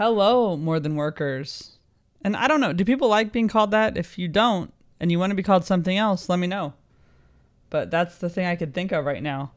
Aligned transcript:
Hello, 0.00 0.56
more 0.56 0.80
than 0.80 0.96
workers. 0.96 1.76
And 2.22 2.34
I 2.34 2.48
don't 2.48 2.62
know, 2.62 2.72
do 2.72 2.86
people 2.86 3.08
like 3.08 3.32
being 3.32 3.48
called 3.48 3.70
that? 3.72 3.98
If 3.98 4.16
you 4.16 4.28
don't 4.28 4.72
and 4.98 5.12
you 5.12 5.18
want 5.18 5.30
to 5.30 5.36
be 5.36 5.42
called 5.42 5.66
something 5.66 5.94
else, 5.94 6.30
let 6.30 6.38
me 6.38 6.46
know. 6.46 6.72
But 7.68 7.90
that's 7.90 8.16
the 8.16 8.30
thing 8.30 8.46
I 8.46 8.56
could 8.56 8.72
think 8.72 8.92
of 8.92 9.04
right 9.04 9.22
now. 9.22 9.52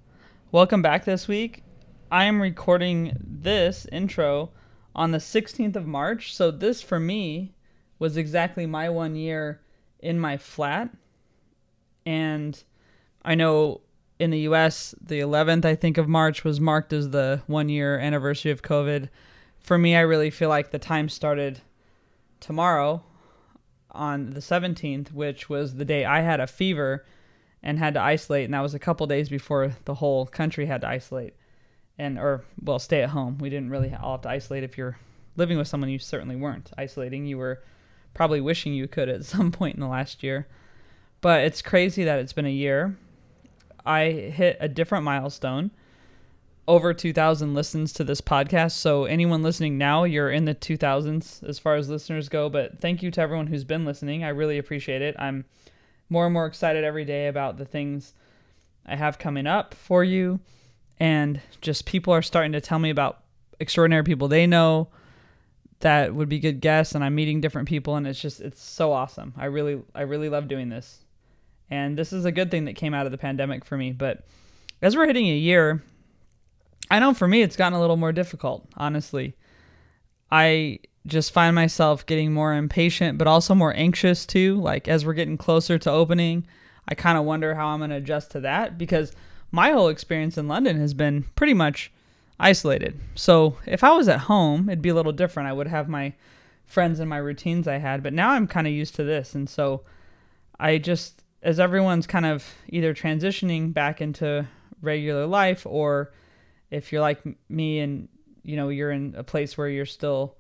Welcome 0.52 0.82
back 0.82 1.06
this 1.06 1.30
week. 1.30 1.64
I 2.12 2.26
am 2.26 2.42
recording 2.42 3.16
this 3.24 3.88
intro 3.90 4.50
on 4.94 5.12
the 5.12 5.20
16th 5.20 5.78
of 5.78 5.88
March. 5.88 6.36
So, 6.36 6.52
this 6.52 6.82
for 6.82 7.00
me 7.00 7.56
was 7.98 8.18
exactly 8.18 8.66
my 8.66 8.90
one 8.90 9.16
year 9.16 9.62
in 10.02 10.20
my 10.20 10.36
flat. 10.36 10.90
And 12.06 12.62
I 13.24 13.36
know 13.36 13.80
in 14.20 14.32
the 14.32 14.40
US, 14.40 14.94
the 15.02 15.22
11th, 15.22 15.64
I 15.64 15.76
think, 15.76 15.98
of 15.98 16.10
March 16.10 16.44
was 16.44 16.60
marked 16.60 16.92
as 16.92 17.12
the 17.12 17.44
one 17.48 17.70
year 17.70 17.98
anniversary 17.98 18.52
of 18.52 18.62
COVID. 18.62 19.08
For 19.64 19.78
me, 19.78 19.96
I 19.96 20.02
really 20.02 20.30
feel 20.30 20.50
like 20.50 20.72
the 20.72 20.80
time 20.80 21.08
started 21.10 21.62
tomorrow 22.40 23.02
on 23.92 24.32
the 24.32 24.42
17th, 24.42 25.14
which 25.14 25.50
was 25.50 25.76
the 25.76 25.86
day 25.86 26.04
I 26.04 26.22
had 26.22 26.42
a 26.42 26.48
fever 26.48 27.06
and 27.62 27.80
had 27.80 27.94
to 27.94 28.02
isolate. 28.02 28.46
And 28.46 28.54
that 28.54 28.60
was 28.60 28.74
a 28.74 28.80
couple 28.80 29.08
days 29.08 29.30
before 29.30 29.74
the 29.86 29.96
whole 29.96 30.26
country 30.26 30.66
had 30.66 30.82
to 30.82 30.88
isolate 30.88 31.34
and, 31.98 32.20
or, 32.20 32.44
well, 32.62 32.80
stay 32.80 33.02
at 33.04 33.12
home. 33.12 33.38
We 33.38 33.50
didn't 33.50 33.70
really 33.70 33.94
all 33.96 34.14
have 34.14 34.22
to 34.24 34.30
isolate. 34.30 34.64
If 34.64 34.78
you're 34.78 34.98
living 35.38 35.58
with 35.58 35.70
someone, 35.70 35.90
you 35.90 36.00
certainly 36.00 36.36
weren't 36.36 36.72
isolating. 36.78 37.26
You 37.26 37.38
were 37.38 37.64
probably 38.14 38.42
wishing 38.42 38.74
you 38.74 38.90
could 38.90 39.08
at 39.08 39.24
some 39.26 39.52
point 39.52 39.76
in 39.76 39.82
the 39.82 39.88
last 39.88 40.24
year. 40.24 40.48
But 41.22 41.46
it's 41.46 41.62
crazy 41.62 42.04
that 42.04 42.20
it's 42.20 42.34
been 42.34 42.46
a 42.46 42.50
year. 42.50 42.98
I 43.86 44.10
hit 44.10 44.58
a 44.60 44.68
different 44.68 45.06
milestone. 45.06 45.72
Over 46.66 46.94
2,000 46.94 47.54
listens 47.54 47.92
to 47.94 48.04
this 48.04 48.22
podcast. 48.22 48.72
So, 48.72 49.04
anyone 49.04 49.44
listening 49.44 49.78
now, 49.78 50.06
you're 50.06 50.32
in 50.32 50.46
the 50.46 50.56
2000s 50.56 51.44
as 51.48 51.60
far 51.60 51.76
as 51.76 51.90
listeners 51.90 52.30
go. 52.30 52.50
But 52.50 52.80
thank 52.80 53.04
you 53.04 53.12
to 53.12 53.22
everyone 53.22 53.48
who's 53.48 53.66
been 53.66 53.84
listening. 53.84 54.24
I 54.24 54.30
really 54.30 54.58
appreciate 54.58 55.02
it. 55.02 55.16
I'm 55.20 55.44
more 56.10 56.26
and 56.26 56.34
more 56.34 56.46
excited 56.46 56.84
every 56.86 57.04
day 57.04 57.28
about 57.28 57.58
the 57.58 57.66
things 57.66 58.14
I 58.86 58.96
have 58.96 59.20
coming 59.20 59.48
up 59.48 59.74
for 59.74 60.04
you. 60.04 60.40
And 61.00 61.42
just 61.60 61.86
people 61.86 62.14
are 62.14 62.22
starting 62.22 62.54
to 62.54 62.62
tell 62.62 62.80
me 62.80 62.90
about 62.90 63.24
extraordinary 63.60 64.04
people 64.04 64.28
they 64.28 64.48
know 64.48 64.90
that 65.80 66.16
would 66.16 66.30
be 66.30 66.40
good 66.40 66.62
guests 66.62 66.96
and 66.96 67.04
I'm 67.04 67.14
meeting 67.14 67.42
different 67.42 67.68
people 67.68 67.96
and 67.96 68.08
it's 68.08 68.22
just 68.22 68.40
it's 68.40 68.62
so 68.62 68.94
awesome. 68.94 69.34
I 69.38 69.46
really 69.46 69.82
I 69.94 70.04
really 70.04 70.30
love 70.30 70.48
doing 70.48 70.70
this. 70.70 71.00
And 71.70 71.98
this 71.98 72.14
is 72.14 72.26
a 72.26 72.32
good 72.32 72.52
thing 72.52 72.66
that 72.66 72.76
came 72.76 72.94
out 72.94 73.06
of 73.06 73.12
the 73.12 73.18
pandemic 73.18 73.66
for 73.66 73.78
me, 73.78 73.92
but 73.92 74.26
as 74.82 74.96
we're 74.96 75.08
hitting 75.08 75.28
a 75.28 75.36
year, 75.36 75.82
I 76.90 77.00
know 77.00 77.14
for 77.14 77.28
me 77.28 77.42
it's 77.42 77.56
gotten 77.56 77.78
a 77.78 77.82
little 77.82 77.98
more 77.98 78.12
difficult, 78.12 78.68
honestly. 78.76 79.36
I 80.32 80.80
just 81.06 81.32
find 81.32 81.54
myself 81.54 82.06
getting 82.06 82.34
more 82.34 82.54
impatient 82.54 83.18
but 83.18 83.28
also 83.28 83.54
more 83.54 83.76
anxious 83.76 84.26
too, 84.26 84.60
like 84.62 84.88
as 84.88 85.06
we're 85.06 85.14
getting 85.14 85.38
closer 85.38 85.78
to 85.78 85.92
opening, 85.92 86.46
I 86.88 86.96
kind 86.96 87.18
of 87.18 87.26
wonder 87.26 87.56
how 87.56 87.68
I'm 87.68 87.80
going 87.80 87.90
to 87.90 87.98
adjust 87.98 88.32
to 88.32 88.42
that 88.42 88.78
because 88.78 89.12
my 89.52 89.72
whole 89.72 89.90
experience 89.90 90.38
in 90.38 90.48
London 90.48 90.78
has 90.80 90.94
been 90.94 91.26
pretty 91.36 91.54
much 91.54 91.92
isolated. 92.40 93.00
So 93.16 93.58
if 93.66 93.84
I 93.84 93.92
was 93.92 94.08
at 94.08 94.22
home, 94.22 94.70
it'd 94.70 94.82
be 94.82 94.90
a 94.90 94.96
little 94.96 95.12
different. 95.12 95.50
I 95.50 95.54
would 95.54 95.68
have 95.68 95.88
my 95.88 96.14
friends 96.66 97.00
and 97.00 97.10
my 97.10 97.18
routines 97.18 97.68
I 97.68 97.78
had, 97.78 98.02
but 98.04 98.14
now 98.14 98.32
I'm 98.32 98.48
kind 98.48 98.68
of 98.68 98.74
used 98.74 98.96
to 98.96 99.04
this. 99.04 99.36
And 99.36 99.50
so 99.50 99.84
I 100.60 100.78
just, 100.78 101.24
as 101.42 101.60
everyone's 101.60 102.08
kind 102.08 102.26
of 102.26 102.46
either 102.68 102.94
transitioning 102.94 103.74
back 103.74 104.02
into 104.02 104.48
regular 104.82 105.26
life 105.26 105.66
or 105.66 106.12
if 106.74 106.92
you're 106.92 107.02
like 107.02 107.22
me 107.50 107.80
and 107.80 108.08
you 108.44 108.56
know 108.56 108.70
you're 108.70 108.92
in 108.92 109.14
a 109.18 109.24
place 109.24 109.58
where 109.58 109.70
you're 109.70 109.86
still 109.86 110.36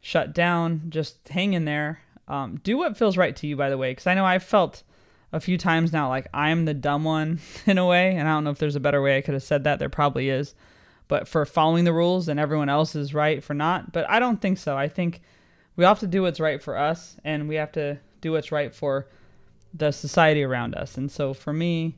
shut 0.00 0.34
down 0.34 0.82
just 0.88 1.26
hang 1.28 1.54
in 1.54 1.64
there 1.64 2.00
um, 2.28 2.60
do 2.62 2.76
what 2.76 2.96
feels 2.96 3.16
right 3.16 3.36
to 3.36 3.46
you 3.46 3.56
by 3.56 3.70
the 3.70 3.78
way 3.78 3.90
because 3.90 4.06
i 4.06 4.14
know 4.14 4.24
i've 4.24 4.42
felt 4.42 4.82
a 5.32 5.40
few 5.40 5.58
times 5.58 5.92
now 5.92 6.08
like 6.08 6.26
i'm 6.32 6.64
the 6.64 6.74
dumb 6.74 7.04
one 7.04 7.40
in 7.66 7.78
a 7.78 7.86
way 7.86 8.14
and 8.14 8.28
i 8.28 8.32
don't 8.32 8.44
know 8.44 8.50
if 8.50 8.58
there's 8.58 8.76
a 8.76 8.80
better 8.80 9.02
way 9.02 9.16
i 9.16 9.20
could 9.20 9.34
have 9.34 9.42
said 9.42 9.64
that 9.64 9.78
there 9.78 9.88
probably 9.88 10.28
is 10.28 10.54
but 11.08 11.26
for 11.26 11.44
following 11.46 11.84
the 11.84 11.92
rules 11.92 12.28
and 12.28 12.38
everyone 12.38 12.68
else 12.68 12.94
is 12.94 13.14
right 13.14 13.42
for 13.42 13.54
not. 13.54 13.92
But 13.92 14.08
I 14.08 14.18
don't 14.18 14.40
think 14.40 14.58
so. 14.58 14.76
I 14.76 14.88
think 14.88 15.22
we 15.74 15.84
have 15.84 16.00
to 16.00 16.06
do 16.06 16.22
what's 16.22 16.38
right 16.38 16.62
for 16.62 16.76
us 16.76 17.16
and 17.24 17.48
we 17.48 17.56
have 17.56 17.72
to 17.72 17.98
do 18.20 18.32
what's 18.32 18.52
right 18.52 18.74
for 18.74 19.08
the 19.72 19.90
society 19.90 20.44
around 20.44 20.74
us. 20.74 20.96
And 20.96 21.10
so 21.10 21.32
for 21.32 21.52
me, 21.52 21.96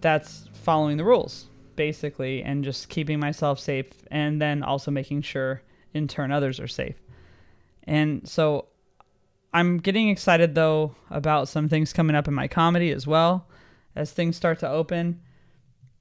that's 0.00 0.48
following 0.52 0.96
the 0.96 1.04
rules 1.04 1.46
basically 1.76 2.42
and 2.42 2.64
just 2.64 2.88
keeping 2.88 3.20
myself 3.20 3.58
safe 3.58 3.90
and 4.10 4.40
then 4.40 4.62
also 4.62 4.90
making 4.90 5.22
sure 5.22 5.62
in 5.92 6.08
turn 6.08 6.32
others 6.32 6.60
are 6.60 6.68
safe. 6.68 6.96
And 7.84 8.28
so 8.28 8.66
I'm 9.52 9.78
getting 9.78 10.08
excited 10.08 10.54
though 10.54 10.94
about 11.10 11.48
some 11.48 11.68
things 11.68 11.92
coming 11.92 12.16
up 12.16 12.28
in 12.28 12.34
my 12.34 12.48
comedy 12.48 12.90
as 12.90 13.06
well 13.06 13.46
as 13.94 14.12
things 14.12 14.36
start 14.36 14.58
to 14.60 14.68
open 14.68 15.20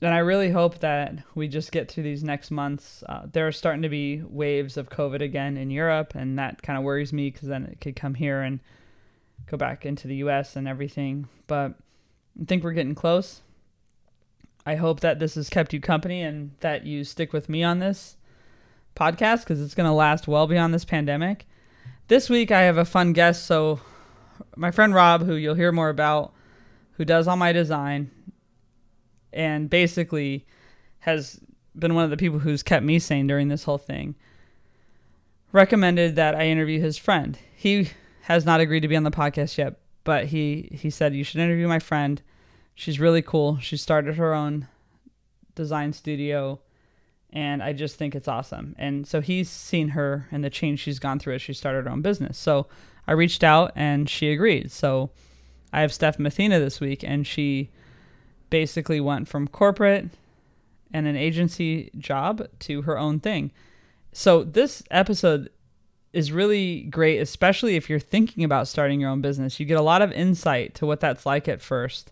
and 0.04 0.14
I 0.14 0.20
really 0.20 0.52
hope 0.52 0.80
that 0.80 1.20
we 1.34 1.48
just 1.48 1.72
get 1.72 1.90
through 1.90 2.04
these 2.04 2.26
next 2.26 2.52
months. 2.52 3.04
Uh, 3.08 3.26
there 3.32 3.48
are 3.48 3.54
starting 3.54 3.84
to 3.84 3.90
be 3.90 4.22
waves 4.22 4.76
of 4.76 4.90
COVID 4.90 5.22
again 5.22 5.56
in 5.56 5.72
Europe, 5.72 6.14
and 6.14 6.38
that 6.38 6.62
kind 6.62 6.78
of 6.78 6.84
worries 6.84 7.14
me 7.14 7.30
because 7.32 7.48
then 7.48 7.64
it 7.64 7.80
could 7.80 7.96
come 7.96 8.16
here 8.16 8.42
and 8.42 8.60
go 9.46 9.56
back 9.56 9.86
into 9.86 10.10
the 10.10 10.18
U.S. 10.18 10.58
and 10.58 10.68
everything. 10.68 11.30
But 11.48 11.76
I 12.40 12.46
think 12.46 12.64
we're 12.64 12.74
getting 12.74 12.96
close. 12.96 13.42
I 14.66 14.76
hope 14.76 15.02
that 15.02 15.20
this 15.20 15.36
has 15.36 15.50
kept 15.50 15.74
you 15.74 15.82
company 15.82 16.22
and 16.22 16.52
that 16.62 16.86
you 16.86 17.04
stick 17.04 17.34
with 17.34 17.50
me 17.50 17.64
on 17.64 17.80
this 17.80 18.18
podcast 18.96 19.42
because 19.42 19.62
it's 19.62 19.76
going 19.76 19.90
to 19.90 19.94
last 19.94 20.28
well 20.28 20.48
beyond 20.48 20.74
this 20.74 20.86
pandemic. 20.86 21.46
This 22.08 22.30
week, 22.30 22.52
I 22.52 22.62
have 22.62 22.78
a 22.78 22.86
fun 22.86 23.14
guest. 23.14 23.46
So, 23.46 23.82
my 24.56 24.72
friend 24.72 24.94
Rob, 24.94 25.24
who 25.24 25.36
you'll 25.36 25.56
hear 25.56 25.72
more 25.72 25.90
about, 25.90 26.34
who 26.94 27.06
does 27.06 27.28
all 27.28 27.38
my 27.38 27.52
design, 27.52 28.12
and 29.32 29.70
basically 29.70 30.46
has 31.00 31.40
been 31.78 31.96
one 31.96 32.04
of 32.04 32.10
the 32.10 32.18
people 32.18 32.40
who's 32.40 32.64
kept 32.64 32.86
me 32.86 33.00
sane 33.00 33.28
during 33.28 33.48
this 33.48 33.64
whole 33.64 33.78
thing, 33.78 34.16
recommended 35.52 36.16
that 36.16 36.36
I 36.36 36.48
interview 36.48 36.80
his 36.80 36.98
friend. 36.98 37.38
He 37.56 37.90
has 38.22 38.46
not 38.46 38.60
agreed 38.60 38.82
to 38.82 38.88
be 38.88 38.96
on 38.96 39.04
the 39.04 39.12
podcast 39.12 39.58
yet, 39.58 39.76
but 40.04 40.26
he 40.26 40.70
he 40.72 40.90
said 40.90 41.16
you 41.16 41.24
should 41.24 41.42
interview 41.42 41.68
my 41.68 41.80
friend. 41.80 42.22
She's 42.76 43.00
really 43.00 43.22
cool. 43.22 43.60
She 43.60 43.78
started 43.78 44.16
her 44.16 44.34
own 44.34 44.68
design 45.56 45.94
studio 45.94 46.60
and 47.32 47.64
I 47.64 47.74
just 47.74 47.96
think 47.96 48.14
it's 48.14 48.28
awesome. 48.28 48.76
And 48.78 49.08
so 49.08 49.20
he's 49.20 49.50
seen 49.50 49.90
her 49.90 50.28
and 50.32 50.44
the 50.44 50.50
change 50.50 50.80
she's 50.80 51.00
gone 51.00 51.18
through 51.18 51.36
as 51.36 51.42
she 51.42 51.54
started 51.54 51.86
her 51.86 51.92
own 51.92 52.02
business. 52.02 52.38
So 52.38 52.68
I 53.08 53.14
reached 53.14 53.44
out 53.44 53.72
and 53.76 54.08
she 54.10 54.32
agreed. 54.32 54.72
So 54.72 55.10
I 55.72 55.82
have 55.82 55.92
Steph 55.92 56.20
Mathena 56.20 56.60
this 56.60 56.80
week 56.80 57.04
and 57.04 57.26
she 57.26 57.72
basically 58.52 59.00
went 59.00 59.28
from 59.28 59.48
corporate 59.48 60.10
and 60.94 61.08
an 61.08 61.16
agency 61.16 61.90
job 61.98 62.48
to 62.60 62.84
her 62.84 63.00
own 63.00 63.20
thing. 63.20 63.52
So 64.12 64.44
this 64.44 64.84
episode 64.92 65.50
is 66.14 66.32
really 66.32 66.84
great, 66.84 67.18
especially 67.18 67.76
if 67.76 67.90
you're 67.90 68.00
thinking 68.00 68.44
about 68.44 68.68
starting 68.68 69.02
your 69.02 69.10
own 69.10 69.22
business. 69.22 69.60
You 69.60 69.66
get 69.66 69.80
a 69.80 69.82
lot 69.82 70.04
of 70.04 70.12
insight 70.12 70.76
to 70.76 70.86
what 70.86 71.00
that's 71.00 71.26
like 71.26 71.48
at 71.48 71.62
first. 71.62 72.12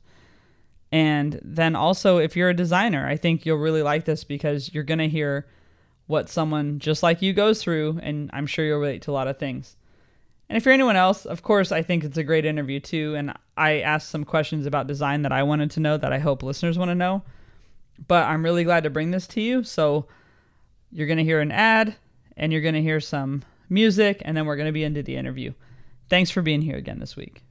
And 0.92 1.40
then 1.44 1.76
also, 1.76 2.18
if 2.18 2.36
you're 2.36 2.50
a 2.50 2.54
designer, 2.54 3.08
I 3.08 3.16
think 3.16 3.46
you'll 3.46 3.58
really 3.58 3.84
like 3.84 4.06
this 4.06 4.24
because 4.24 4.74
you're 4.74 4.84
going 4.84 5.00
to 5.00 5.08
hear 5.08 5.48
what 6.08 6.30
someone 6.30 6.80
just 6.80 7.02
like 7.02 7.22
you 7.22 7.32
goes 7.32 7.64
through, 7.64 8.00
and 8.04 8.30
I'm 8.34 8.46
sure 8.46 8.66
you'll 8.66 8.80
relate 8.80 9.04
to 9.04 9.12
a 9.12 9.14
lot 9.14 9.30
of 9.30 9.38
things. 9.38 9.78
And 10.50 10.58
if 10.58 10.66
you're 10.66 10.74
anyone 10.74 10.98
else, 10.98 11.26
of 11.26 11.44
course, 11.44 11.72
I 11.72 11.82
think 11.82 12.04
it's 12.04 12.18
a 12.18 12.26
great 12.26 12.44
interview 12.44 12.82
too. 12.82 13.16
And 13.16 13.34
I 13.56 13.80
asked 13.80 14.10
some 14.10 14.26
questions 14.26 14.66
about 14.66 14.88
design 14.88 15.22
that 15.22 15.32
I 15.32 15.44
wanted 15.44 15.72
to 15.72 15.80
know 15.80 15.96
that 15.96 16.12
I 16.12 16.20
hope 16.20 16.44
listeners 16.44 16.78
want 16.78 16.90
to 16.90 16.96
know. 16.96 17.24
But 18.06 18.28
I'm 18.28 18.44
really 18.44 18.66
glad 18.66 18.84
to 18.84 18.90
bring 18.90 19.12
this 19.12 19.28
to 19.28 19.42
you. 19.42 19.64
So 19.64 20.08
you're 20.92 21.08
going 21.08 21.20
to 21.20 21.24
hear 21.24 21.40
an 21.40 21.54
ad 21.54 21.96
and 22.36 22.52
you're 22.52 22.62
going 22.62 22.76
to 22.76 22.82
hear 22.82 23.00
some 23.00 23.44
music, 23.70 24.22
and 24.26 24.36
then 24.36 24.46
we're 24.46 24.58
going 24.58 24.66
to 24.66 24.74
be 24.74 24.84
into 24.84 25.04
the 25.04 25.16
interview. 25.16 25.54
Thanks 26.10 26.32
for 26.32 26.42
being 26.42 26.62
here 26.62 26.76
again 26.76 27.00
this 27.00 27.16
week. 27.16 27.44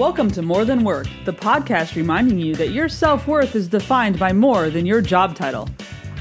Welcome 0.00 0.30
to 0.30 0.40
More 0.40 0.64
Than 0.64 0.82
Work, 0.82 1.08
the 1.26 1.32
podcast 1.34 1.94
reminding 1.94 2.38
you 2.38 2.54
that 2.54 2.70
your 2.70 2.88
self 2.88 3.26
worth 3.28 3.54
is 3.54 3.68
defined 3.68 4.18
by 4.18 4.32
more 4.32 4.70
than 4.70 4.86
your 4.86 5.02
job 5.02 5.36
title. 5.36 5.68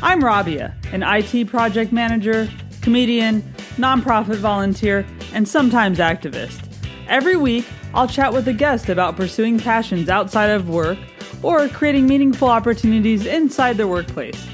I'm 0.02 0.22
Rabia, 0.22 0.76
an 0.92 1.02
IT 1.02 1.46
project 1.48 1.94
manager, 1.94 2.50
comedian, 2.82 3.42
nonprofit 3.78 4.36
volunteer, 4.36 5.06
and 5.32 5.48
sometimes 5.48 6.00
activist. 6.00 6.62
Every 7.08 7.38
week, 7.38 7.66
I'll 7.94 8.10
chat 8.10 8.34
with 8.34 8.50
a 8.50 8.54
guest 8.54 8.90
about 8.90 9.16
pursuing 9.16 9.58
passions 9.58 10.10
outside 10.10 10.50
of 10.50 10.68
work 10.68 10.98
or 11.42 11.70
creating 11.70 12.06
meaningful 12.06 12.50
opportunities 12.50 13.26
inside 13.26 13.78
the 13.78 13.88
workplace. 13.88 14.46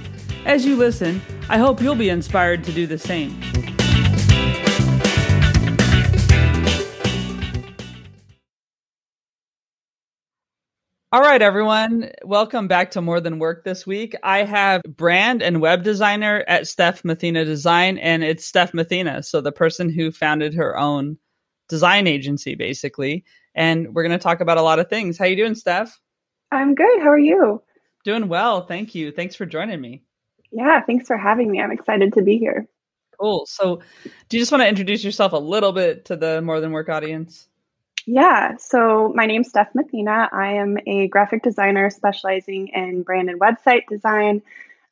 As 0.46 0.68
you 0.68 0.76
listen, 0.76 1.20
I 1.50 1.58
hope 1.58 1.82
you'll 1.82 1.96
be 1.96 2.10
inspired 2.10 2.64
to 2.66 2.72
do 2.72 2.86
the 2.86 3.00
same. 3.00 3.42
All 11.16 11.22
right, 11.22 11.42
everyone. 11.42 12.12
Welcome 12.26 12.68
back 12.68 12.92
to 12.92 13.02
More 13.02 13.22
Than 13.22 13.40
Work 13.40 13.64
this 13.64 13.88
week. 13.88 14.18
I 14.22 14.44
have 14.44 14.82
brand 14.84 15.42
and 15.42 15.62
web 15.62 15.82
designer 15.82 16.44
at 16.46 16.68
Steph 16.68 17.04
Mathena 17.06 17.46
Design, 17.46 17.98
and 18.00 18.22
it's 18.22 18.46
Steph 18.46 18.74
Mathena. 18.74 19.24
So, 19.24 19.40
the 19.40 19.54
person 19.54 19.90
who 19.90 20.12
founded 20.12 20.54
her 20.56 20.78
own 20.78 21.18
design 21.70 22.06
agency, 22.06 22.56
basically. 22.56 23.24
And 23.56 23.96
we're 23.96 24.04
going 24.04 24.12
to 24.12 24.22
talk 24.22 24.42
about 24.42 24.58
a 24.58 24.62
lot 24.62 24.80
of 24.80 24.90
things. 24.90 25.18
How 25.18 25.24
you 25.24 25.38
doing, 25.38 25.56
Steph? 25.56 25.98
I'm 26.52 26.76
good. 26.76 27.00
How 27.00 27.12
are 27.12 27.18
you? 27.18 27.64
Doing 28.04 28.28
well. 28.28 28.66
Thank 28.66 28.94
you. 28.94 29.14
Thanks 29.14 29.36
for 29.36 29.46
joining 29.46 29.80
me. 29.80 30.04
Yeah, 30.52 30.82
thanks 30.82 31.08
for 31.08 31.16
having 31.16 31.50
me. 31.50 31.62
I'm 31.62 31.72
excited 31.72 32.12
to 32.16 32.24
be 32.24 32.38
here. 32.38 32.68
Cool. 33.18 33.46
So, 33.46 33.80
do 34.28 34.36
you 34.36 34.42
just 34.42 34.52
want 34.52 34.64
to 34.64 34.68
introduce 34.68 35.02
yourself 35.02 35.32
a 35.32 35.38
little 35.38 35.72
bit 35.72 36.04
to 36.08 36.18
the 36.18 36.42
More 36.42 36.60
Than 36.60 36.74
Work 36.74 36.90
audience? 36.90 37.48
Yeah, 38.08 38.58
so 38.58 39.12
my 39.16 39.26
name's 39.26 39.50
Steph 39.50 39.74
Mathena. 39.74 40.30
I 40.32 40.54
am 40.54 40.78
a 40.86 41.08
graphic 41.08 41.42
designer 41.42 41.90
specializing 41.90 42.68
in 42.68 43.02
brand 43.02 43.30
and 43.30 43.40
website 43.40 43.88
design. 43.90 44.44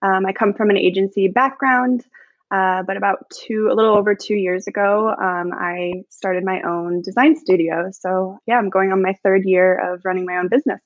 Um, 0.01 0.25
I 0.25 0.33
come 0.33 0.53
from 0.53 0.71
an 0.71 0.77
agency 0.77 1.27
background, 1.27 2.03
uh, 2.49 2.81
but 2.83 2.97
about 2.97 3.29
two, 3.29 3.69
a 3.71 3.75
little 3.75 3.95
over 3.95 4.15
two 4.15 4.33
years 4.33 4.65
ago, 4.65 5.09
um, 5.09 5.51
I 5.53 6.05
started 6.09 6.43
my 6.43 6.61
own 6.63 7.01
design 7.03 7.35
studio. 7.35 7.91
So 7.91 8.39
yeah, 8.47 8.57
I'm 8.57 8.69
going 8.71 8.91
on 8.91 9.03
my 9.03 9.13
third 9.23 9.45
year 9.45 9.93
of 9.93 10.03
running 10.03 10.25
my 10.25 10.37
own 10.37 10.47
business. 10.47 10.81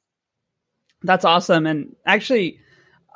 That's 1.03 1.25
awesome. 1.25 1.65
And 1.65 1.95
actually, 2.05 2.59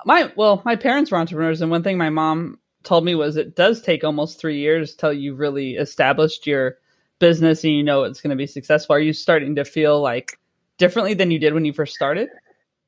my 0.06 0.32
well, 0.36 0.62
my 0.64 0.78
parents 0.78 1.12
were 1.12 1.18
entrepreneurs, 1.18 1.62
and 1.62 1.70
one 1.70 1.84
thing 1.84 1.98
my 1.98 2.10
mom 2.10 2.60
told 2.84 3.04
me 3.04 3.14
was 3.16 3.36
it 3.36 3.56
does 3.56 3.82
take 3.82 4.04
almost 4.04 4.40
three 4.40 4.60
years 4.60 4.96
till 4.96 5.14
you 5.14 5.36
really 5.36 5.76
established 5.76 6.48
your 6.48 6.78
business 7.22 7.64
and 7.64 7.72
you 7.72 7.84
know 7.84 8.04
it's 8.04 8.20
going 8.20 8.32
to 8.32 8.36
be 8.36 8.48
successful, 8.48 8.94
are 8.94 9.00
you 9.00 9.14
starting 9.14 9.56
to 9.56 9.64
feel 9.64 10.02
like 10.02 10.38
differently 10.78 11.14
than 11.14 11.32
you 11.32 11.40
did 11.40 11.54
when 11.54 11.64
you 11.64 11.72
first 11.72 11.96
started? 11.96 12.28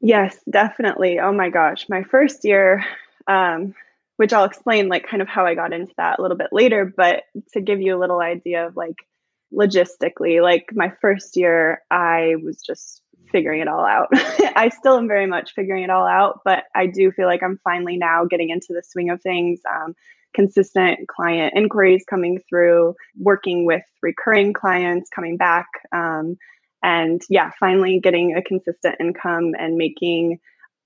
Yes, 0.01 0.37
definitely. 0.49 1.19
Oh 1.19 1.31
my 1.31 1.49
gosh, 1.49 1.87
my 1.87 2.03
first 2.03 2.43
year, 2.43 2.83
um, 3.27 3.73
which 4.17 4.33
I'll 4.33 4.43
explain 4.43 4.89
like 4.89 5.07
kind 5.07 5.21
of 5.21 5.29
how 5.29 5.45
I 5.45 5.55
got 5.55 5.71
into 5.71 5.93
that 5.95 6.19
a 6.19 6.21
little 6.21 6.35
bit 6.35 6.49
later, 6.51 6.91
but 6.97 7.23
to 7.53 7.61
give 7.61 7.79
you 7.79 7.95
a 7.95 7.99
little 7.99 8.19
idea 8.19 8.67
of 8.67 8.75
like 8.75 8.97
logistically, 9.53 10.41
like 10.41 10.65
my 10.73 10.91
first 10.99 11.37
year, 11.37 11.83
I 11.89 12.35
was 12.43 12.61
just 12.61 13.01
figuring 13.31 13.61
it 13.61 13.67
all 13.67 13.85
out. 13.85 14.09
I 14.13 14.69
still 14.69 14.97
am 14.97 15.07
very 15.07 15.25
much 15.25 15.53
figuring 15.53 15.83
it 15.83 15.89
all 15.89 16.05
out, 16.05 16.41
but 16.43 16.65
I 16.75 16.87
do 16.87 17.11
feel 17.11 17.27
like 17.27 17.43
I'm 17.43 17.59
finally 17.63 17.97
now 17.97 18.25
getting 18.25 18.49
into 18.49 18.73
the 18.73 18.83
swing 18.83 19.09
of 19.09 19.21
things. 19.21 19.61
Um, 19.71 19.95
consistent 20.33 21.07
client 21.07 21.53
inquiries 21.55 22.03
coming 22.09 22.39
through, 22.49 22.95
working 23.17 23.65
with 23.65 23.83
recurring 24.01 24.53
clients 24.53 25.09
coming 25.13 25.37
back. 25.37 25.67
Um, 25.91 26.37
and 26.83 27.21
yeah, 27.29 27.51
finally 27.59 27.99
getting 28.01 28.35
a 28.35 28.41
consistent 28.41 28.95
income 28.99 29.53
and 29.57 29.77
making 29.77 30.39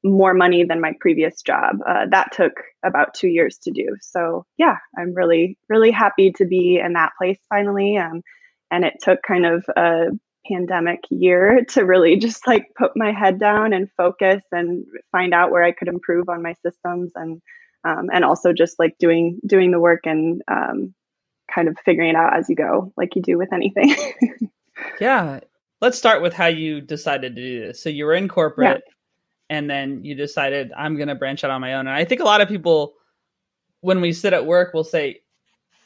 more 0.04 0.34
money 0.34 0.64
than 0.64 0.80
my 0.80 0.94
previous 1.00 1.42
job. 1.42 1.78
Uh, 1.88 2.06
that 2.12 2.32
took 2.32 2.54
about 2.84 3.14
two 3.14 3.28
years 3.28 3.58
to 3.64 3.72
do. 3.72 3.96
So 4.02 4.46
yeah, 4.58 4.78
I'm 4.98 5.14
really, 5.14 5.58
really 5.70 5.92
happy 5.92 6.32
to 6.34 6.46
be 6.46 6.80
in 6.84 6.94
that 6.94 7.14
place 7.18 7.40
finally. 7.50 7.98
Um, 7.98 8.22
and 8.70 8.86
it 8.86 8.96
took 9.02 9.20
kind 9.28 9.46
of 9.46 9.66
a 9.76 10.08
pandemic 10.50 11.00
year 11.10 11.66
to 11.70 11.84
really 11.84 12.18
just 12.18 12.46
like 12.48 12.68
put 12.78 12.92
my 12.96 13.12
head 13.12 13.40
down 13.40 13.74
and 13.74 13.90
focus 13.98 14.42
and 14.52 14.86
find 15.12 15.34
out 15.34 15.52
where 15.52 15.64
I 15.64 15.72
could 15.72 15.88
improve 15.88 16.30
on 16.30 16.44
my 16.44 16.54
systems 16.66 17.12
and 17.16 17.42
um, 17.84 18.10
and 18.12 18.24
also 18.24 18.54
just 18.54 18.80
like 18.80 18.98
doing 18.98 19.40
doing 19.46 19.72
the 19.72 19.80
work 19.80 20.02
and 20.06 20.42
um, 20.48 20.94
kind 21.54 21.68
of 21.68 21.78
figuring 21.84 22.10
it 22.10 22.16
out 22.16 22.38
as 22.38 22.50
you 22.50 22.56
go, 22.56 22.92
like 22.98 23.16
you 23.16 23.22
do 23.22 23.38
with 23.38 23.54
anything. 23.54 23.96
yeah, 25.02 25.40
let's 25.82 25.98
start 25.98 26.22
with 26.22 26.34
how 26.34 26.48
you 26.48 26.82
decided 26.82 27.36
to 27.36 27.42
do 27.42 27.68
this. 27.68 27.82
So 27.82 27.90
you 27.90 28.06
were 28.06 28.14
in 28.14 28.28
corporate, 28.28 28.84
yeah. 28.86 29.58
and 29.58 29.70
then 29.70 30.04
you 30.04 30.16
decided 30.16 30.72
I'm 30.78 30.96
going 30.96 31.08
to 31.08 31.16
branch 31.16 31.44
out 31.44 31.52
on 31.52 31.62
my 31.62 31.76
own. 31.76 31.88
And 31.88 31.96
I 31.96 32.06
think 32.06 32.22
a 32.22 32.26
lot 32.26 32.42
of 32.42 32.48
people, 32.48 32.94
when 33.82 34.02
we 34.02 34.14
sit 34.14 34.34
at 34.34 34.46
work, 34.46 34.74
will 34.74 34.84
say, 34.84 35.22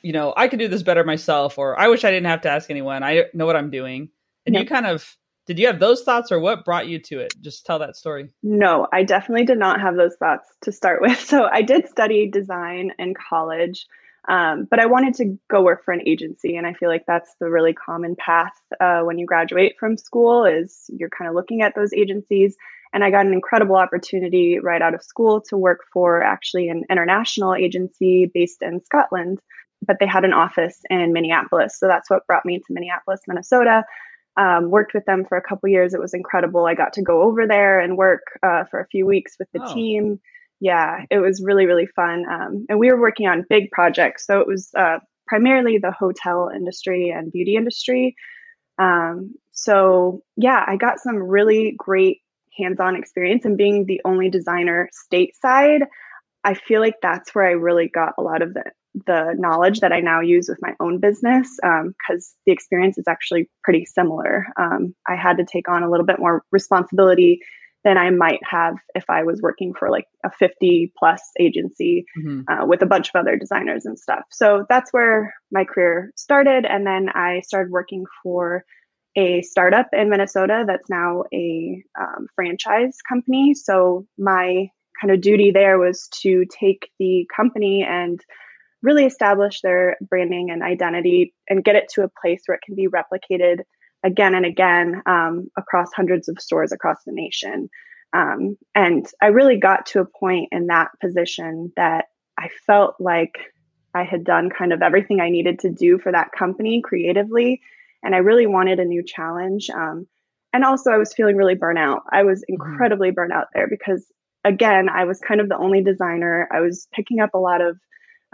you 0.01 0.13
know, 0.13 0.33
I 0.35 0.47
could 0.47 0.59
do 0.59 0.67
this 0.67 0.83
better 0.83 1.03
myself, 1.03 1.57
or 1.57 1.79
I 1.79 1.87
wish 1.87 2.03
I 2.03 2.11
didn't 2.11 2.27
have 2.27 2.41
to 2.41 2.49
ask 2.49 2.69
anyone. 2.69 3.03
I 3.03 3.25
know 3.33 3.45
what 3.45 3.55
I'm 3.55 3.69
doing. 3.69 4.09
And 4.45 4.55
you 4.55 4.65
kind 4.65 4.87
of 4.87 5.15
did 5.51 5.59
you 5.59 5.67
have 5.67 5.81
those 5.81 6.03
thoughts 6.03 6.31
or 6.31 6.39
what 6.39 6.63
brought 6.63 6.87
you 6.87 6.97
to 6.97 7.19
it? 7.19 7.33
Just 7.41 7.65
tell 7.65 7.79
that 7.79 7.97
story. 7.97 8.29
No, 8.41 8.87
I 8.93 9.03
definitely 9.03 9.43
did 9.43 9.57
not 9.57 9.81
have 9.81 9.97
those 9.97 10.15
thoughts 10.15 10.47
to 10.61 10.71
start 10.71 11.01
with. 11.01 11.19
So 11.19 11.43
I 11.43 11.61
did 11.61 11.89
study 11.89 12.29
design 12.29 12.93
in 12.97 13.13
college, 13.13 13.85
um, 14.29 14.65
but 14.69 14.79
I 14.79 14.85
wanted 14.85 15.15
to 15.15 15.37
go 15.49 15.61
work 15.61 15.83
for 15.83 15.93
an 15.93 16.07
agency. 16.07 16.55
And 16.55 16.65
I 16.65 16.71
feel 16.71 16.87
like 16.87 17.03
that's 17.05 17.35
the 17.41 17.49
really 17.49 17.73
common 17.73 18.15
path 18.15 18.53
uh, 18.79 19.01
when 19.01 19.17
you 19.17 19.25
graduate 19.25 19.75
from 19.77 19.97
school 19.97 20.45
is 20.45 20.89
you're 20.97 21.09
kind 21.09 21.27
of 21.27 21.35
looking 21.35 21.63
at 21.63 21.75
those 21.75 21.91
agencies. 21.91 22.55
And 22.93 23.03
I 23.03 23.11
got 23.11 23.25
an 23.25 23.33
incredible 23.33 23.75
opportunity 23.75 24.57
right 24.59 24.81
out 24.81 24.93
of 24.93 25.03
school 25.03 25.41
to 25.49 25.57
work 25.57 25.81
for 25.91 26.23
actually 26.23 26.69
an 26.69 26.85
international 26.89 27.55
agency 27.55 28.31
based 28.33 28.61
in 28.61 28.81
Scotland, 28.85 29.41
but 29.85 29.97
they 29.99 30.07
had 30.07 30.23
an 30.23 30.31
office 30.31 30.79
in 30.89 31.11
Minneapolis. 31.11 31.77
So 31.77 31.87
that's 31.87 32.09
what 32.09 32.25
brought 32.25 32.45
me 32.45 32.59
to 32.59 32.73
Minneapolis, 32.73 33.19
Minnesota 33.27 33.83
um, 34.41 34.71
worked 34.71 34.95
with 34.95 35.05
them 35.05 35.23
for 35.29 35.37
a 35.37 35.41
couple 35.41 35.69
years. 35.69 35.93
It 35.93 35.99
was 35.99 36.15
incredible. 36.15 36.65
I 36.65 36.73
got 36.73 36.93
to 36.93 37.03
go 37.03 37.21
over 37.21 37.45
there 37.45 37.79
and 37.79 37.95
work 37.95 38.23
uh, 38.41 38.63
for 38.71 38.79
a 38.79 38.87
few 38.87 39.05
weeks 39.05 39.35
with 39.37 39.47
the 39.53 39.61
oh. 39.63 39.73
team. 39.73 40.19
Yeah, 40.59 41.05
it 41.11 41.19
was 41.19 41.43
really, 41.43 41.67
really 41.67 41.85
fun. 41.85 42.25
Um, 42.29 42.65
and 42.67 42.79
we 42.79 42.91
were 42.91 42.99
working 42.99 43.27
on 43.27 43.45
big 43.47 43.69
projects. 43.71 44.25
So 44.25 44.39
it 44.39 44.47
was 44.47 44.71
uh, 44.75 44.97
primarily 45.27 45.77
the 45.77 45.91
hotel 45.91 46.49
industry 46.53 47.09
and 47.09 47.31
beauty 47.31 47.55
industry. 47.55 48.15
Um, 48.79 49.35
so, 49.51 50.23
yeah, 50.37 50.63
I 50.65 50.75
got 50.75 50.99
some 50.99 51.17
really 51.17 51.75
great 51.77 52.21
hands 52.57 52.79
on 52.79 52.95
experience 52.95 53.45
and 53.45 53.57
being 53.57 53.85
the 53.85 54.01
only 54.05 54.29
designer 54.29 54.89
stateside. 55.13 55.81
I 56.43 56.55
feel 56.55 56.81
like 56.81 56.95
that's 57.01 57.35
where 57.35 57.45
I 57.45 57.51
really 57.51 57.89
got 57.89 58.13
a 58.17 58.23
lot 58.23 58.41
of 58.41 58.55
the 58.55 58.63
the 58.93 59.35
knowledge 59.37 59.79
that 59.79 59.93
I 59.93 59.99
now 60.01 60.19
use 60.19 60.49
with 60.49 60.59
my 60.61 60.73
own 60.79 60.99
business 60.99 61.57
because 61.61 61.83
um, 61.83 62.39
the 62.45 62.51
experience 62.51 62.97
is 62.97 63.07
actually 63.07 63.49
pretty 63.63 63.85
similar. 63.85 64.47
Um, 64.59 64.93
I 65.07 65.15
had 65.15 65.37
to 65.37 65.45
take 65.45 65.69
on 65.69 65.83
a 65.83 65.89
little 65.89 66.05
bit 66.05 66.19
more 66.19 66.43
responsibility 66.51 67.41
than 67.83 67.97
I 67.97 68.09
might 68.11 68.41
have 68.43 68.75
if 68.93 69.05
I 69.09 69.23
was 69.23 69.41
working 69.41 69.73
for 69.73 69.89
like 69.89 70.05
a 70.23 70.31
50 70.31 70.93
plus 70.97 71.21
agency 71.39 72.05
mm-hmm. 72.17 72.41
uh, 72.47 72.65
with 72.65 72.81
a 72.81 72.85
bunch 72.85 73.09
of 73.09 73.19
other 73.19 73.35
designers 73.37 73.85
and 73.85 73.97
stuff. 73.97 74.23
So 74.29 74.65
that's 74.69 74.93
where 74.93 75.33
my 75.51 75.63
career 75.63 76.11
started. 76.15 76.65
And 76.65 76.85
then 76.85 77.09
I 77.09 77.41
started 77.41 77.71
working 77.71 78.05
for 78.21 78.63
a 79.17 79.41
startup 79.41 79.87
in 79.93 80.09
Minnesota 80.09 80.63
that's 80.65 80.89
now 80.89 81.23
a 81.33 81.83
um, 81.99 82.27
franchise 82.35 82.97
company. 83.07 83.53
So 83.55 84.05
my 84.17 84.69
kind 85.01 85.11
of 85.11 85.21
duty 85.21 85.51
there 85.51 85.79
was 85.79 86.07
to 86.21 86.45
take 86.45 86.91
the 86.99 87.27
company 87.35 87.85
and 87.87 88.21
really 88.81 89.05
establish 89.05 89.61
their 89.61 89.97
branding 90.01 90.49
and 90.49 90.63
identity 90.63 91.33
and 91.49 91.63
get 91.63 91.75
it 91.75 91.89
to 91.93 92.03
a 92.03 92.11
place 92.21 92.41
where 92.45 92.55
it 92.55 92.63
can 92.65 92.75
be 92.75 92.87
replicated 92.87 93.61
again 94.03 94.33
and 94.33 94.45
again 94.45 95.01
um, 95.05 95.47
across 95.57 95.93
hundreds 95.93 96.27
of 96.27 96.39
stores 96.39 96.71
across 96.71 96.97
the 97.05 97.11
nation. 97.11 97.69
Um, 98.13 98.57
and 98.75 99.05
I 99.21 99.27
really 99.27 99.57
got 99.57 99.85
to 99.87 100.01
a 100.01 100.05
point 100.05 100.49
in 100.51 100.67
that 100.67 100.89
position 100.99 101.71
that 101.75 102.05
I 102.37 102.49
felt 102.65 102.95
like 102.99 103.35
I 103.93 104.03
had 104.03 104.23
done 104.23 104.49
kind 104.49 104.73
of 104.73 104.81
everything 104.81 105.19
I 105.19 105.29
needed 105.29 105.59
to 105.59 105.69
do 105.69 105.99
for 105.99 106.11
that 106.11 106.31
company 106.31 106.81
creatively. 106.83 107.61
And 108.03 108.15
I 108.15 108.19
really 108.19 108.47
wanted 108.47 108.79
a 108.79 108.85
new 108.85 109.03
challenge. 109.03 109.69
Um, 109.69 110.07
and 110.53 110.65
also, 110.65 110.91
I 110.91 110.97
was 110.97 111.13
feeling 111.13 111.37
really 111.37 111.55
burnout. 111.55 112.01
I 112.11 112.23
was 112.23 112.39
mm-hmm. 112.39 112.55
incredibly 112.55 113.09
mm-hmm. 113.09 113.15
burnt 113.15 113.33
out 113.33 113.47
there 113.53 113.67
because, 113.67 114.05
again, 114.43 114.89
I 114.89 115.05
was 115.05 115.19
kind 115.19 115.39
of 115.39 115.49
the 115.49 115.57
only 115.57 115.81
designer. 115.81 116.47
I 116.51 116.59
was 116.61 116.87
picking 116.93 117.19
up 117.19 117.33
a 117.33 117.39
lot 117.39 117.61
of 117.61 117.77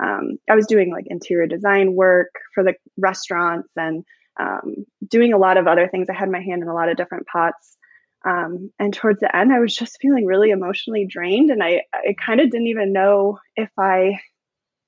um, 0.02 0.38
I 0.50 0.56
was 0.56 0.68
doing 0.68 0.92
like 0.92 1.06
interior 1.08 1.48
design 1.48 1.94
work 1.94 2.30
for 2.54 2.64
the 2.64 2.76
restaurants 2.98 3.70
and 3.76 4.04
um, 4.40 4.86
doing 5.08 5.34
a 5.34 5.38
lot 5.38 5.58
of 5.58 5.68
other 5.68 5.88
things. 5.88 6.08
I 6.10 6.14
had 6.14 6.30
my 6.30 6.42
hand 6.42 6.62
in 6.62 6.68
a 6.68 6.74
lot 6.74 6.90
of 6.90 6.98
different 6.98 7.28
pots. 7.28 7.78
Um, 8.26 8.72
and 8.80 8.94
towards 8.94 9.20
the 9.20 9.36
end, 9.36 9.54
I 9.54 9.60
was 9.60 9.76
just 9.76 10.00
feeling 10.02 10.26
really 10.26 10.50
emotionally 10.50 11.06
drained, 11.08 11.50
and 11.50 11.64
I, 11.64 11.84
I 11.94 12.16
kind 12.24 12.42
of 12.42 12.50
didn't 12.50 12.68
even 12.68 12.92
know 12.92 13.40
if 13.56 13.70
I 13.78 14.20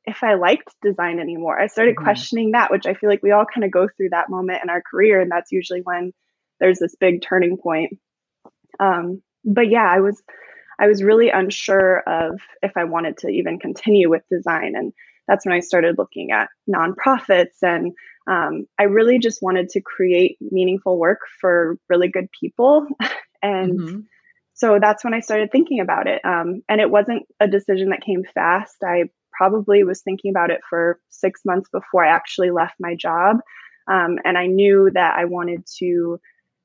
if 0.06 0.24
I 0.24 0.34
liked 0.34 0.70
design 0.82 1.20
anymore. 1.20 1.60
I 1.60 1.68
started 1.68 1.96
mm-hmm. 1.96 2.04
questioning 2.04 2.52
that, 2.52 2.72
which 2.72 2.86
I 2.86 2.96
feel 2.96 3.10
like 3.10 3.22
we 3.24 3.32
all 3.32 3.46
kind 3.46 3.64
of 3.64 3.72
go 3.72 3.88
through 3.88 4.10
that 4.10 4.30
moment 4.30 4.62
in 4.64 4.70
our 4.70 4.82
career, 4.82 5.22
and 5.22 5.32
that's 5.32 5.52
usually 5.52 5.82
when 5.82 6.12
there's 6.60 6.80
this 6.80 6.96
big 7.00 7.22
turning 7.22 7.58
point. 7.58 7.98
Um, 8.80 9.22
but 9.46 9.70
yeah, 9.70 9.88
I 9.90 10.00
was 10.00 10.22
I 10.80 10.88
was 10.88 11.04
really 11.04 11.30
unsure 11.30 12.00
of 12.08 12.40
if 12.62 12.72
I 12.78 12.86
wanted 12.86 13.18
to 13.20 13.28
even 13.28 13.60
continue 13.60 14.10
with 14.10 14.24
design. 14.32 14.74
And 14.76 14.94
that's 15.28 15.46
when 15.46 15.54
I 15.54 15.60
started 15.60 15.98
looking 15.98 16.32
at 16.32 16.50
nonprofits. 16.70 17.62
And 17.62 17.94
um, 18.28 18.66
I 18.80 18.84
really 18.84 19.20
just 19.20 19.42
wanted 19.42 19.70
to 19.70 19.82
create 19.82 20.38
meaningful 20.40 20.98
work 20.98 21.20
for 21.40 21.78
really 21.90 22.08
good 22.08 22.28
people. 22.40 22.88
and 23.44 23.80
mm-hmm. 23.80 24.00
so 24.54 24.80
that's 24.82 25.04
when 25.04 25.14
I 25.14 25.20
started 25.20 25.52
thinking 25.52 25.82
about 25.82 26.08
it. 26.08 26.24
Um, 26.24 26.64
and 26.70 26.80
it 26.80 26.90
wasn't 26.90 27.24
a 27.40 27.48
decision 27.48 27.90
that 27.90 28.06
came 28.06 28.24
fast. 28.34 28.78
I 28.84 29.06
probably 29.34 29.84
was 29.84 30.02
thinking 30.02 30.32
about 30.32 30.52
it 30.52 30.62
for 30.70 31.00
six 31.10 31.42
months 31.46 31.70
before 31.72 32.06
I 32.06 32.10
actually 32.10 32.52
left 32.52 32.76
my 32.80 32.96
job. 32.96 33.38
Um, 33.90 34.18
and 34.24 34.38
I 34.38 34.46
knew 34.46 34.92
that 34.94 35.16
I 35.18 35.26
wanted 35.26 35.66
to 35.80 36.20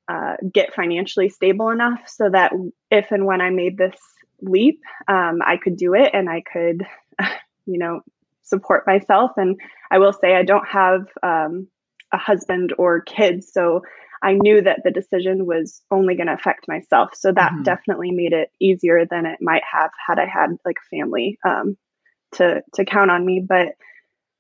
uh, 0.08 0.36
get 0.52 0.74
financially 0.74 1.28
stable 1.28 1.70
enough 1.70 2.00
so 2.06 2.28
that 2.30 2.52
if 2.90 3.10
and 3.10 3.26
when 3.26 3.40
I 3.40 3.50
made 3.50 3.78
this 3.78 3.98
leap, 4.40 4.80
um, 5.08 5.40
I 5.44 5.56
could 5.56 5.76
do 5.76 5.94
it 5.94 6.10
and 6.12 6.28
I 6.28 6.42
could, 6.42 6.86
you 7.66 7.78
know, 7.78 8.00
support 8.42 8.86
myself. 8.86 9.32
And 9.36 9.58
I 9.90 9.98
will 9.98 10.12
say 10.12 10.34
I 10.34 10.42
don't 10.42 10.68
have 10.68 11.06
um, 11.22 11.68
a 12.12 12.18
husband 12.18 12.74
or 12.76 13.00
kids, 13.00 13.50
so 13.52 13.82
I 14.22 14.32
knew 14.32 14.62
that 14.62 14.80
the 14.82 14.90
decision 14.90 15.44
was 15.44 15.82
only 15.90 16.16
going 16.16 16.28
to 16.28 16.32
affect 16.32 16.66
myself. 16.66 17.10
So 17.14 17.30
that 17.32 17.52
mm-hmm. 17.52 17.62
definitely 17.62 18.10
made 18.10 18.32
it 18.32 18.50
easier 18.58 19.04
than 19.04 19.26
it 19.26 19.38
might 19.42 19.62
have 19.70 19.90
had 20.06 20.18
I 20.18 20.26
had 20.26 20.56
like 20.64 20.76
a 20.78 20.96
family 20.96 21.38
um, 21.46 21.76
to 22.36 22.62
to 22.74 22.84
count 22.86 23.10
on 23.10 23.24
me. 23.24 23.44
But 23.46 23.74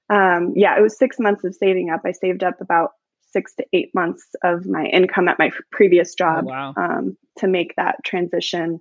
um, 0.08 0.54
yeah, 0.56 0.78
it 0.78 0.82
was 0.82 0.98
six 0.98 1.18
months 1.18 1.44
of 1.44 1.54
saving 1.54 1.90
up. 1.90 2.00
I 2.04 2.12
saved 2.12 2.42
up 2.42 2.62
about 2.62 2.92
six 3.34 3.54
to 3.56 3.66
eight 3.74 3.94
months 3.94 4.24
of 4.42 4.64
my 4.64 4.84
income 4.86 5.28
at 5.28 5.38
my 5.38 5.50
previous 5.70 6.14
oh, 6.14 6.18
job 6.18 6.44
oh, 6.46 6.50
wow. 6.50 6.74
um, 6.76 7.16
to 7.38 7.46
make 7.46 7.74
that 7.76 7.96
transition 8.04 8.80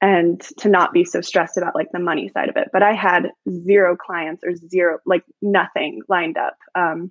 and 0.00 0.40
to 0.58 0.68
not 0.68 0.92
be 0.92 1.04
so 1.04 1.20
stressed 1.20 1.56
about 1.56 1.74
like 1.74 1.88
the 1.92 1.98
money 1.98 2.28
side 2.28 2.48
of 2.48 2.56
it. 2.56 2.68
But 2.72 2.82
I 2.82 2.92
had 2.92 3.32
zero 3.50 3.96
clients 3.96 4.42
or 4.44 4.54
zero, 4.54 4.98
like 5.04 5.24
nothing 5.42 6.02
lined 6.08 6.38
up. 6.38 6.56
Um, 6.74 7.10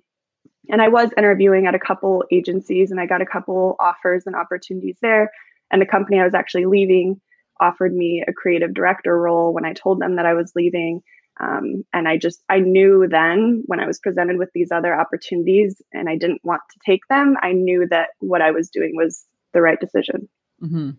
and 0.68 0.80
I 0.80 0.88
was 0.88 1.10
interviewing 1.16 1.66
at 1.66 1.74
a 1.74 1.78
couple 1.78 2.24
agencies 2.32 2.90
and 2.90 3.00
I 3.00 3.06
got 3.06 3.22
a 3.22 3.26
couple 3.26 3.76
offers 3.78 4.24
and 4.26 4.34
opportunities 4.34 4.96
there. 5.02 5.30
And 5.70 5.82
the 5.82 5.86
company 5.86 6.18
I 6.18 6.24
was 6.24 6.34
actually 6.34 6.66
leaving 6.66 7.20
offered 7.60 7.94
me 7.94 8.24
a 8.26 8.32
creative 8.32 8.74
director 8.74 9.16
role 9.16 9.52
when 9.52 9.64
I 9.64 9.72
told 9.72 10.00
them 10.00 10.16
that 10.16 10.26
I 10.26 10.34
was 10.34 10.52
leaving. 10.56 11.02
Um, 11.40 11.84
and 11.92 12.06
I 12.06 12.18
just, 12.18 12.42
I 12.50 12.58
knew 12.58 13.06
then 13.08 13.62
when 13.64 13.80
I 13.80 13.86
was 13.86 13.98
presented 13.98 14.36
with 14.36 14.50
these 14.52 14.70
other 14.70 14.94
opportunities 14.94 15.80
and 15.92 16.08
I 16.08 16.16
didn't 16.16 16.44
want 16.44 16.60
to 16.72 16.78
take 16.84 17.06
them, 17.08 17.36
I 17.40 17.52
knew 17.52 17.86
that 17.88 18.10
what 18.18 18.42
I 18.42 18.50
was 18.50 18.68
doing 18.68 18.94
was 18.94 19.24
the 19.54 19.62
right 19.62 19.80
decision. 19.80 20.28
Mm-hmm. 20.62 20.90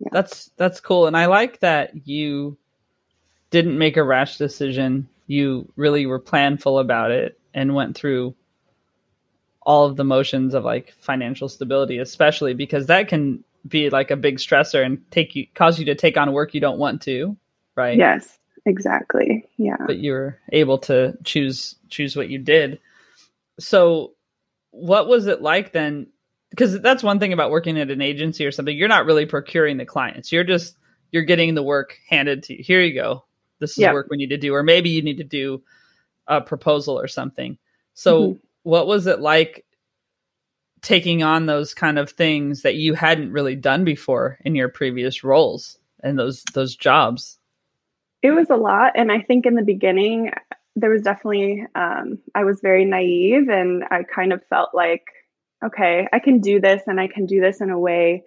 Yeah. 0.00 0.08
That's, 0.10 0.50
that's 0.56 0.80
cool. 0.80 1.06
And 1.06 1.16
I 1.16 1.26
like 1.26 1.60
that 1.60 2.06
you 2.06 2.58
didn't 3.50 3.78
make 3.78 3.96
a 3.96 4.02
rash 4.02 4.38
decision. 4.38 5.08
You 5.28 5.70
really 5.76 6.06
were 6.06 6.20
planful 6.20 6.80
about 6.80 7.12
it 7.12 7.38
and 7.54 7.76
went 7.76 7.96
through 7.96 8.34
all 9.62 9.86
of 9.86 9.96
the 9.96 10.04
motions 10.04 10.54
of 10.54 10.64
like 10.64 10.92
financial 10.98 11.48
stability, 11.48 11.98
especially 11.98 12.54
because 12.54 12.86
that 12.86 13.06
can 13.06 13.44
be 13.66 13.88
like 13.88 14.10
a 14.10 14.16
big 14.16 14.38
stressor 14.38 14.84
and 14.84 15.08
take 15.12 15.36
you, 15.36 15.46
cause 15.54 15.78
you 15.78 15.84
to 15.86 15.94
take 15.94 16.16
on 16.16 16.32
work 16.32 16.54
you 16.54 16.60
don't 16.60 16.78
want 16.78 17.02
to. 17.02 17.36
Right. 17.76 17.96
Yes 17.96 18.36
exactly. 18.66 19.46
Yeah. 19.56 19.76
But 19.86 19.98
you 19.98 20.12
were 20.12 20.38
able 20.52 20.78
to 20.78 21.16
choose 21.24 21.76
choose 21.88 22.16
what 22.16 22.28
you 22.28 22.38
did. 22.38 22.80
So 23.58 24.12
what 24.70 25.06
was 25.06 25.26
it 25.26 25.42
like 25.42 25.72
then? 25.72 26.08
Because 26.50 26.80
that's 26.80 27.02
one 27.02 27.18
thing 27.18 27.32
about 27.32 27.50
working 27.50 27.78
at 27.78 27.90
an 27.90 28.00
agency 28.00 28.46
or 28.46 28.52
something 28.52 28.76
you're 28.76 28.88
not 28.88 29.06
really 29.06 29.26
procuring 29.26 29.76
the 29.76 29.84
clients. 29.84 30.32
You're 30.32 30.44
just 30.44 30.76
you're 31.10 31.22
getting 31.22 31.54
the 31.54 31.62
work 31.62 31.98
handed 32.08 32.44
to 32.44 32.56
you. 32.56 32.64
Here 32.64 32.80
you 32.80 32.94
go. 32.94 33.24
This 33.60 33.78
is 33.78 33.84
work 33.84 34.08
we 34.10 34.16
need 34.16 34.30
to 34.30 34.36
do. 34.36 34.54
Or 34.54 34.62
maybe 34.62 34.90
you 34.90 35.02
need 35.02 35.18
to 35.18 35.24
do 35.24 35.62
a 36.26 36.40
proposal 36.40 36.98
or 36.98 37.08
something. 37.08 37.56
So 37.94 38.20
mm-hmm. 38.20 38.38
what 38.62 38.86
was 38.86 39.06
it 39.06 39.20
like 39.20 39.64
taking 40.82 41.22
on 41.22 41.46
those 41.46 41.72
kind 41.72 41.98
of 41.98 42.10
things 42.10 42.62
that 42.62 42.74
you 42.74 42.94
hadn't 42.94 43.32
really 43.32 43.56
done 43.56 43.84
before 43.84 44.38
in 44.44 44.54
your 44.54 44.68
previous 44.68 45.24
roles 45.24 45.78
and 46.02 46.18
those 46.18 46.44
those 46.52 46.76
jobs 46.76 47.38
it 48.24 48.30
was 48.30 48.48
a 48.48 48.56
lot. 48.56 48.92
And 48.96 49.12
I 49.12 49.20
think 49.20 49.44
in 49.44 49.54
the 49.54 49.62
beginning, 49.62 50.32
there 50.74 50.90
was 50.90 51.02
definitely, 51.02 51.66
um, 51.74 52.18
I 52.34 52.44
was 52.44 52.58
very 52.62 52.86
naive 52.86 53.48
and 53.48 53.84
I 53.90 54.02
kind 54.02 54.32
of 54.32 54.42
felt 54.48 54.70
like, 54.74 55.04
okay, 55.64 56.08
I 56.10 56.18
can 56.18 56.40
do 56.40 56.58
this 56.58 56.82
and 56.86 56.98
I 56.98 57.06
can 57.06 57.26
do 57.26 57.40
this 57.40 57.60
in 57.60 57.70
a 57.70 57.78
way 57.78 58.24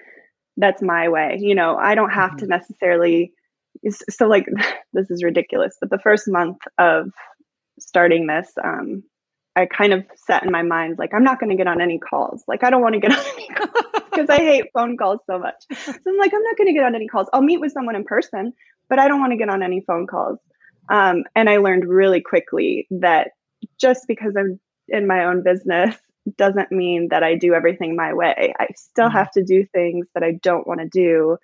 that's 0.56 0.82
my 0.82 1.10
way. 1.10 1.38
You 1.40 1.56
know, 1.56 1.78
I 1.78 1.96
don't 1.96 2.12
have 2.12 2.32
mm-hmm. 2.32 2.40
to 2.40 2.48
necessarily. 2.48 3.34
So, 4.10 4.28
like, 4.28 4.48
this 4.94 5.10
is 5.10 5.24
ridiculous, 5.24 5.78
but 5.80 5.90
the 5.90 6.00
first 6.00 6.28
month 6.28 6.58
of 6.78 7.12
starting 7.80 8.28
this, 8.28 8.52
um, 8.64 9.04
I 9.56 9.66
kind 9.66 9.94
of 9.94 10.06
set 10.28 10.44
in 10.44 10.52
my 10.52 10.62
mind, 10.62 10.98
like, 11.00 11.14
I'm 11.16 11.24
not 11.24 11.40
going 11.40 11.50
to 11.50 11.56
get 11.56 11.68
on 11.68 11.82
any 11.82 11.98
calls. 11.98 12.44
Like, 12.48 12.64
I 12.64 12.70
don't 12.70 12.82
want 12.82 12.94
to 12.94 13.00
get 13.00 13.12
on 13.18 13.26
any 13.34 13.48
calls 13.48 13.86
because 14.12 14.30
I 14.30 14.38
hate 14.38 14.66
phone 14.74 14.98
calls 14.98 15.20
so 15.28 15.40
much. 15.40 15.56
So 15.72 15.92
I'm 15.92 16.18
like, 16.18 16.34
I'm 16.34 16.44
not 16.44 16.58
going 16.58 16.68
to 16.68 16.74
get 16.74 16.84
on 16.84 16.94
any 16.94 17.08
calls. 17.08 17.28
I'll 17.34 17.42
meet 17.42 17.60
with 17.60 17.72
someone 17.72 17.96
in 17.96 18.04
person, 18.04 18.54
but 18.90 19.00
I 19.00 19.08
don't 19.08 19.20
want 19.20 19.32
to 19.32 19.38
get 19.38 19.50
on 19.50 19.64
any 19.64 19.82
phone 19.82 20.08
calls. 20.08 20.40
Um, 20.90 21.24
and 21.36 21.50
I 21.50 21.58
learned 21.58 21.88
really 21.88 22.22
quickly 22.22 22.88
that 22.92 23.32
just 23.80 24.06
because 24.08 24.36
I'm 24.38 24.60
in 24.88 25.08
my 25.08 25.26
own 25.26 25.44
business 25.44 25.96
doesn't 26.38 26.72
mean 26.72 27.10
that 27.10 27.24
I 27.24 27.36
do 27.36 27.54
everything 27.54 27.96
my 27.96 28.14
way. 28.14 28.54
I 28.60 28.68
still 28.76 29.08
mm-hmm. 29.08 29.18
have 29.18 29.32
to 29.32 29.44
do 29.44 29.66
things 29.74 30.08
that 30.14 30.24
I 30.24 30.34
don't 30.42 30.68
want 30.68 30.80
to 30.82 30.88
do 30.88 31.38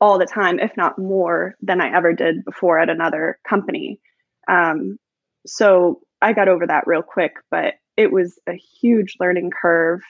all 0.00 0.18
the 0.18 0.26
time, 0.26 0.58
if 0.58 0.76
not 0.76 0.98
more 0.98 1.54
than 1.62 1.80
I 1.80 1.96
ever 1.96 2.12
did 2.12 2.44
before 2.44 2.78
at 2.78 2.90
another 2.90 3.38
company. 3.48 4.00
Um, 4.48 4.98
so 5.46 6.00
I 6.20 6.32
got 6.32 6.48
over 6.48 6.66
that 6.66 6.86
real 6.86 7.02
quick, 7.02 7.32
but 7.50 7.74
it 7.96 8.10
was 8.12 8.38
a 8.48 8.54
huge 8.54 9.14
learning 9.20 9.50
curve 9.50 10.00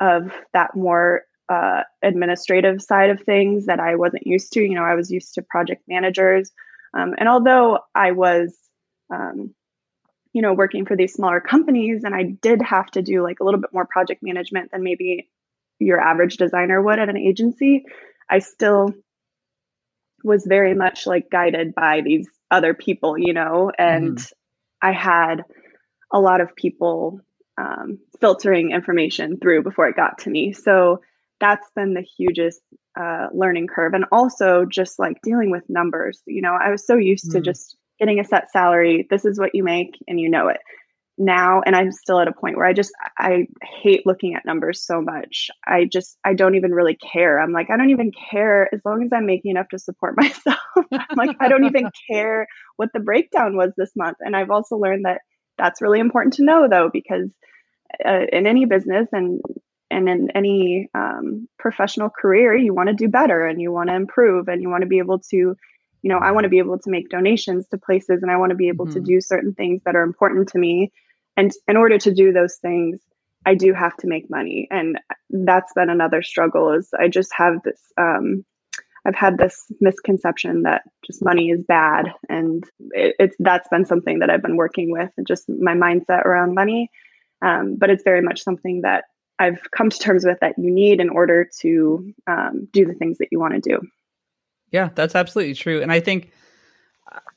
of 0.00 0.32
that 0.52 0.74
more 0.74 1.22
uh, 1.48 1.82
administrative 2.02 2.82
side 2.82 3.10
of 3.10 3.20
things 3.22 3.66
that 3.66 3.80
I 3.80 3.96
wasn't 3.96 4.26
used 4.26 4.52
to. 4.52 4.60
You 4.60 4.74
know, 4.74 4.84
I 4.84 4.94
was 4.94 5.10
used 5.10 5.34
to 5.34 5.42
project 5.42 5.82
managers. 5.88 6.50
Um, 6.96 7.14
and 7.18 7.28
although 7.28 7.80
I 7.94 8.12
was, 8.12 8.56
um, 9.12 9.54
you 10.32 10.42
know, 10.42 10.54
working 10.54 10.86
for 10.86 10.96
these 10.96 11.12
smaller 11.12 11.40
companies 11.40 12.04
and 12.04 12.14
I 12.14 12.22
did 12.22 12.62
have 12.62 12.86
to 12.92 13.02
do 13.02 13.22
like 13.22 13.40
a 13.40 13.44
little 13.44 13.60
bit 13.60 13.70
more 13.72 13.86
project 13.86 14.22
management 14.22 14.70
than 14.72 14.82
maybe 14.82 15.28
your 15.78 16.00
average 16.00 16.36
designer 16.36 16.80
would 16.80 16.98
at 16.98 17.08
an 17.08 17.16
agency, 17.16 17.84
I 18.28 18.38
still 18.38 18.92
was 20.22 20.46
very 20.46 20.74
much 20.74 21.06
like 21.06 21.30
guided 21.30 21.74
by 21.74 22.00
these 22.00 22.28
other 22.50 22.74
people, 22.74 23.18
you 23.18 23.32
know, 23.32 23.70
and 23.76 24.16
mm. 24.16 24.32
I 24.80 24.92
had 24.92 25.44
a 26.12 26.20
lot 26.20 26.40
of 26.40 26.56
people 26.56 27.20
um, 27.58 27.98
filtering 28.20 28.70
information 28.70 29.38
through 29.38 29.62
before 29.62 29.88
it 29.88 29.96
got 29.96 30.18
to 30.20 30.30
me. 30.30 30.52
So 30.52 31.00
that's 31.44 31.70
been 31.76 31.92
the 31.92 32.06
hugest 32.16 32.62
uh, 32.98 33.26
learning 33.34 33.66
curve. 33.66 33.92
And 33.92 34.06
also 34.10 34.64
just 34.64 34.98
like 34.98 35.20
dealing 35.22 35.50
with 35.50 35.62
numbers. 35.68 36.22
You 36.26 36.40
know, 36.40 36.56
I 36.58 36.70
was 36.70 36.86
so 36.86 36.96
used 36.96 37.28
mm. 37.28 37.32
to 37.32 37.40
just 37.42 37.76
getting 37.98 38.18
a 38.18 38.24
set 38.24 38.50
salary. 38.50 39.06
This 39.10 39.26
is 39.26 39.38
what 39.38 39.54
you 39.54 39.62
make 39.62 39.98
and 40.08 40.18
you 40.18 40.30
know 40.30 40.48
it 40.48 40.60
now 41.16 41.62
and 41.64 41.76
i'm 41.76 41.92
still 41.92 42.18
at 42.18 42.26
a 42.26 42.32
point 42.32 42.56
where 42.56 42.66
i 42.66 42.72
just 42.72 42.90
i 43.18 43.46
hate 43.62 44.04
looking 44.04 44.34
at 44.34 44.44
numbers 44.44 44.84
so 44.84 45.00
much 45.00 45.48
i 45.64 45.84
just 45.84 46.18
i 46.24 46.34
don't 46.34 46.56
even 46.56 46.72
really 46.72 46.96
care 46.96 47.38
i'm 47.38 47.52
like 47.52 47.70
i 47.70 47.76
don't 47.76 47.90
even 47.90 48.10
care 48.30 48.68
as 48.74 48.80
long 48.84 49.04
as 49.04 49.10
i'm 49.12 49.24
making 49.24 49.52
enough 49.52 49.68
to 49.68 49.78
support 49.78 50.14
myself 50.16 50.58
i'm 50.92 51.16
like 51.16 51.36
i 51.38 51.48
don't 51.48 51.66
even 51.66 51.88
care 52.10 52.48
what 52.76 52.88
the 52.92 52.98
breakdown 52.98 53.56
was 53.56 53.70
this 53.76 53.92
month 53.94 54.16
and 54.20 54.34
i've 54.34 54.50
also 54.50 54.76
learned 54.76 55.04
that 55.04 55.20
that's 55.56 55.80
really 55.80 56.00
important 56.00 56.34
to 56.34 56.44
know 56.44 56.66
though 56.68 56.90
because 56.92 57.30
uh, 58.04 58.26
in 58.32 58.48
any 58.48 58.64
business 58.64 59.06
and 59.12 59.40
and 59.90 60.08
in 60.08 60.30
any 60.34 60.88
um, 60.94 61.48
professional 61.58 62.10
career 62.10 62.56
you 62.56 62.74
want 62.74 62.88
to 62.88 62.94
do 62.94 63.08
better 63.08 63.46
and 63.46 63.60
you 63.60 63.72
want 63.72 63.88
to 63.88 63.94
improve 63.94 64.48
and 64.48 64.62
you 64.62 64.68
want 64.68 64.82
to 64.82 64.88
be 64.88 64.98
able 64.98 65.18
to 65.18 65.36
you 65.36 66.10
know 66.10 66.18
i 66.18 66.30
want 66.30 66.44
to 66.44 66.50
be 66.50 66.58
able 66.58 66.78
to 66.78 66.90
make 66.90 67.08
donations 67.08 67.66
to 67.68 67.78
places 67.78 68.22
and 68.22 68.30
i 68.30 68.36
want 68.36 68.50
to 68.50 68.56
be 68.56 68.68
able 68.68 68.86
mm-hmm. 68.86 68.94
to 68.94 69.00
do 69.00 69.20
certain 69.20 69.54
things 69.54 69.82
that 69.84 69.96
are 69.96 70.02
important 70.02 70.48
to 70.48 70.58
me. 70.58 70.92
And 71.36 71.50
in 71.66 71.76
order 71.76 71.98
to 71.98 72.14
do 72.14 72.32
those 72.32 72.56
things 72.56 73.00
i 73.46 73.54
do 73.54 73.72
have 73.72 73.96
to 73.98 74.06
make 74.06 74.30
money. 74.30 74.68
And 74.70 74.98
that's 75.30 75.72
been 75.74 75.90
another 75.90 76.22
struggle 76.22 76.72
is 76.72 76.90
i 76.98 77.08
just 77.08 77.32
have 77.34 77.62
this 77.64 77.80
um, 77.98 78.44
i've 79.06 79.14
had 79.14 79.38
this 79.38 79.66
misconception 79.80 80.62
that 80.62 80.82
just 81.04 81.24
money 81.24 81.50
is 81.50 81.62
bad 81.62 82.12
and 82.28 82.64
it, 82.92 83.16
it's 83.18 83.36
that's 83.38 83.68
been 83.68 83.84
something 83.84 84.20
that 84.20 84.30
i've 84.30 84.42
been 84.42 84.56
working 84.56 84.90
with 84.90 85.10
and 85.16 85.26
just 85.26 85.48
my 85.48 85.74
mindset 85.74 86.24
around 86.24 86.54
money. 86.54 86.90
Um, 87.42 87.76
but 87.76 87.90
it's 87.90 88.04
very 88.04 88.22
much 88.22 88.42
something 88.42 88.82
that 88.82 89.04
I've 89.38 89.60
come 89.70 89.90
to 89.90 89.98
terms 89.98 90.24
with 90.24 90.38
that 90.40 90.58
you 90.58 90.70
need 90.70 91.00
in 91.00 91.10
order 91.10 91.48
to 91.60 92.14
um, 92.26 92.68
do 92.72 92.84
the 92.84 92.94
things 92.94 93.18
that 93.18 93.28
you 93.30 93.40
want 93.40 93.54
to 93.54 93.60
do. 93.60 93.80
Yeah, 94.70 94.90
that's 94.94 95.14
absolutely 95.14 95.54
true. 95.54 95.82
And 95.82 95.92
I 95.92 96.00
think 96.00 96.32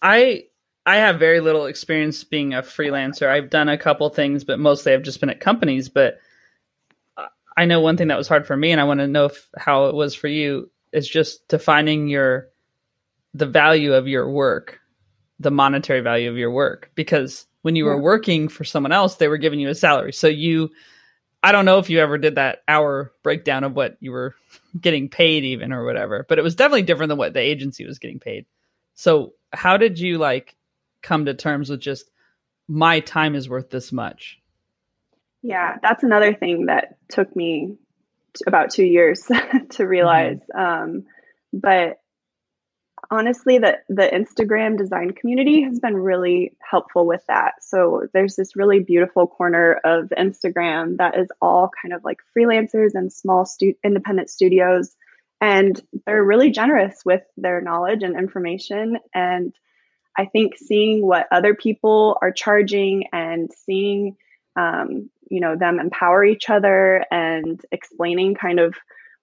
I 0.01 0.45
I 0.85 0.97
have 0.97 1.19
very 1.19 1.39
little 1.39 1.65
experience 1.65 2.23
being 2.23 2.53
a 2.53 2.61
freelancer. 2.61 3.27
I've 3.27 3.49
done 3.49 3.69
a 3.69 3.77
couple 3.77 4.09
things, 4.09 4.43
but 4.43 4.59
mostly 4.59 4.93
I've 4.93 5.03
just 5.03 5.19
been 5.19 5.29
at 5.29 5.39
companies. 5.39 5.89
But 5.89 6.19
I 7.57 7.65
know 7.65 7.81
one 7.81 7.97
thing 7.97 8.07
that 8.07 8.17
was 8.17 8.27
hard 8.27 8.47
for 8.47 8.55
me, 8.55 8.71
and 8.71 8.79
I 8.79 8.85
want 8.85 8.99
to 8.99 9.07
know 9.07 9.25
if, 9.25 9.49
how 9.57 9.87
it 9.87 9.95
was 9.95 10.15
for 10.15 10.27
you, 10.27 10.69
is 10.93 11.07
just 11.07 11.47
defining 11.47 12.07
your 12.07 12.49
the 13.33 13.45
value 13.45 13.93
of 13.93 14.07
your 14.07 14.31
work, 14.31 14.79
the 15.39 15.51
monetary 15.51 16.01
value 16.01 16.29
of 16.29 16.37
your 16.37 16.51
work. 16.51 16.91
Because 16.95 17.45
when 17.63 17.75
you 17.75 17.85
yeah. 17.85 17.95
were 17.95 18.01
working 18.01 18.47
for 18.47 18.63
someone 18.63 18.91
else, 18.91 19.15
they 19.15 19.27
were 19.27 19.37
giving 19.37 19.59
you 19.59 19.69
a 19.69 19.75
salary. 19.75 20.13
So 20.13 20.27
you 20.27 20.69
I 21.43 21.51
don't 21.51 21.65
know 21.65 21.79
if 21.79 21.89
you 21.89 21.99
ever 21.99 22.17
did 22.17 22.35
that 22.35 22.63
hour 22.67 23.13
breakdown 23.23 23.63
of 23.63 23.75
what 23.75 23.97
you 23.99 24.11
were 24.11 24.35
getting 24.81 25.09
paid 25.09 25.43
even 25.43 25.71
or 25.71 25.85
whatever, 25.85 26.25
but 26.27 26.39
it 26.39 26.43
was 26.43 26.55
definitely 26.55 26.83
different 26.83 27.09
than 27.09 27.17
what 27.17 27.33
the 27.33 27.39
agency 27.39 27.85
was 27.85 27.99
getting 27.99 28.19
paid. 28.19 28.45
So, 28.95 29.33
how 29.53 29.77
did 29.77 29.99
you 29.99 30.17
like 30.17 30.55
come 31.01 31.25
to 31.25 31.33
terms 31.33 31.69
with 31.69 31.79
just 31.79 32.09
my 32.67 32.99
time 32.99 33.35
is 33.35 33.47
worth 33.47 33.69
this 33.69 33.91
much? 33.91 34.39
Yeah, 35.41 35.77
that's 35.81 36.03
another 36.03 36.33
thing 36.33 36.65
that 36.65 36.97
took 37.07 37.33
me 37.35 37.77
about 38.45 38.71
two 38.71 38.85
years 38.85 39.29
to 39.69 39.87
realize. 39.87 40.39
Mm-hmm. 40.55 40.59
Um, 40.59 41.05
but 41.53 42.01
honestly, 43.09 43.57
the 43.57 43.79
the 43.89 44.03
Instagram 44.03 44.77
design 44.77 45.11
community 45.11 45.63
has 45.63 45.79
been 45.79 45.95
really 45.95 46.53
helpful 46.59 47.05
with 47.05 47.23
that. 47.27 47.63
So 47.63 48.07
there's 48.13 48.35
this 48.35 48.55
really 48.55 48.79
beautiful 48.79 49.27
corner 49.27 49.79
of 49.83 50.11
Instagram 50.17 50.97
that 50.97 51.17
is 51.17 51.27
all 51.41 51.69
kind 51.81 51.93
of 51.93 52.03
like 52.03 52.19
freelancers 52.37 52.91
and 52.93 53.11
small 53.11 53.45
stu- 53.45 53.75
independent 53.83 54.29
studios, 54.29 54.95
and 55.41 55.81
they're 56.05 56.23
really 56.23 56.51
generous 56.51 57.01
with 57.05 57.23
their 57.37 57.61
knowledge 57.61 58.03
and 58.03 58.17
information. 58.17 58.97
And 59.13 59.53
I 60.17 60.25
think 60.25 60.57
seeing 60.57 61.05
what 61.05 61.27
other 61.31 61.53
people 61.53 62.17
are 62.21 62.31
charging 62.31 63.05
and 63.13 63.51
seeing 63.65 64.17
um, 64.55 65.09
you 65.29 65.39
know 65.39 65.55
them 65.55 65.79
empower 65.79 66.23
each 66.25 66.49
other 66.49 67.05
and 67.11 67.61
explaining 67.71 68.35
kind 68.35 68.59
of 68.59 68.75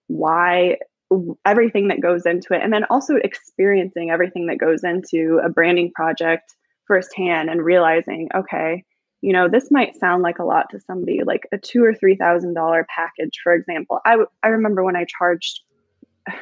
why 0.07 0.79
everything 1.45 1.89
that 1.89 2.01
goes 2.01 2.27
into 2.27 2.55
it 2.55 2.63
and 2.63 2.73
then 2.73 2.85
also 2.91 3.15
experiencing 3.17 4.11
everything 4.11 4.47
that 4.47 4.59
goes 4.59 4.83
into 4.83 5.41
a 5.45 5.49
branding 5.49 5.93
project 5.95 6.55
firsthand 6.87 7.51
and 7.51 7.65
realizing 7.65 8.29
okay 8.35 8.85
you 9.25 9.33
know 9.33 9.49
this 9.49 9.71
might 9.71 9.97
sound 9.97 10.23
like 10.23 10.39
a 10.39 10.45
lot 10.45 10.67
to 10.71 10.79
somebody 10.81 11.21
like 11.25 11.49
a 11.51 11.57
two 11.57 11.83
or 11.83 11.95
three 11.95 12.15
thousand 12.15 12.53
dollar 12.53 12.87
package 12.95 13.41
for 13.43 13.55
example. 13.55 13.99
I, 14.05 14.17
I 14.43 14.49
remember 14.49 14.85
when 14.85 14.97
i 14.97 15.07
charged 15.07 15.61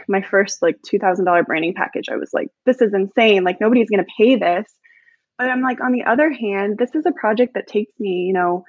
my 0.08 0.20
first 0.20 0.62
like 0.62 0.82
two 0.82 0.98
thousand 0.98 1.24
dollar 1.24 1.44
branding 1.44 1.74
package 1.74 2.08
i 2.10 2.16
was 2.16 2.30
like 2.32 2.48
this 2.66 2.82
is 2.82 2.92
insane 2.92 3.44
like 3.44 3.60
nobody's 3.60 3.88
going 3.88 4.04
to 4.04 4.12
pay 4.18 4.34
this. 4.34 4.66
But 5.38 5.48
i'm 5.48 5.62
like 5.62 5.80
on 5.80 5.92
the 5.92 6.04
other 6.04 6.32
hand 6.32 6.76
this 6.76 6.94
is 6.94 7.06
a 7.06 7.12
project 7.12 7.54
that 7.54 7.68
takes 7.68 7.92
me 8.00 8.24
you 8.26 8.32
know 8.32 8.64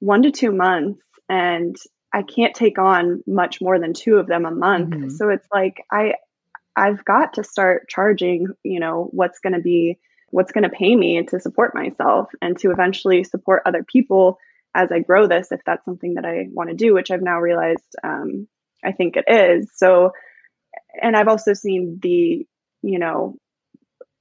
one 0.00 0.22
to 0.22 0.32
two 0.32 0.50
months 0.50 1.00
and 1.28 1.76
I 2.16 2.22
can't 2.22 2.54
take 2.54 2.78
on 2.78 3.22
much 3.26 3.60
more 3.60 3.78
than 3.78 3.92
two 3.92 4.16
of 4.16 4.26
them 4.26 4.46
a 4.46 4.50
month. 4.50 4.88
Mm-hmm. 4.88 5.10
So 5.10 5.28
it's 5.28 5.46
like 5.52 5.84
I 5.92 6.14
I've 6.74 7.04
got 7.04 7.34
to 7.34 7.44
start 7.44 7.90
charging, 7.90 8.46
you 8.62 8.80
know, 8.80 9.10
what's 9.12 9.38
going 9.40 9.52
to 9.52 9.60
be 9.60 9.98
what's 10.30 10.50
going 10.50 10.64
to 10.64 10.70
pay 10.70 10.96
me 10.96 11.22
to 11.24 11.38
support 11.38 11.74
myself 11.74 12.30
and 12.40 12.58
to 12.60 12.70
eventually 12.70 13.22
support 13.22 13.64
other 13.66 13.84
people 13.84 14.38
as 14.74 14.90
I 14.90 15.00
grow 15.00 15.26
this 15.26 15.52
if 15.52 15.60
that's 15.66 15.84
something 15.84 16.14
that 16.14 16.24
I 16.24 16.46
want 16.50 16.70
to 16.70 16.74
do, 16.74 16.94
which 16.94 17.10
I've 17.10 17.20
now 17.20 17.38
realized 17.38 17.84
um, 18.02 18.48
I 18.82 18.92
think 18.92 19.16
it 19.18 19.26
is. 19.28 19.70
So 19.74 20.12
and 21.02 21.14
I've 21.14 21.28
also 21.28 21.52
seen 21.52 21.98
the, 22.02 22.46
you 22.80 22.98
know, 22.98 23.36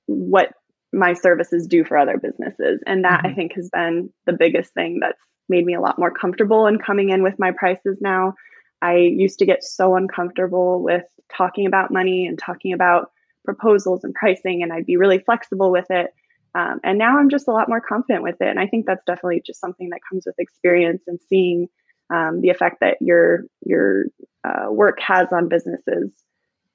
what 0.05 0.49
my 0.91 1.13
services 1.13 1.65
do 1.67 1.85
for 1.85 1.97
other 1.97 2.17
businesses 2.17 2.81
and 2.85 3.05
that 3.05 3.19
mm-hmm. 3.19 3.27
I 3.27 3.33
think 3.35 3.53
has 3.53 3.69
been 3.69 4.09
the 4.25 4.33
biggest 4.33 4.73
thing 4.73 4.99
that's 4.99 5.21
made 5.49 5.65
me 5.65 5.75
a 5.75 5.81
lot 5.81 5.99
more 5.99 6.11
comfortable 6.11 6.67
in 6.67 6.77
coming 6.79 7.09
in 7.09 7.23
with 7.23 7.39
my 7.39 7.51
prices 7.51 7.97
now. 8.01 8.33
I 8.81 8.97
used 8.97 9.39
to 9.39 9.45
get 9.45 9.63
so 9.63 9.95
uncomfortable 9.95 10.81
with 10.81 11.05
talking 11.35 11.65
about 11.65 11.91
money 11.91 12.27
and 12.27 12.37
talking 12.37 12.73
about 12.73 13.11
proposals 13.43 14.03
and 14.03 14.13
pricing, 14.13 14.63
and 14.63 14.73
I'd 14.73 14.85
be 14.85 14.97
really 14.97 15.19
flexible 15.19 15.71
with 15.71 15.89
it. 15.89 16.13
Um, 16.55 16.79
and 16.83 16.97
now 16.97 17.17
I'm 17.19 17.29
just 17.29 17.47
a 17.47 17.51
lot 17.51 17.67
more 17.67 17.81
confident 17.81 18.23
with 18.23 18.37
it. 18.39 18.47
And 18.47 18.59
I 18.59 18.67
think 18.67 18.85
that's 18.85 19.03
definitely 19.05 19.41
just 19.45 19.59
something 19.59 19.89
that 19.89 19.99
comes 20.09 20.23
with 20.25 20.35
experience 20.39 21.03
and 21.05 21.19
seeing 21.27 21.67
um, 22.13 22.41
the 22.41 22.49
effect 22.49 22.77
that 22.81 22.97
your 23.01 23.45
your 23.65 24.05
uh, 24.43 24.71
work 24.71 24.99
has 25.01 25.31
on 25.33 25.49
businesses. 25.49 26.11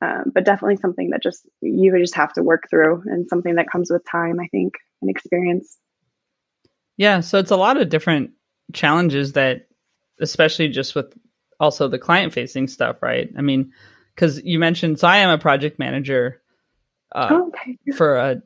Um, 0.03 0.33
but 0.35 0.45
definitely 0.45 0.77
something 0.77 1.11
that 1.11 1.23
just 1.23 1.47
you 1.61 1.97
just 1.99 2.15
have 2.15 2.33
to 2.35 2.43
work 2.43 2.65
through, 2.71 3.03
and 3.07 3.29
something 3.29 3.57
that 3.57 3.71
comes 3.71 3.91
with 3.91 4.03
time, 4.11 4.41
I 4.41 4.49
think, 4.49 4.75
and 5.03 5.11
experience. 5.11 5.79
Yeah, 6.97 7.21
so 7.21 7.39
it's 7.39 7.51
a 7.51 7.57
lot 7.57 7.77
of 7.77 7.89
different 7.89 8.33
challenges 8.73 9.33
that, 9.33 9.69
especially 10.21 10.69
just 10.69 10.95
with 10.95 11.13
also 11.59 11.89
the 11.89 11.99
client 11.99 12.33
facing 12.33 12.69
stuff, 12.69 13.03
right? 13.03 13.31
I 13.37 13.43
mean, 13.43 13.73
because 14.15 14.43
you 14.43 14.59
mentioned, 14.59 14.99
so 14.99 15.09
I 15.09 15.19
am 15.19 15.31
a 15.31 15.39
project 15.39 15.79
manager 15.79 16.43
uh, 17.13 17.29
oh, 17.31 17.49
okay. 17.49 17.79
for 17.97 18.17
a 18.17 18.43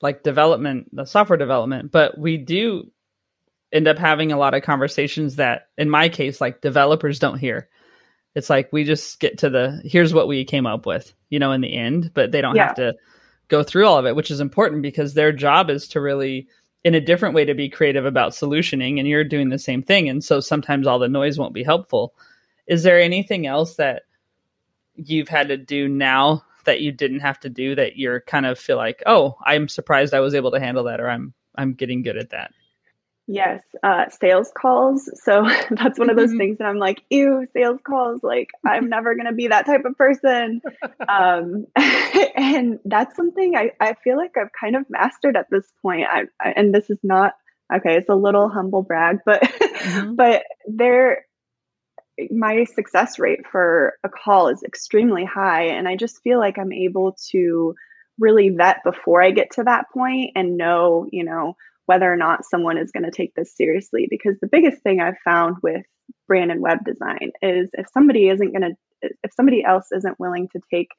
like 0.00 0.22
development, 0.22 0.94
the 0.94 1.04
software 1.04 1.36
development, 1.36 1.90
but 1.92 2.18
we 2.18 2.36
do 2.36 2.90
end 3.72 3.86
up 3.86 3.98
having 3.98 4.32
a 4.32 4.38
lot 4.38 4.54
of 4.54 4.62
conversations 4.62 5.36
that, 5.36 5.68
in 5.76 5.90
my 5.90 6.08
case, 6.08 6.40
like 6.40 6.60
developers 6.60 7.18
don't 7.18 7.38
hear. 7.38 7.68
It's 8.34 8.50
like 8.50 8.72
we 8.72 8.84
just 8.84 9.20
get 9.20 9.38
to 9.38 9.50
the 9.50 9.80
here's 9.84 10.14
what 10.14 10.28
we 10.28 10.44
came 10.44 10.66
up 10.66 10.86
with, 10.86 11.12
you 11.28 11.38
know, 11.38 11.52
in 11.52 11.60
the 11.60 11.74
end, 11.74 12.12
but 12.14 12.30
they 12.32 12.40
don't 12.40 12.56
yeah. 12.56 12.66
have 12.68 12.76
to 12.76 12.94
go 13.48 13.62
through 13.62 13.86
all 13.86 13.98
of 13.98 14.06
it, 14.06 14.14
which 14.14 14.30
is 14.30 14.40
important 14.40 14.82
because 14.82 15.12
their 15.12 15.32
job 15.32 15.68
is 15.70 15.88
to 15.88 16.00
really 16.00 16.48
in 16.84 16.94
a 16.94 17.00
different 17.00 17.34
way 17.34 17.44
to 17.44 17.54
be 17.54 17.68
creative 17.68 18.06
about 18.06 18.32
solutioning 18.32 18.98
and 18.98 19.06
you're 19.06 19.24
doing 19.24 19.50
the 19.50 19.58
same 19.58 19.82
thing 19.82 20.08
and 20.08 20.24
so 20.24 20.40
sometimes 20.40 20.86
all 20.86 20.98
the 20.98 21.08
noise 21.08 21.38
won't 21.38 21.54
be 21.54 21.62
helpful. 21.62 22.14
Is 22.66 22.82
there 22.82 23.00
anything 23.00 23.46
else 23.46 23.76
that 23.76 24.02
you've 24.94 25.28
had 25.28 25.48
to 25.48 25.56
do 25.56 25.88
now 25.88 26.44
that 26.64 26.80
you 26.80 26.92
didn't 26.92 27.20
have 27.20 27.40
to 27.40 27.48
do 27.48 27.74
that 27.74 27.96
you're 27.96 28.20
kind 28.20 28.46
of 28.46 28.58
feel 28.58 28.76
like 28.76 29.02
oh 29.06 29.36
i'm 29.44 29.68
surprised 29.68 30.14
i 30.14 30.20
was 30.20 30.34
able 30.34 30.50
to 30.50 30.60
handle 30.60 30.84
that 30.84 31.00
or 31.00 31.08
i'm 31.08 31.32
i'm 31.56 31.72
getting 31.72 32.02
good 32.02 32.16
at 32.16 32.30
that 32.30 32.52
Yes, 33.32 33.62
uh, 33.84 34.08
sales 34.08 34.50
calls. 34.60 35.08
So 35.22 35.48
that's 35.70 36.00
one 36.00 36.10
of 36.10 36.16
those 36.16 36.30
mm-hmm. 36.30 36.38
things 36.38 36.58
that 36.58 36.64
I'm 36.64 36.78
like, 36.78 37.00
ew, 37.10 37.46
sales 37.52 37.78
calls. 37.86 38.24
Like, 38.24 38.48
I'm 38.66 38.88
never 38.88 39.14
going 39.14 39.28
to 39.28 39.32
be 39.32 39.46
that 39.46 39.66
type 39.66 39.84
of 39.84 39.96
person. 39.96 40.60
Um, 41.08 41.66
and 41.76 42.80
that's 42.84 43.14
something 43.14 43.54
I, 43.56 43.70
I 43.80 43.94
feel 44.02 44.16
like 44.16 44.36
I've 44.36 44.50
kind 44.58 44.74
of 44.74 44.84
mastered 44.90 45.36
at 45.36 45.46
this 45.48 45.64
point. 45.80 46.08
I, 46.10 46.24
I 46.40 46.54
and 46.56 46.74
this 46.74 46.90
is 46.90 46.98
not, 47.04 47.34
okay, 47.72 47.98
it's 47.98 48.08
a 48.08 48.16
little 48.16 48.48
humble 48.48 48.82
brag, 48.82 49.18
but, 49.24 49.42
mm-hmm. 49.42 50.16
but 50.16 50.42
there, 50.66 51.24
my 52.32 52.64
success 52.64 53.20
rate 53.20 53.46
for 53.46 53.94
a 54.02 54.08
call 54.08 54.48
is 54.48 54.64
extremely 54.64 55.24
high. 55.24 55.66
And 55.66 55.86
I 55.86 55.94
just 55.94 56.20
feel 56.24 56.40
like 56.40 56.58
I'm 56.58 56.72
able 56.72 57.16
to 57.30 57.76
really 58.18 58.48
vet 58.48 58.82
before 58.82 59.22
I 59.22 59.30
get 59.30 59.52
to 59.52 59.62
that 59.62 59.86
point 59.94 60.32
and 60.34 60.56
know, 60.56 61.06
you 61.12 61.22
know, 61.22 61.54
whether 61.90 62.12
or 62.12 62.16
not 62.16 62.44
someone 62.44 62.78
is 62.78 62.92
going 62.92 63.02
to 63.02 63.10
take 63.10 63.34
this 63.34 63.52
seriously. 63.56 64.06
Because 64.08 64.36
the 64.40 64.46
biggest 64.46 64.80
thing 64.84 65.00
I've 65.00 65.18
found 65.24 65.56
with 65.60 65.84
brand 66.28 66.52
and 66.52 66.60
web 66.60 66.84
design 66.84 67.32
is 67.42 67.68
if 67.72 67.86
somebody 67.92 68.28
isn't 68.28 68.52
going 68.52 68.76
to, 69.02 69.10
if 69.24 69.32
somebody 69.34 69.64
else 69.64 69.88
isn't 69.90 70.20
willing 70.20 70.46
to 70.52 70.60
take 70.72 70.90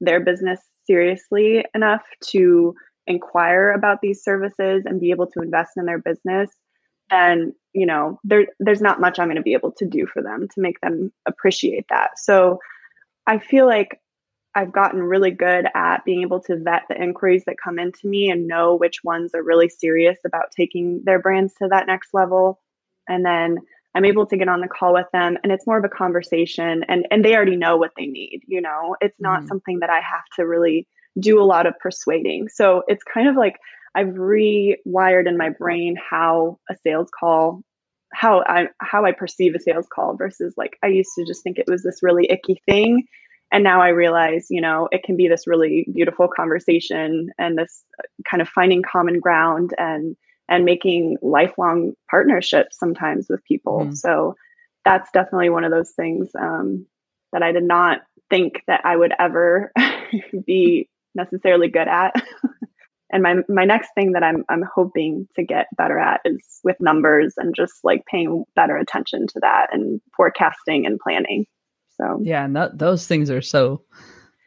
their 0.00 0.18
business 0.18 0.58
seriously 0.88 1.64
enough 1.72 2.02
to 2.30 2.74
inquire 3.06 3.70
about 3.70 3.98
these 4.02 4.24
services 4.24 4.82
and 4.86 5.00
be 5.00 5.12
able 5.12 5.28
to 5.28 5.40
invest 5.40 5.74
in 5.76 5.84
their 5.86 6.00
business, 6.00 6.50
then 7.10 7.54
you 7.72 7.86
know 7.86 8.18
there 8.24 8.48
there's 8.58 8.82
not 8.82 9.00
much 9.00 9.20
I'm 9.20 9.28
going 9.28 9.36
to 9.36 9.42
be 9.42 9.52
able 9.52 9.70
to 9.78 9.86
do 9.86 10.04
for 10.04 10.20
them 10.20 10.48
to 10.52 10.60
make 10.60 10.80
them 10.80 11.12
appreciate 11.28 11.86
that. 11.90 12.18
So 12.18 12.58
I 13.24 13.38
feel 13.38 13.68
like 13.68 14.00
I've 14.60 14.72
gotten 14.72 15.02
really 15.02 15.30
good 15.30 15.64
at 15.74 16.04
being 16.04 16.20
able 16.20 16.40
to 16.42 16.58
vet 16.58 16.82
the 16.90 17.02
inquiries 17.02 17.44
that 17.46 17.56
come 17.62 17.78
into 17.78 18.06
me 18.06 18.30
and 18.30 18.46
know 18.46 18.76
which 18.76 19.02
ones 19.02 19.34
are 19.34 19.42
really 19.42 19.70
serious 19.70 20.18
about 20.26 20.52
taking 20.54 21.00
their 21.02 21.18
brands 21.18 21.54
to 21.54 21.68
that 21.68 21.86
next 21.86 22.10
level. 22.12 22.60
And 23.08 23.24
then 23.24 23.56
I'm 23.94 24.04
able 24.04 24.26
to 24.26 24.36
get 24.36 24.48
on 24.48 24.60
the 24.60 24.68
call 24.68 24.92
with 24.92 25.06
them 25.14 25.38
and 25.42 25.50
it's 25.50 25.66
more 25.66 25.78
of 25.78 25.84
a 25.84 25.88
conversation 25.88 26.84
and 26.88 27.06
and 27.10 27.24
they 27.24 27.34
already 27.34 27.56
know 27.56 27.78
what 27.78 27.92
they 27.96 28.06
need, 28.06 28.42
you 28.46 28.60
know. 28.60 28.96
It's 29.00 29.18
not 29.18 29.44
mm 29.44 29.48
something 29.48 29.78
that 29.80 29.88
I 29.88 30.00
have 30.00 30.24
to 30.36 30.46
really 30.46 30.86
do 31.18 31.40
a 31.40 31.48
lot 31.54 31.66
of 31.66 31.78
persuading. 31.78 32.48
So 32.48 32.82
it's 32.86 33.02
kind 33.02 33.28
of 33.28 33.36
like 33.36 33.56
I've 33.94 34.08
rewired 34.08 35.26
in 35.26 35.38
my 35.38 35.48
brain 35.48 35.96
how 35.96 36.58
a 36.70 36.76
sales 36.84 37.08
call 37.18 37.62
how 38.12 38.42
I 38.46 38.66
how 38.80 39.06
I 39.06 39.12
perceive 39.12 39.54
a 39.54 39.58
sales 39.58 39.86
call 39.92 40.16
versus 40.16 40.52
like 40.58 40.76
I 40.82 40.88
used 40.88 41.12
to 41.16 41.24
just 41.24 41.42
think 41.42 41.58
it 41.58 41.66
was 41.66 41.82
this 41.82 42.02
really 42.02 42.26
icky 42.30 42.60
thing 42.66 43.06
and 43.52 43.64
now 43.64 43.80
i 43.80 43.88
realize 43.88 44.46
you 44.50 44.60
know 44.60 44.88
it 44.92 45.02
can 45.02 45.16
be 45.16 45.28
this 45.28 45.46
really 45.46 45.86
beautiful 45.92 46.28
conversation 46.28 47.30
and 47.38 47.56
this 47.56 47.84
kind 48.28 48.40
of 48.40 48.48
finding 48.48 48.82
common 48.82 49.20
ground 49.20 49.74
and 49.78 50.16
and 50.48 50.64
making 50.64 51.16
lifelong 51.22 51.92
partnerships 52.10 52.76
sometimes 52.76 53.26
with 53.30 53.44
people. 53.44 53.86
Mm. 53.86 53.96
so 53.96 54.36
that's 54.84 55.10
definitely 55.12 55.50
one 55.50 55.64
of 55.64 55.70
those 55.70 55.90
things 55.90 56.28
um, 56.38 56.86
that 57.32 57.42
i 57.42 57.52
did 57.52 57.64
not 57.64 58.00
think 58.28 58.62
that 58.66 58.80
i 58.84 58.96
would 58.96 59.12
ever 59.18 59.72
be 60.46 60.88
necessarily 61.14 61.68
good 61.68 61.88
at. 61.88 62.14
And 63.12 63.22
my 63.22 63.36
my 63.48 63.64
next 63.64 63.90
thing 63.94 64.12
that 64.12 64.22
i'm 64.22 64.44
i'm 64.48 64.62
hoping 64.62 65.26
to 65.34 65.42
get 65.42 65.66
better 65.76 65.98
at 65.98 66.20
is 66.24 66.60
with 66.62 66.76
numbers 66.78 67.34
and 67.36 67.54
just 67.54 67.80
like 67.82 68.06
paying 68.06 68.44
better 68.54 68.76
attention 68.76 69.26
to 69.26 69.40
that 69.40 69.68
and 69.72 70.00
forecasting 70.16 70.86
and 70.86 70.98
planning 70.98 71.46
so 72.00 72.20
yeah, 72.22 72.44
and 72.44 72.54
th- 72.54 72.70
those 72.74 73.06
things 73.06 73.30
are 73.30 73.42
so 73.42 73.82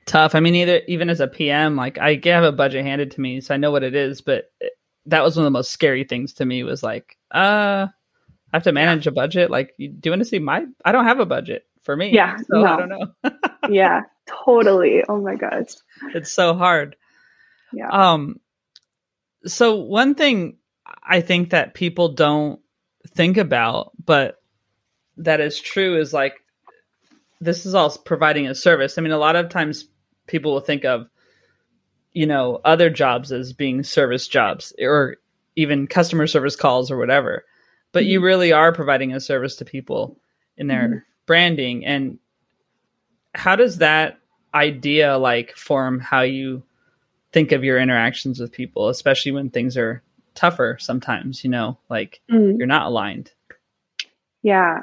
tough. 0.06 0.36
I 0.36 0.40
mean, 0.40 0.56
either 0.56 0.82
even 0.88 1.10
as 1.10 1.20
a 1.20 1.28
PM, 1.28 1.76
like 1.76 1.98
I 1.98 2.20
have 2.26 2.44
a 2.44 2.52
budget 2.52 2.86
handed 2.86 3.12
to 3.12 3.22
me, 3.22 3.42
so 3.42 3.54
I 3.54 3.58
know 3.58 3.72
what 3.72 3.84
it 3.84 3.96
is. 3.96 4.22
But 4.22 4.46
it, 4.60 4.74
that 5.06 5.24
was 5.24 5.36
one 5.36 5.44
of 5.44 5.48
the 5.48 5.58
most 5.58 5.72
scary 5.72 6.04
things 6.04 6.34
to 6.34 6.46
me. 6.46 6.64
Was 6.64 6.84
like, 6.84 7.18
uh, 7.32 7.88
I 7.88 8.56
have 8.56 8.64
to 8.64 8.72
manage 8.72 9.06
yeah. 9.06 9.12
a 9.12 9.14
budget. 9.14 9.52
Like, 9.52 9.76
do 9.78 9.86
you 9.86 10.12
want 10.12 10.22
to 10.22 10.26
see 10.26 10.40
my? 10.40 10.66
I 10.84 10.92
don't 10.92 11.06
have 11.06 11.20
a 11.20 11.26
budget 11.26 11.66
for 11.84 11.96
me. 11.96 12.14
Yeah, 12.14 12.38
so 12.38 12.62
no. 12.62 12.66
I 12.66 12.78
don't 12.78 12.90
know. 12.90 13.32
yeah, 13.70 14.02
totally. 14.46 15.04
Oh 15.08 15.22
my 15.22 15.36
gosh, 15.36 15.74
it's 16.14 16.32
so 16.32 16.54
hard. 16.56 16.96
Yeah. 17.72 17.90
Um. 17.90 18.40
So 19.46 19.76
one 19.76 20.16
thing 20.16 20.58
I 21.04 21.22
think 21.22 21.52
that 21.52 21.74
people 21.74 22.14
don't 22.14 22.60
think 23.10 23.38
about, 23.38 23.92
but 24.04 24.38
that 25.18 25.42
is 25.42 25.60
true, 25.60 26.00
is 26.00 26.14
like 26.14 26.43
this 27.44 27.66
is 27.66 27.76
all 27.76 27.96
providing 28.06 28.48
a 28.48 28.56
service. 28.56 28.98
I 28.98 29.02
mean, 29.02 29.12
a 29.12 29.18
lot 29.18 29.36
of 29.36 29.50
times 29.50 29.88
people 30.28 30.54
will 30.54 30.62
think 30.62 30.86
of, 30.86 31.08
you 32.14 32.26
know, 32.26 32.62
other 32.64 32.90
jobs 32.90 33.32
as 33.32 33.54
being 33.54 33.84
service 33.84 34.28
jobs 34.28 34.74
or 34.80 35.18
even 35.56 35.88
customer 35.88 36.28
service 36.28 36.56
calls 36.56 36.90
or 36.90 36.98
whatever. 36.98 37.44
But 37.92 38.04
mm-hmm. 38.04 38.12
you 38.12 38.22
really 38.22 38.52
are 38.52 38.72
providing 38.72 39.14
a 39.14 39.20
service 39.20 39.58
to 39.58 39.66
people 39.66 40.18
in 40.58 40.68
their 40.68 40.88
mm-hmm. 40.88 40.98
branding. 41.26 41.86
And 41.86 42.20
how 43.36 43.56
does 43.56 43.80
that 43.80 44.20
idea 44.54 45.18
like 45.18 45.58
form 45.58 46.00
how 46.00 46.22
you 46.22 46.64
think 47.32 47.52
of 47.52 47.64
your 47.64 47.80
interactions 47.80 48.40
with 48.40 48.52
people, 48.52 48.90
especially 48.90 49.32
when 49.32 49.50
things 49.50 49.76
are 49.76 50.04
tougher 50.36 50.78
sometimes, 50.80 51.44
you 51.44 51.50
know, 51.50 51.78
like 51.90 52.22
mm-hmm. 52.32 52.58
you're 52.58 52.68
not 52.68 52.88
aligned? 52.88 53.32
Yeah. 54.44 54.82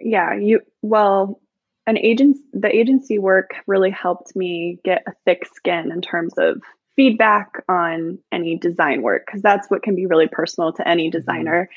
Yeah. 0.00 0.34
You, 0.34 0.60
well, 0.82 1.40
an 1.86 1.98
agent, 1.98 2.38
the 2.52 2.74
agency 2.74 3.18
work 3.18 3.50
really 3.66 3.90
helped 3.90 4.34
me 4.34 4.78
get 4.84 5.02
a 5.06 5.12
thick 5.24 5.46
skin 5.54 5.92
in 5.92 6.00
terms 6.00 6.34
of 6.38 6.60
feedback 6.96 7.64
on 7.68 8.18
any 8.32 8.56
design 8.56 9.02
work 9.02 9.24
because 9.26 9.42
that's 9.42 9.68
what 9.68 9.82
can 9.82 9.96
be 9.96 10.06
really 10.06 10.28
personal 10.28 10.72
to 10.72 10.86
any 10.86 11.08
mm-hmm. 11.08 11.18
designer 11.18 11.68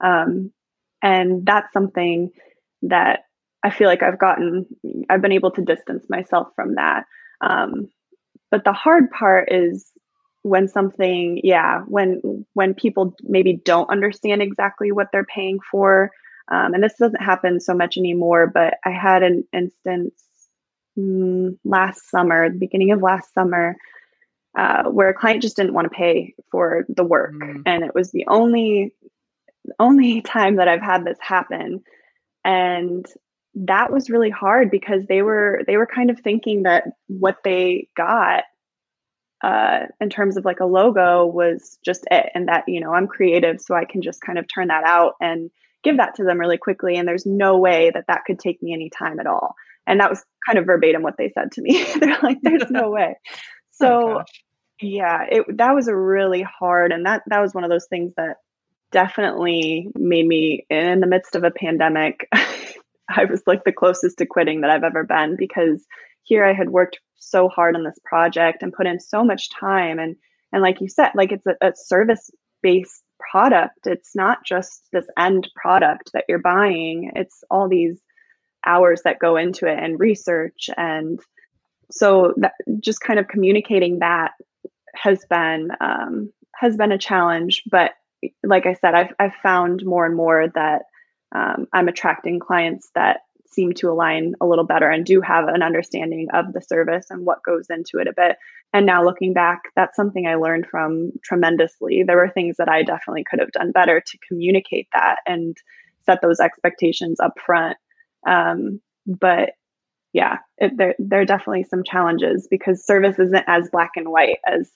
um, 0.00 0.50
and 1.02 1.46
that's 1.46 1.72
something 1.72 2.30
that 2.82 3.20
i 3.62 3.70
feel 3.70 3.88
like 3.88 4.02
i've 4.02 4.18
gotten 4.18 4.66
i've 5.08 5.22
been 5.22 5.32
able 5.32 5.50
to 5.50 5.62
distance 5.62 6.04
myself 6.08 6.48
from 6.56 6.74
that 6.74 7.04
um, 7.40 7.88
but 8.50 8.64
the 8.64 8.72
hard 8.72 9.10
part 9.10 9.48
is 9.52 9.90
when 10.42 10.68
something 10.68 11.40
yeah 11.42 11.80
when 11.86 12.44
when 12.54 12.74
people 12.74 13.14
maybe 13.22 13.60
don't 13.64 13.90
understand 13.90 14.42
exactly 14.42 14.92
what 14.92 15.06
they're 15.12 15.24
paying 15.24 15.58
for 15.70 16.10
um, 16.50 16.74
and 16.74 16.82
this 16.82 16.94
doesn't 16.98 17.22
happen 17.22 17.60
so 17.60 17.74
much 17.74 17.96
anymore 17.96 18.46
but 18.46 18.74
i 18.84 18.90
had 18.90 19.22
an 19.22 19.44
instance 19.52 20.14
mm, 20.98 21.56
last 21.64 22.10
summer 22.10 22.50
the 22.50 22.58
beginning 22.58 22.92
of 22.92 23.02
last 23.02 23.32
summer 23.34 23.76
uh, 24.56 24.84
where 24.84 25.08
a 25.08 25.14
client 25.14 25.42
just 25.42 25.56
didn't 25.56 25.74
want 25.74 25.86
to 25.86 25.96
pay 25.96 26.34
for 26.50 26.84
the 26.88 27.04
work, 27.04 27.34
mm. 27.34 27.62
and 27.66 27.82
it 27.82 27.94
was 27.94 28.12
the 28.12 28.24
only 28.28 28.94
only 29.78 30.20
time 30.22 30.56
that 30.56 30.68
I've 30.68 30.82
had 30.82 31.04
this 31.04 31.18
happen, 31.20 31.82
and 32.44 33.06
that 33.56 33.92
was 33.92 34.10
really 34.10 34.30
hard 34.30 34.70
because 34.70 35.06
they 35.06 35.22
were 35.22 35.62
they 35.66 35.76
were 35.76 35.86
kind 35.86 36.10
of 36.10 36.20
thinking 36.20 36.62
that 36.64 36.84
what 37.08 37.38
they 37.44 37.88
got 37.96 38.44
uh, 39.42 39.86
in 40.00 40.10
terms 40.10 40.36
of 40.36 40.44
like 40.44 40.60
a 40.60 40.66
logo 40.66 41.26
was 41.26 41.78
just 41.84 42.04
it, 42.10 42.30
and 42.34 42.48
that 42.48 42.64
you 42.68 42.80
know 42.80 42.94
I'm 42.94 43.08
creative, 43.08 43.60
so 43.60 43.74
I 43.74 43.84
can 43.84 44.02
just 44.02 44.20
kind 44.20 44.38
of 44.38 44.46
turn 44.52 44.68
that 44.68 44.84
out. 44.84 45.14
And 45.20 45.50
give 45.84 45.98
that 45.98 46.16
to 46.16 46.24
them 46.24 46.40
really 46.40 46.58
quickly, 46.58 46.96
and 46.96 47.06
there's 47.06 47.26
no 47.26 47.58
way 47.58 47.90
that 47.92 48.06
that 48.08 48.22
could 48.26 48.38
take 48.38 48.62
me 48.62 48.72
any 48.72 48.90
time 48.90 49.20
at 49.20 49.26
all. 49.26 49.54
And 49.86 50.00
that 50.00 50.10
was 50.10 50.24
kind 50.46 50.58
of 50.58 50.66
verbatim 50.66 51.02
what 51.02 51.16
they 51.18 51.30
said 51.34 51.52
to 51.52 51.62
me. 51.62 51.84
They're 52.00 52.18
like, 52.22 52.38
"There's 52.42 52.70
no 52.70 52.90
way." 52.90 53.16
So 53.76 54.20
oh 54.20 54.22
yeah, 54.80 55.24
it 55.28 55.56
that 55.56 55.74
was 55.74 55.88
a 55.88 55.96
really 55.96 56.42
hard 56.42 56.92
and 56.92 57.06
that 57.06 57.22
that 57.26 57.40
was 57.40 57.54
one 57.54 57.64
of 57.64 57.70
those 57.70 57.86
things 57.86 58.12
that 58.16 58.36
definitely 58.92 59.88
made 59.96 60.26
me 60.26 60.66
in 60.70 61.00
the 61.00 61.08
midst 61.08 61.34
of 61.34 61.42
a 61.42 61.50
pandemic. 61.50 62.28
I 62.32 63.24
was 63.24 63.42
like 63.46 63.64
the 63.64 63.72
closest 63.72 64.18
to 64.18 64.26
quitting 64.26 64.60
that 64.60 64.70
I've 64.70 64.84
ever 64.84 65.02
been 65.04 65.36
because 65.36 65.84
here 66.22 66.44
I 66.44 66.52
had 66.52 66.70
worked 66.70 67.00
so 67.16 67.48
hard 67.48 67.74
on 67.74 67.82
this 67.82 67.98
project 68.04 68.62
and 68.62 68.72
put 68.72 68.86
in 68.86 69.00
so 69.00 69.24
much 69.24 69.50
time 69.50 69.98
and 69.98 70.16
and 70.52 70.62
like 70.62 70.80
you 70.80 70.88
said, 70.88 71.10
like 71.16 71.32
it's 71.32 71.46
a, 71.46 71.56
a 71.60 71.72
service 71.74 72.30
based 72.62 73.02
product. 73.30 73.86
It's 73.86 74.14
not 74.14 74.44
just 74.44 74.88
this 74.92 75.06
end 75.18 75.48
product 75.56 76.10
that 76.12 76.24
you're 76.28 76.38
buying. 76.38 77.12
It's 77.14 77.44
all 77.50 77.68
these 77.68 78.00
hours 78.66 79.02
that 79.04 79.18
go 79.18 79.36
into 79.36 79.66
it 79.66 79.78
and 79.78 80.00
research 80.00 80.70
and 80.76 81.20
so 81.90 82.32
that 82.38 82.52
just 82.80 83.00
kind 83.00 83.18
of 83.18 83.28
communicating 83.28 83.98
that 84.00 84.32
has 84.94 85.24
been 85.28 85.68
um, 85.80 86.32
has 86.54 86.76
been 86.76 86.92
a 86.92 86.98
challenge. 86.98 87.62
But 87.70 87.92
like 88.42 88.66
I 88.66 88.74
said, 88.74 88.94
I've 88.94 89.12
I've 89.18 89.34
found 89.42 89.84
more 89.84 90.06
and 90.06 90.16
more 90.16 90.48
that 90.54 90.82
um, 91.34 91.66
I'm 91.72 91.88
attracting 91.88 92.40
clients 92.40 92.90
that 92.94 93.20
seem 93.46 93.72
to 93.74 93.90
align 93.90 94.34
a 94.40 94.46
little 94.46 94.64
better 94.64 94.88
and 94.88 95.04
do 95.04 95.20
have 95.20 95.48
an 95.48 95.62
understanding 95.62 96.28
of 96.32 96.52
the 96.52 96.60
service 96.60 97.06
and 97.10 97.24
what 97.24 97.42
goes 97.42 97.66
into 97.70 97.98
it 97.98 98.08
a 98.08 98.12
bit. 98.12 98.36
And 98.72 98.86
now 98.86 99.04
looking 99.04 99.32
back, 99.32 99.62
that's 99.76 99.96
something 99.96 100.26
I 100.26 100.34
learned 100.34 100.66
from 100.66 101.12
tremendously. 101.22 102.02
There 102.02 102.16
were 102.16 102.30
things 102.30 102.56
that 102.56 102.68
I 102.68 102.82
definitely 102.82 103.24
could 103.24 103.40
have 103.40 103.52
done 103.52 103.70
better 103.70 104.00
to 104.00 104.18
communicate 104.26 104.88
that 104.92 105.18
and 105.26 105.56
set 106.04 106.20
those 106.22 106.40
expectations 106.40 107.20
up 107.20 107.34
front. 107.44 107.76
Um, 108.26 108.80
but 109.06 109.50
yeah, 110.12 110.38
it, 110.58 110.76
there 110.76 110.94
there 110.98 111.20
are 111.20 111.26
definitely 111.26 111.64
some 111.64 111.84
challenges 111.84 112.46
because 112.50 112.84
service 112.84 113.18
isn't 113.18 113.44
as 113.46 113.68
black 113.70 113.90
and 113.96 114.08
white 114.08 114.38
as 114.46 114.70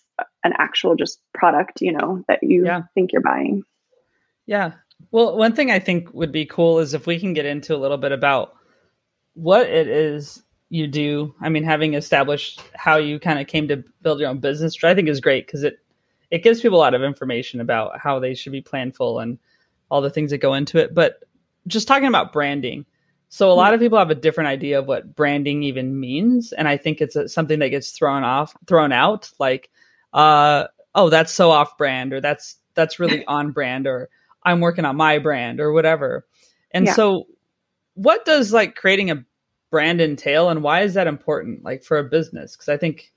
an 0.44 0.52
actual 0.58 0.96
just 0.96 1.20
product, 1.32 1.80
you 1.80 1.92
know, 1.92 2.24
that 2.28 2.42
you 2.42 2.64
yeah. 2.64 2.82
think 2.94 3.12
you're 3.12 3.22
buying. 3.22 3.62
Yeah. 4.46 4.72
Well, 5.10 5.36
one 5.36 5.54
thing 5.54 5.70
I 5.70 5.78
think 5.78 6.12
would 6.12 6.32
be 6.32 6.46
cool 6.46 6.80
is 6.80 6.94
if 6.94 7.06
we 7.06 7.18
can 7.18 7.32
get 7.32 7.46
into 7.46 7.74
a 7.74 7.78
little 7.78 7.96
bit 7.96 8.12
about 8.12 8.54
what 9.34 9.68
it 9.68 9.88
is 9.88 10.42
you 10.70 10.86
do. 10.86 11.34
I 11.40 11.48
mean, 11.48 11.64
having 11.64 11.94
established 11.94 12.62
how 12.74 12.96
you 12.96 13.18
kind 13.18 13.38
of 13.38 13.46
came 13.46 13.68
to 13.68 13.84
build 14.02 14.20
your 14.20 14.28
own 14.28 14.38
business, 14.38 14.76
which 14.76 14.84
I 14.84 14.94
think 14.94 15.08
is 15.08 15.20
great 15.20 15.46
because 15.46 15.62
it 15.62 15.78
it 16.30 16.42
gives 16.42 16.60
people 16.60 16.78
a 16.78 16.80
lot 16.80 16.94
of 16.94 17.02
information 17.02 17.60
about 17.60 17.98
how 17.98 18.18
they 18.18 18.34
should 18.34 18.52
be 18.52 18.60
planful 18.60 19.22
and 19.22 19.38
all 19.90 20.02
the 20.02 20.10
things 20.10 20.30
that 20.30 20.38
go 20.38 20.52
into 20.52 20.78
it. 20.78 20.94
But 20.94 21.24
just 21.66 21.88
talking 21.88 22.08
about 22.08 22.34
branding, 22.34 22.84
so 23.30 23.50
a 23.50 23.54
lot 23.54 23.72
of 23.72 23.80
people 23.80 23.98
have 23.98 24.10
a 24.10 24.14
different 24.14 24.48
idea 24.48 24.78
of 24.78 24.86
what 24.86 25.14
branding 25.14 25.62
even 25.62 25.98
means, 25.98 26.52
and 26.52 26.68
I 26.68 26.76
think 26.76 27.00
it's 27.00 27.16
a, 27.16 27.28
something 27.28 27.58
that 27.60 27.68
gets 27.70 27.92
thrown 27.92 28.24
off, 28.24 28.54
thrown 28.66 28.92
out. 28.92 29.30
Like, 29.38 29.70
uh, 30.12 30.64
oh, 30.94 31.08
that's 31.08 31.32
so 31.32 31.50
off 31.50 31.78
brand, 31.78 32.12
or 32.12 32.20
that's 32.20 32.56
that's 32.74 33.00
really 33.00 33.24
on 33.26 33.52
brand, 33.52 33.86
or 33.86 34.10
I'm 34.48 34.60
working 34.60 34.84
on 34.84 34.96
my 34.96 35.18
brand, 35.18 35.60
or 35.60 35.72
whatever. 35.72 36.26
And 36.70 36.86
yeah. 36.86 36.94
so, 36.94 37.26
what 37.94 38.24
does 38.24 38.52
like 38.52 38.74
creating 38.74 39.10
a 39.10 39.24
brand 39.70 40.00
entail, 40.00 40.48
and 40.48 40.62
why 40.62 40.82
is 40.82 40.94
that 40.94 41.06
important, 41.06 41.64
like 41.64 41.84
for 41.84 41.98
a 41.98 42.04
business? 42.04 42.56
Because 42.56 42.68
I 42.68 42.76
think 42.76 43.12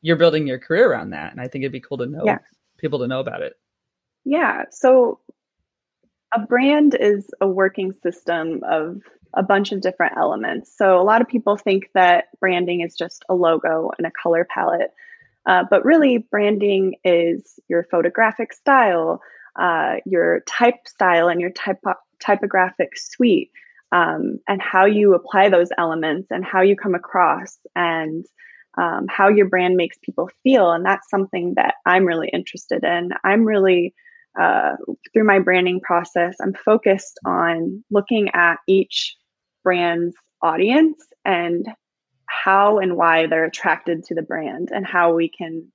you're 0.00 0.16
building 0.16 0.46
your 0.46 0.58
career 0.58 0.90
around 0.90 1.10
that, 1.10 1.32
and 1.32 1.40
I 1.40 1.48
think 1.48 1.62
it'd 1.62 1.72
be 1.72 1.80
cool 1.80 1.98
to 1.98 2.06
know 2.06 2.22
yeah. 2.24 2.38
people 2.78 3.00
to 3.00 3.08
know 3.08 3.20
about 3.20 3.42
it. 3.42 3.54
Yeah. 4.24 4.64
So 4.70 5.20
a 6.34 6.40
brand 6.40 6.94
is 6.98 7.30
a 7.40 7.48
working 7.48 7.92
system 8.02 8.62
of 8.68 9.00
a 9.34 9.42
bunch 9.42 9.72
of 9.72 9.80
different 9.80 10.16
elements. 10.16 10.72
So 10.76 11.00
a 11.00 11.02
lot 11.02 11.20
of 11.20 11.28
people 11.28 11.56
think 11.56 11.90
that 11.94 12.26
branding 12.40 12.80
is 12.80 12.94
just 12.94 13.24
a 13.28 13.34
logo 13.34 13.90
and 13.96 14.06
a 14.06 14.10
color 14.10 14.46
palette. 14.48 14.92
Uh, 15.46 15.64
but 15.68 15.84
really, 15.84 16.18
branding 16.18 16.96
is 17.04 17.58
your 17.68 17.86
photographic 17.90 18.52
style, 18.52 19.22
uh, 19.58 19.96
your 20.04 20.40
type 20.46 20.86
style, 20.86 21.28
and 21.28 21.40
your 21.40 21.50
typo- 21.50 21.94
typographic 22.20 22.96
suite, 22.96 23.50
um, 23.92 24.38
and 24.48 24.60
how 24.62 24.84
you 24.84 25.14
apply 25.14 25.48
those 25.48 25.70
elements 25.78 26.28
and 26.30 26.44
how 26.44 26.62
you 26.62 26.76
come 26.76 26.94
across 26.94 27.58
and 27.74 28.24
um, 28.76 29.06
how 29.08 29.28
your 29.28 29.48
brand 29.48 29.76
makes 29.76 29.96
people 30.02 30.30
feel. 30.42 30.70
And 30.70 30.84
that's 30.84 31.10
something 31.10 31.54
that 31.56 31.74
I'm 31.84 32.04
really 32.04 32.28
interested 32.28 32.84
in. 32.84 33.10
I'm 33.24 33.44
really 33.44 33.94
uh, 34.38 34.76
through 35.12 35.24
my 35.24 35.40
branding 35.40 35.80
process, 35.80 36.36
I'm 36.40 36.54
focused 36.54 37.18
on 37.24 37.82
looking 37.90 38.28
at 38.34 38.58
each 38.68 39.16
brand's 39.64 40.14
audience 40.42 41.02
and 41.24 41.66
how 42.26 42.78
and 42.78 42.96
why 42.96 43.26
they're 43.26 43.44
attracted 43.44 44.04
to 44.04 44.14
the 44.14 44.22
brand 44.22 44.68
and 44.72 44.86
how 44.86 45.14
we 45.14 45.28
can 45.28 45.72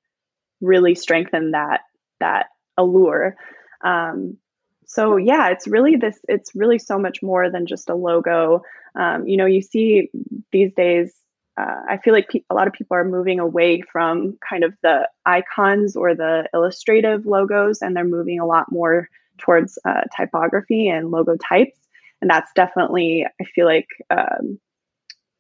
really 0.61 0.95
strengthen 0.95 1.51
that 1.51 1.81
that 2.21 2.47
allure. 2.77 3.35
Um, 3.83 4.37
so 4.85 5.17
yeah, 5.17 5.49
it's 5.49 5.67
really 5.67 5.95
this. 5.95 6.19
It's 6.27 6.51
really 6.55 6.79
so 6.79 6.99
much 6.99 7.21
more 7.21 7.49
than 7.49 7.65
just 7.65 7.89
a 7.89 7.95
logo. 7.95 8.63
Um, 8.95 9.27
you 9.27 9.37
know, 9.37 9.45
you 9.45 9.61
see 9.61 10.09
these 10.51 10.73
days 10.73 11.13
uh, 11.55 11.81
I 11.87 11.97
feel 11.97 12.13
like 12.13 12.29
pe- 12.29 12.43
a 12.49 12.55
lot 12.55 12.67
of 12.67 12.73
people 12.73 12.97
are 12.97 13.05
moving 13.05 13.39
away 13.39 13.81
from 13.81 14.37
kind 14.47 14.63
of 14.63 14.73
the 14.81 15.07
icons 15.25 15.95
or 15.95 16.15
the 16.15 16.49
illustrative 16.53 17.25
logos, 17.25 17.81
and 17.81 17.95
they're 17.95 18.03
moving 18.03 18.39
a 18.39 18.45
lot 18.45 18.71
more 18.71 19.07
towards 19.37 19.77
uh, 19.85 20.01
typography 20.15 20.87
and 20.89 21.11
logo 21.11 21.35
types. 21.35 21.77
And 22.21 22.29
that's 22.29 22.51
definitely, 22.53 23.25
I 23.39 23.43
feel 23.43 23.65
like, 23.65 23.87
um, 24.09 24.59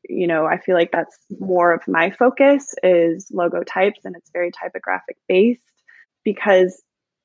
you 0.07 0.27
know, 0.27 0.45
I 0.45 0.57
feel 0.57 0.75
like 0.75 0.91
that's 0.91 1.17
more 1.39 1.73
of 1.73 1.81
my 1.87 2.11
focus 2.11 2.75
is 2.83 3.31
logo 3.31 3.63
types, 3.63 4.01
and 4.05 4.15
it's 4.15 4.29
very 4.31 4.51
typographic 4.51 5.17
based 5.27 5.61
because 6.23 6.81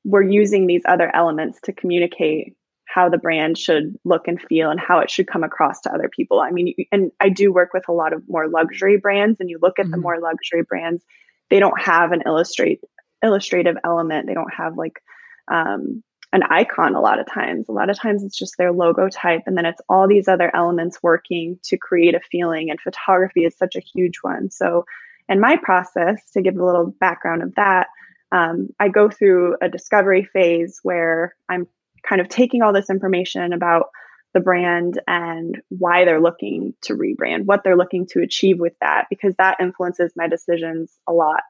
we're 0.08 0.22
using 0.22 0.66
these 0.66 0.82
other 0.86 1.14
elements 1.14 1.60
to 1.64 1.72
communicate 1.72 2.54
how 2.86 3.10
the 3.10 3.18
brand 3.18 3.58
should 3.58 3.94
look 4.04 4.26
and 4.26 4.40
feel 4.40 4.70
and 4.70 4.80
how 4.80 4.98
it 5.00 5.10
should 5.10 5.28
come 5.28 5.44
across 5.44 5.80
to 5.82 5.92
other 5.92 6.08
people. 6.08 6.40
I 6.40 6.50
mean, 6.50 6.74
and 6.90 7.12
I 7.20 7.28
do 7.28 7.52
work 7.52 7.74
with 7.74 7.86
a 7.88 7.92
lot 7.92 8.14
of 8.14 8.22
more 8.28 8.48
luxury 8.48 8.96
brands, 8.96 9.38
and 9.38 9.50
you 9.50 9.58
look 9.60 9.78
at 9.78 9.84
mm-hmm. 9.84 9.92
the 9.92 9.98
more 9.98 10.18
luxury 10.18 10.62
brands, 10.62 11.04
they 11.50 11.60
don't 11.60 11.78
have 11.78 12.12
an 12.12 12.22
illustrate 12.24 12.80
illustrative 13.22 13.76
element. 13.84 14.26
They 14.26 14.34
don't 14.34 14.52
have 14.54 14.78
like 14.78 15.02
um, 15.48 16.02
an 16.32 16.42
icon 16.44 16.94
a 16.94 17.00
lot 17.00 17.18
of 17.18 17.26
times. 17.30 17.68
A 17.68 17.72
lot 17.72 17.90
of 17.90 17.98
times 17.98 18.22
it's 18.22 18.38
just 18.38 18.56
their 18.56 18.72
logo 18.72 19.08
type, 19.10 19.42
and 19.44 19.58
then 19.58 19.66
it's 19.66 19.82
all 19.90 20.08
these 20.08 20.26
other 20.26 20.54
elements 20.56 21.02
working 21.02 21.58
to 21.64 21.76
create 21.76 22.14
a 22.14 22.20
feeling. 22.32 22.70
And 22.70 22.80
photography 22.80 23.44
is 23.44 23.54
such 23.56 23.76
a 23.76 23.80
huge 23.80 24.16
one. 24.22 24.50
So, 24.50 24.86
in 25.28 25.40
my 25.40 25.56
process, 25.62 26.22
to 26.32 26.40
give 26.40 26.56
a 26.56 26.64
little 26.64 26.94
background 26.98 27.42
of 27.42 27.54
that, 27.56 27.88
um, 28.32 28.68
I 28.78 28.88
go 28.88 29.08
through 29.08 29.56
a 29.62 29.68
discovery 29.68 30.24
phase 30.24 30.80
where 30.82 31.34
I'm 31.48 31.66
kind 32.06 32.20
of 32.20 32.28
taking 32.28 32.62
all 32.62 32.72
this 32.72 32.90
information 32.90 33.52
about 33.52 33.86
the 34.34 34.40
brand 34.40 35.00
and 35.06 35.60
why 35.68 36.04
they're 36.04 36.20
looking 36.20 36.74
to 36.82 36.94
rebrand, 36.94 37.46
what 37.46 37.64
they're 37.64 37.76
looking 37.76 38.06
to 38.06 38.20
achieve 38.20 38.58
with 38.58 38.74
that, 38.80 39.06
because 39.08 39.34
that 39.38 39.56
influences 39.60 40.12
my 40.16 40.28
decisions 40.28 40.92
a 41.08 41.12
lot 41.12 41.40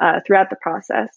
uh, 0.00 0.20
throughout 0.26 0.48
the 0.50 0.56
process. 0.60 1.10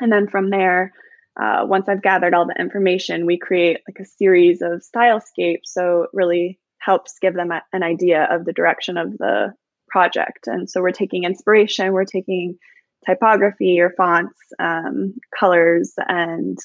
And 0.00 0.12
then 0.12 0.28
from 0.28 0.50
there, 0.50 0.92
uh, 1.40 1.64
once 1.66 1.88
I've 1.88 2.02
gathered 2.02 2.34
all 2.34 2.46
the 2.46 2.58
information, 2.58 3.26
we 3.26 3.38
create 3.38 3.78
like 3.88 3.98
a 4.00 4.08
series 4.08 4.62
of 4.62 4.82
stylescapes. 4.82 5.64
So 5.64 6.04
it 6.04 6.10
really 6.12 6.60
helps 6.78 7.18
give 7.20 7.34
them 7.34 7.50
a, 7.50 7.62
an 7.72 7.82
idea 7.82 8.28
of 8.30 8.44
the 8.44 8.52
direction 8.52 8.96
of 8.96 9.16
the 9.18 9.54
project. 9.88 10.46
And 10.46 10.70
so 10.70 10.80
we're 10.80 10.92
taking 10.92 11.24
inspiration, 11.24 11.92
we're 11.92 12.04
taking 12.04 12.58
typography 13.06 13.80
or 13.80 13.90
fonts, 13.96 14.38
um, 14.58 15.14
colors, 15.38 15.94
and 16.08 16.58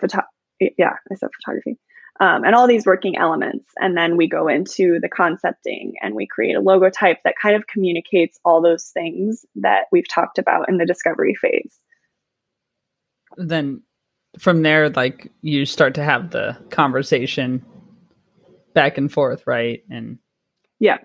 photo- 0.00 0.22
yeah, 0.60 0.94
I 1.10 1.14
said 1.16 1.30
photography. 1.40 1.78
Um, 2.20 2.44
and 2.44 2.54
all 2.54 2.68
these 2.68 2.86
working 2.86 3.16
elements. 3.16 3.72
And 3.76 3.96
then 3.96 4.16
we 4.16 4.28
go 4.28 4.46
into 4.46 5.00
the 5.00 5.08
concepting 5.08 5.94
and 6.00 6.14
we 6.14 6.28
create 6.28 6.54
a 6.54 6.60
logo 6.60 6.88
type 6.88 7.18
that 7.24 7.34
kind 7.40 7.56
of 7.56 7.66
communicates 7.66 8.38
all 8.44 8.62
those 8.62 8.90
things 8.90 9.44
that 9.56 9.86
we've 9.90 10.08
talked 10.08 10.38
about 10.38 10.68
in 10.68 10.76
the 10.76 10.86
discovery 10.86 11.34
phase. 11.34 11.76
Then 13.36 13.82
from 14.38 14.62
there, 14.62 14.90
like 14.90 15.32
you 15.42 15.66
start 15.66 15.94
to 15.94 16.04
have 16.04 16.30
the 16.30 16.56
conversation 16.70 17.64
back 18.74 18.96
and 18.96 19.10
forth, 19.10 19.44
right? 19.46 19.82
And 19.90 20.18
yeah, 20.78 20.98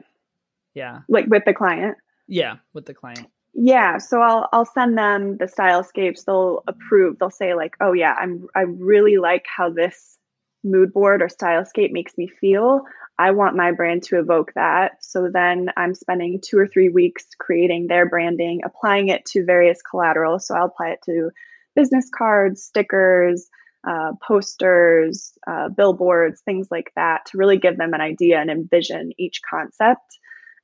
yeah, 0.75 0.99
like 1.10 1.25
with 1.25 1.43
the 1.45 1.53
client. 1.53 1.97
Yeah, 2.27 2.58
with 2.73 2.86
the 2.86 2.93
client. 2.93 3.27
Yeah, 3.53 3.97
so 3.97 4.21
I'll 4.21 4.47
I'll 4.53 4.65
send 4.65 4.97
them 4.97 5.38
the 5.38 5.45
stylescapes. 5.45 6.23
They'll 6.25 6.63
approve. 6.67 7.17
They'll 7.19 7.29
say 7.31 7.55
like, 7.55 7.75
"Oh 7.81 7.93
yeah, 7.93 8.13
I'm 8.19 8.47
I 8.55 8.62
really 8.62 9.17
like 9.17 9.45
how 9.47 9.69
this 9.69 10.17
mood 10.63 10.93
board 10.93 11.21
or 11.21 11.27
stylescape 11.27 11.91
makes 11.91 12.17
me 12.17 12.27
feel. 12.27 12.81
I 13.17 13.31
want 13.31 13.55
my 13.57 13.71
brand 13.71 14.03
to 14.03 14.19
evoke 14.19 14.53
that." 14.55 15.03
So 15.03 15.29
then 15.33 15.69
I'm 15.77 15.93
spending 15.95 16.39
2 16.45 16.57
or 16.57 16.67
3 16.67 16.89
weeks 16.89 17.25
creating 17.39 17.88
their 17.88 18.07
branding, 18.07 18.62
applying 18.63 19.09
it 19.09 19.25
to 19.27 19.43
various 19.45 19.81
collateral. 19.81 20.39
So 20.39 20.55
I'll 20.55 20.65
apply 20.67 20.89
it 20.91 20.99
to 21.05 21.31
business 21.75 22.09
cards, 22.15 22.63
stickers, 22.63 23.49
uh, 23.88 24.12
posters, 24.25 25.33
uh, 25.47 25.69
billboards, 25.69 26.41
things 26.41 26.67
like 26.71 26.91
that 26.95 27.25
to 27.27 27.38
really 27.38 27.57
give 27.57 27.77
them 27.77 27.93
an 27.93 28.01
idea 28.01 28.39
and 28.39 28.49
envision 28.51 29.12
each 29.17 29.41
concept. 29.49 30.19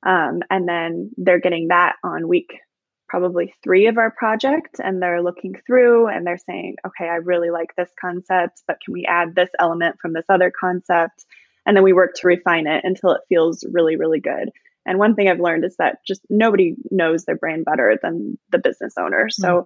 Um, 0.05 0.41
and 0.51 0.67
then 0.67 1.09
they're 1.17 1.39
getting 1.39 1.69
that 1.69 1.95
on 2.03 2.27
week 2.27 2.59
probably 3.07 3.53
three 3.63 3.87
of 3.87 3.97
our 3.97 4.11
project 4.11 4.79
and 4.79 5.01
they're 5.01 5.21
looking 5.21 5.55
through 5.65 6.07
and 6.07 6.25
they're 6.25 6.37
saying, 6.37 6.75
okay, 6.85 7.05
I 7.09 7.15
really 7.15 7.49
like 7.49 7.75
this 7.75 7.89
concept, 7.99 8.61
but 8.67 8.77
can 8.83 8.93
we 8.93 9.05
add 9.05 9.35
this 9.35 9.49
element 9.59 9.97
from 10.01 10.13
this 10.13 10.25
other 10.29 10.51
concept? 10.51 11.25
And 11.65 11.75
then 11.75 11.83
we 11.83 11.93
work 11.93 12.13
to 12.15 12.27
refine 12.27 12.67
it 12.67 12.83
until 12.83 13.11
it 13.11 13.21
feels 13.29 13.63
really, 13.71 13.95
really 13.95 14.19
good. 14.19 14.51
And 14.85 14.99
one 14.99 15.15
thing 15.15 15.27
I've 15.27 15.39
learned 15.39 15.65
is 15.65 15.75
that 15.77 15.99
just 16.05 16.21
nobody 16.29 16.75
knows 16.91 17.25
their 17.25 17.37
brand 17.37 17.65
better 17.65 17.97
than 18.01 18.37
the 18.51 18.59
business 18.59 18.93
owner. 18.99 19.29
So 19.29 19.65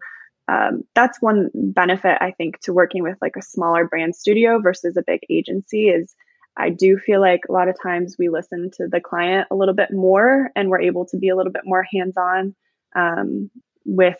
mm-hmm. 0.49 0.75
um, 0.75 0.83
that's 0.95 1.21
one 1.21 1.49
benefit 1.53 2.17
I 2.21 2.31
think 2.31 2.59
to 2.61 2.73
working 2.73 3.03
with 3.03 3.17
like 3.21 3.35
a 3.37 3.41
smaller 3.41 3.85
brand 3.85 4.15
studio 4.15 4.59
versus 4.61 4.95
a 4.95 5.03
big 5.05 5.21
agency 5.29 5.89
is 5.89 6.15
I 6.55 6.69
do 6.69 6.97
feel 6.97 7.21
like 7.21 7.41
a 7.47 7.51
lot 7.51 7.69
of 7.69 7.81
times 7.81 8.15
we 8.17 8.29
listen 8.29 8.69
to 8.75 8.87
the 8.87 9.01
client 9.01 9.47
a 9.51 9.55
little 9.55 9.73
bit 9.73 9.91
more 9.91 10.51
and 10.55 10.69
we're 10.69 10.81
able 10.81 11.05
to 11.07 11.17
be 11.17 11.29
a 11.29 11.35
little 11.35 11.53
bit 11.53 11.61
more 11.65 11.85
hands 11.91 12.17
on 12.17 12.55
um, 12.95 13.49
with 13.85 14.19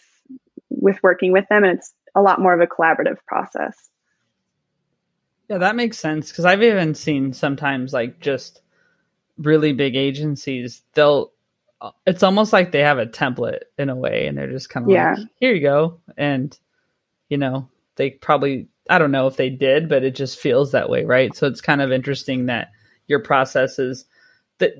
with 0.70 1.02
working 1.04 1.32
with 1.32 1.48
them, 1.50 1.64
and 1.64 1.78
it's 1.78 1.94
a 2.16 2.22
lot 2.22 2.42
more 2.42 2.54
of 2.54 2.62
a 2.62 2.68
collaborative 2.68 3.18
process. 3.26 3.90
Yeah, 5.50 5.58
that 5.60 5.76
makes 5.76 5.98
sense 5.98 6.30
because 6.30 6.46
I've 6.46 6.62
even 6.62 6.94
seen 6.94 7.34
sometimes 7.34 7.92
like 7.92 8.20
just 8.20 8.62
really 9.38 9.74
big 9.74 9.96
agencies, 9.96 10.84
they'll 10.94 11.32
it's 12.06 12.24
almost 12.24 12.52
like 12.52 12.72
they 12.72 12.82
have 12.82 13.00
a 13.00 13.06
template 13.06 13.62
in 13.78 13.90
a 13.90 13.96
way 13.96 14.28
and 14.28 14.38
they're 14.38 14.52
just 14.52 14.70
kind 14.70 14.86
of 14.86 14.92
yeah. 14.92 15.16
like, 15.18 15.28
here 15.40 15.54
you 15.54 15.62
go. 15.62 16.00
And 16.18 16.58
you 17.30 17.38
know, 17.38 17.70
they 17.96 18.12
probably 18.12 18.68
I 18.90 18.98
don't 18.98 19.12
know 19.12 19.28
if 19.28 19.38
they 19.38 19.50
did, 19.50 19.88
but 19.88 20.04
it 20.04 20.16
just 20.16 20.40
feels 20.40 20.72
that 20.72 20.90
way, 20.90 21.06
right? 21.06 21.36
So 21.36 21.48
it's 21.48 21.62
kind 21.62 21.82
of 21.82 21.92
interesting 21.92 22.48
that 22.48 22.72
your 23.08 23.20
process 23.20 23.80
is 23.80 24.06
that 24.58 24.74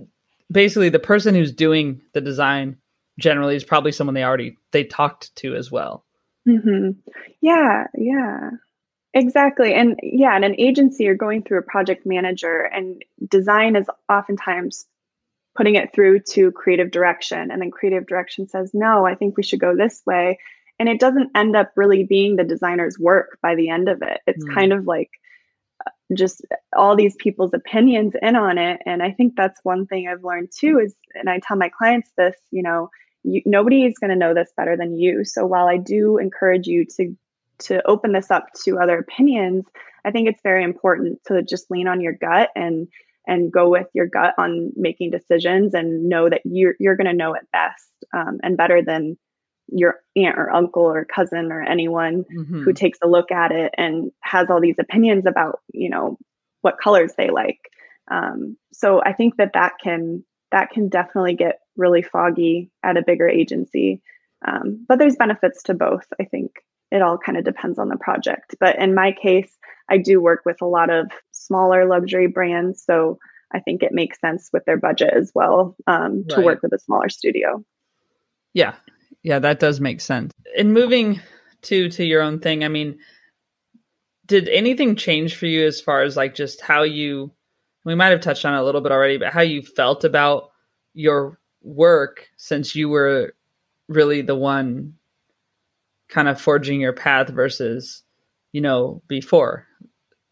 basically 0.52 0.90
the 0.90 1.00
person 1.00 1.36
who's 1.36 1.52
doing 1.52 2.02
the 2.14 2.22
design 2.22 2.78
generally 3.20 3.56
is 3.56 3.64
probably 3.64 3.92
someone 3.92 4.14
they 4.14 4.24
already 4.24 4.58
they 4.72 4.84
talked 4.84 5.36
to 5.38 5.56
as 5.56 5.72
well. 5.72 6.06
Mm-hmm. 6.48 6.92
Yeah, 7.42 7.88
yeah, 7.96 8.52
exactly. 9.14 9.74
And 9.74 10.00
yeah, 10.02 10.36
in 10.36 10.44
an 10.44 10.60
agency, 10.60 11.04
you're 11.04 11.16
going 11.16 11.44
through 11.44 11.60
a 11.60 11.64
project 11.64 12.06
manager, 12.06 12.62
and 12.62 13.04
design 13.30 13.76
is 13.76 13.88
oftentimes 14.10 14.86
putting 15.56 15.76
it 15.76 15.94
through 15.94 16.22
to 16.32 16.52
creative 16.52 16.92
direction, 16.92 17.52
and 17.52 17.62
then 17.62 17.72
creative 17.72 18.08
direction 18.08 18.48
says, 18.48 18.72
"No, 18.74 19.06
I 19.06 19.16
think 19.16 19.38
we 19.38 19.44
should 19.44 19.60
go 19.60 19.76
this 19.76 20.02
way," 20.06 20.40
and 20.80 20.90
it 20.90 21.00
doesn't 21.00 21.32
end 21.36 21.56
up 21.56 21.72
really 21.76 22.04
being 22.04 22.36
the 22.36 22.44
designer's 22.44 22.98
work 22.98 23.38
by 23.42 23.56
the 23.56 23.70
end 23.70 23.90
of 23.90 24.02
it. 24.02 24.22
It's 24.26 24.46
mm. 24.46 24.54
kind 24.54 24.74
of 24.74 24.88
like 24.88 25.12
uh, 25.86 25.92
just 26.16 26.42
all 26.76 26.96
these 26.96 27.16
people's 27.16 27.54
opinions 27.54 28.14
in 28.22 28.36
on 28.36 28.58
it 28.58 28.82
and 28.86 29.04
i 29.04 29.12
think 29.12 29.36
that's 29.36 29.60
one 29.64 29.86
thing 29.86 30.08
i've 30.08 30.24
learned 30.24 30.50
too 30.52 30.80
is 30.80 30.96
and 31.14 31.30
i 31.30 31.40
tell 31.40 31.56
my 31.56 31.70
clients 31.70 32.12
this 32.18 32.36
you 32.52 32.64
know 32.64 32.90
you, 33.24 33.42
nobody 33.46 33.86
is 33.86 33.98
going 34.00 34.10
to 34.10 34.16
know 34.16 34.34
this 34.34 34.52
better 34.56 34.78
than 34.78 34.98
you. 34.98 35.26
So 35.26 35.46
while 35.46 35.68
I 35.68 35.78
do 35.78 36.18
encourage 36.18 36.68
you 36.68 36.86
to 36.98 37.16
to 37.60 37.86
open 37.86 38.14
this 38.14 38.32
up 38.32 38.46
to 38.64 38.80
other 38.80 38.98
opinions, 38.98 39.66
I 40.06 40.12
think 40.12 40.30
it's 40.30 40.42
very 40.42 40.64
important 40.64 41.20
to 41.28 41.44
just 41.44 41.70
lean 41.70 41.88
on 41.88 42.02
your 42.02 42.14
gut 42.14 42.50
and 42.56 42.88
and 43.28 43.52
go 43.52 43.70
with 43.70 43.88
your 43.94 44.08
gut 44.08 44.34
on 44.38 44.72
making 44.76 45.12
decisions 45.12 45.74
and 45.74 46.10
know 46.10 46.30
that 46.30 46.42
you're 46.46 46.76
you're 46.80 46.96
going 46.96 47.08
to 47.08 47.14
know 47.14 47.34
it 47.34 47.48
best 47.52 47.90
um, 48.14 48.40
and 48.42 48.58
better 48.58 48.82
than 48.82 49.18
your 49.72 49.98
aunt 50.16 50.38
or 50.38 50.52
uncle 50.52 50.84
or 50.84 51.06
cousin 51.06 51.52
or 51.52 51.62
anyone 51.62 52.24
mm-hmm. 52.24 52.64
who 52.64 52.74
takes 52.74 52.98
a 53.04 53.08
look 53.08 53.32
at 53.32 53.52
it 53.52 53.72
and 53.78 54.12
has 54.22 54.50
all 54.50 54.60
these 54.60 54.80
opinions 54.80 55.26
about 55.28 55.60
you 55.74 55.90
know 55.90 56.18
what 56.62 56.80
colors 56.82 57.14
they 57.18 57.30
like. 57.30 57.60
Um, 58.10 58.58
so 58.74 59.02
I 59.02 59.14
think 59.14 59.38
that 59.38 59.54
that 59.54 59.74
can 59.82 60.24
that 60.52 60.72
can 60.72 60.90
definitely 60.90 61.36
get 61.36 61.60
really 61.80 62.04
foggy 62.04 62.70
at 62.84 62.98
a 62.98 63.04
bigger 63.04 63.28
agency. 63.28 64.02
Um, 64.48 64.86
but 64.88 65.00
there's 65.00 65.16
benefits 65.16 65.64
to 65.64 65.74
both. 65.74 66.06
I 66.20 66.26
think 66.26 66.52
it 66.92 67.02
all 67.02 67.18
kind 67.18 67.38
of 67.38 67.44
depends 67.44 67.80
on 67.80 67.90
the 67.90 67.98
project. 67.98 68.56
But 68.60 68.78
in 68.78 68.94
my 68.94 69.12
case, 69.12 69.52
I 69.90 69.98
do 69.98 70.22
work 70.22 70.42
with 70.46 70.62
a 70.62 70.68
lot 70.68 70.90
of 70.90 71.12
smaller 71.32 71.86
luxury 71.86 72.28
brands. 72.28 72.84
So 72.84 73.20
I 73.52 73.60
think 73.60 73.82
it 73.82 73.92
makes 73.92 74.20
sense 74.20 74.50
with 74.54 74.66
their 74.66 74.78
budget 74.78 75.14
as 75.16 75.32
well 75.34 75.76
um, 75.88 76.26
to 76.30 76.38
right. 76.38 76.46
work 76.46 76.62
with 76.62 76.74
a 76.74 76.80
smaller 76.80 77.10
studio. 77.10 77.64
Yeah. 78.54 78.76
Yeah, 79.24 79.40
that 79.40 79.60
does 79.60 79.80
make 79.80 80.02
sense. 80.02 80.32
In 80.56 80.72
moving 80.72 81.20
to 81.64 81.90
to 81.90 82.06
your 82.06 82.22
own 82.22 82.40
thing, 82.40 82.64
I 82.64 82.70
mean, 82.70 83.00
did 84.26 84.48
anything 84.48 84.96
change 84.96 85.36
for 85.36 85.46
you 85.46 85.66
as 85.66 85.82
far 85.82 86.04
as 86.04 86.16
like 86.16 86.36
just 86.36 86.62
how 86.62 86.84
you 86.84 87.32
we 87.86 87.96
might 87.96 88.10
have 88.12 88.22
touched 88.22 88.46
on 88.46 88.54
it 88.54 88.60
a 88.60 88.64
little 88.64 88.82
bit 88.82 88.92
already, 88.92 89.18
but 89.18 89.34
how 89.34 89.42
you 89.42 89.62
felt 89.62 90.04
about 90.04 90.52
your 90.94 91.39
work 91.62 92.28
since 92.38 92.76
you 92.76 92.90
were 92.90 93.34
really 93.88 94.22
the 94.22 94.36
one 94.36 94.94
kind 96.10 96.28
of 96.28 96.40
forging 96.40 96.82
your 96.82 96.94
path 96.94 97.30
versus, 97.30 98.04
you 98.52 98.62
know, 98.62 99.02
before. 99.08 99.68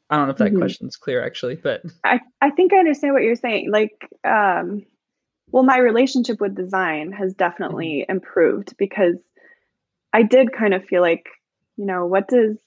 I 0.09 0.15
don't 0.15 0.27
know 0.27 0.31
if 0.31 0.37
that 0.37 0.49
mm-hmm. 0.49 0.59
question's 0.59 0.95
clear 0.95 1.25
actually, 1.25 1.55
but 1.55 1.81
I, 2.03 2.21
I 2.41 2.51
think 2.51 2.73
I 2.73 2.77
understand 2.77 3.13
what 3.13 3.23
you're 3.23 3.35
saying. 3.35 3.71
Like, 3.71 4.07
um, 4.23 4.85
well, 5.51 5.63
my 5.63 5.77
relationship 5.77 6.39
with 6.39 6.55
design 6.55 7.11
has 7.11 7.33
definitely 7.33 8.03
mm-hmm. 8.03 8.17
improved 8.17 8.75
because 8.77 9.17
I 10.13 10.23
did 10.23 10.53
kind 10.53 10.73
of 10.73 10.85
feel 10.85 11.01
like, 11.01 11.27
you 11.75 11.85
know, 11.85 12.05
what 12.05 12.27
does 12.27 12.57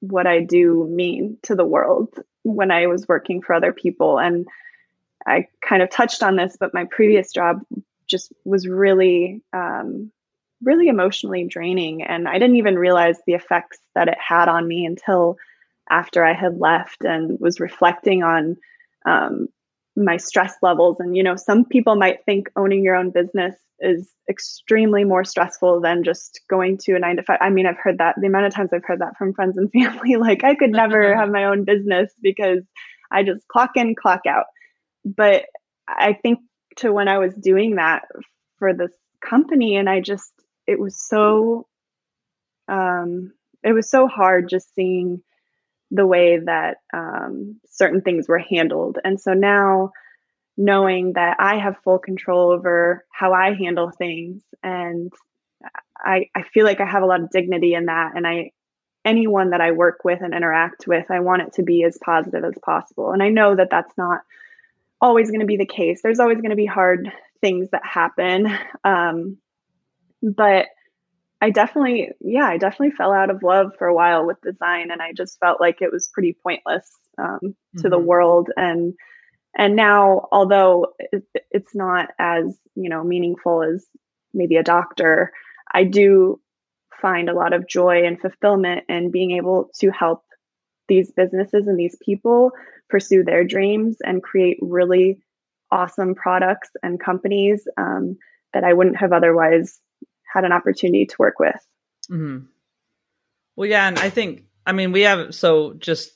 what 0.00 0.26
I 0.26 0.40
do 0.40 0.86
mean 0.88 1.38
to 1.42 1.54
the 1.54 1.64
world? 1.64 2.18
when 2.44 2.70
I 2.70 2.86
was 2.86 3.08
working 3.08 3.42
for 3.42 3.54
other 3.54 3.72
people. 3.72 4.18
And 4.18 4.46
I 5.26 5.48
kind 5.66 5.82
of 5.82 5.90
touched 5.90 6.22
on 6.22 6.36
this, 6.36 6.56
but 6.58 6.74
my 6.74 6.84
previous 6.84 7.32
job 7.32 7.60
just 8.06 8.32
was 8.44 8.66
really, 8.66 9.42
um, 9.52 10.10
really 10.62 10.88
emotionally 10.88 11.46
draining. 11.46 12.02
And 12.02 12.28
I 12.28 12.38
didn't 12.38 12.56
even 12.56 12.76
realize 12.76 13.18
the 13.26 13.34
effects 13.34 13.78
that 13.94 14.08
it 14.08 14.18
had 14.18 14.48
on 14.48 14.66
me 14.66 14.86
until 14.86 15.36
after 15.90 16.24
I 16.24 16.32
had 16.32 16.58
left 16.58 17.04
and 17.04 17.38
was 17.40 17.60
reflecting 17.60 18.22
on 18.22 18.56
um, 19.06 19.48
my 19.96 20.16
stress 20.16 20.56
levels. 20.62 20.96
And 21.00 21.16
you 21.16 21.22
know 21.22 21.36
some 21.36 21.64
people 21.64 21.96
might 21.96 22.24
think 22.24 22.48
owning 22.56 22.82
your 22.82 22.96
own 22.96 23.10
business 23.10 23.54
is 23.80 24.10
extremely 24.30 25.04
more 25.04 25.24
stressful 25.24 25.80
than 25.80 26.04
just 26.04 26.40
going 26.48 26.78
to 26.78 26.94
a 26.94 26.98
9 26.98 27.16
to 27.16 27.22
5 27.22 27.38
I 27.40 27.50
mean 27.50 27.66
I've 27.66 27.76
heard 27.76 27.98
that 27.98 28.14
the 28.18 28.28
amount 28.28 28.46
of 28.46 28.54
times 28.54 28.70
I've 28.72 28.84
heard 28.84 29.00
that 29.00 29.16
from 29.18 29.34
friends 29.34 29.58
and 29.58 29.70
family 29.72 30.16
like 30.16 30.44
I 30.44 30.54
could 30.54 30.70
never 30.70 31.14
have 31.18 31.30
my 31.30 31.44
own 31.44 31.64
business 31.64 32.12
because 32.22 32.62
I 33.10 33.22
just 33.22 33.46
clock 33.48 33.72
in 33.76 33.94
clock 33.94 34.22
out. 34.26 34.46
But 35.04 35.44
I 35.86 36.14
think 36.14 36.40
to 36.76 36.92
when 36.92 37.08
I 37.08 37.18
was 37.18 37.34
doing 37.34 37.76
that 37.76 38.04
for 38.58 38.74
this 38.74 38.92
company 39.20 39.76
and 39.76 39.88
I 39.88 40.00
just 40.00 40.32
it 40.66 40.78
was 40.78 41.00
so 41.00 41.66
um 42.68 43.32
it 43.62 43.72
was 43.72 43.88
so 43.88 44.06
hard 44.06 44.48
just 44.48 44.74
seeing 44.74 45.22
the 45.90 46.06
way 46.06 46.38
that 46.38 46.78
um, 46.92 47.60
certain 47.70 48.02
things 48.02 48.28
were 48.28 48.38
handled. 48.38 48.98
And 49.04 49.20
so 49.20 49.32
now, 49.32 49.92
knowing 50.56 51.14
that 51.14 51.36
I 51.40 51.58
have 51.58 51.76
full 51.82 51.98
control 51.98 52.50
over 52.50 53.04
how 53.10 53.32
I 53.32 53.54
handle 53.54 53.90
things, 53.90 54.42
and 54.62 55.12
I, 55.98 56.28
I 56.34 56.42
feel 56.42 56.64
like 56.64 56.80
I 56.80 56.86
have 56.86 57.02
a 57.02 57.06
lot 57.06 57.22
of 57.22 57.30
dignity 57.30 57.74
in 57.74 57.86
that. 57.86 58.12
And 58.16 58.26
I, 58.26 58.50
anyone 59.04 59.50
that 59.50 59.60
I 59.60 59.72
work 59.72 60.00
with 60.04 60.20
and 60.20 60.34
interact 60.34 60.86
with, 60.86 61.10
I 61.10 61.20
want 61.20 61.42
it 61.42 61.54
to 61.54 61.62
be 61.62 61.84
as 61.84 61.98
positive 62.04 62.44
as 62.44 62.54
possible. 62.64 63.12
And 63.12 63.22
I 63.22 63.28
know 63.28 63.56
that 63.56 63.70
that's 63.70 63.96
not 63.96 64.20
always 65.04 65.30
going 65.30 65.40
to 65.40 65.46
be 65.46 65.58
the 65.58 65.66
case. 65.66 66.00
There's 66.02 66.18
always 66.18 66.38
going 66.38 66.50
to 66.50 66.56
be 66.56 66.64
hard 66.64 67.12
things 67.42 67.68
that 67.72 67.84
happen. 67.84 68.48
Um, 68.84 69.36
but 70.22 70.66
I 71.42 71.50
definitely, 71.50 72.08
yeah, 72.20 72.46
I 72.46 72.56
definitely 72.56 72.96
fell 72.96 73.12
out 73.12 73.28
of 73.28 73.42
love 73.42 73.72
for 73.78 73.86
a 73.86 73.94
while 73.94 74.26
with 74.26 74.40
design, 74.40 74.90
and 74.90 75.02
I 75.02 75.12
just 75.12 75.38
felt 75.40 75.60
like 75.60 75.82
it 75.82 75.92
was 75.92 76.08
pretty 76.08 76.34
pointless 76.42 76.90
um, 77.18 77.38
to 77.42 77.48
mm-hmm. 77.76 77.90
the 77.90 77.98
world. 77.98 78.48
And 78.56 78.94
and 79.54 79.76
now, 79.76 80.26
although 80.32 80.94
it, 80.98 81.22
it's 81.50 81.74
not 81.74 82.08
as 82.18 82.58
you 82.74 82.88
know 82.88 83.04
meaningful 83.04 83.62
as 83.62 83.84
maybe 84.32 84.56
a 84.56 84.62
doctor, 84.62 85.32
I 85.70 85.84
do 85.84 86.40
find 87.02 87.28
a 87.28 87.34
lot 87.34 87.52
of 87.52 87.68
joy 87.68 88.06
and 88.06 88.18
fulfillment 88.18 88.84
in 88.88 89.10
being 89.10 89.32
able 89.32 89.68
to 89.80 89.90
help 89.90 90.22
these 90.88 91.10
businesses 91.12 91.66
and 91.66 91.78
these 91.78 91.96
people 92.04 92.52
pursue 92.88 93.24
their 93.24 93.44
dreams 93.44 93.96
and 94.04 94.22
create 94.22 94.58
really 94.60 95.22
awesome 95.70 96.14
products 96.14 96.70
and 96.82 97.00
companies 97.00 97.66
um, 97.76 98.16
that 98.52 98.64
I 98.64 98.72
wouldn't 98.72 98.96
have 98.96 99.12
otherwise 99.12 99.80
had 100.32 100.44
an 100.44 100.52
opportunity 100.52 101.06
to 101.06 101.16
work 101.18 101.38
with. 101.38 101.66
Mm-hmm. 102.10 102.46
Well, 103.56 103.68
yeah, 103.68 103.88
and 103.88 103.98
I 103.98 104.10
think 104.10 104.44
I 104.66 104.72
mean 104.72 104.92
we 104.92 105.02
have 105.02 105.34
so 105.34 105.74
just 105.74 106.10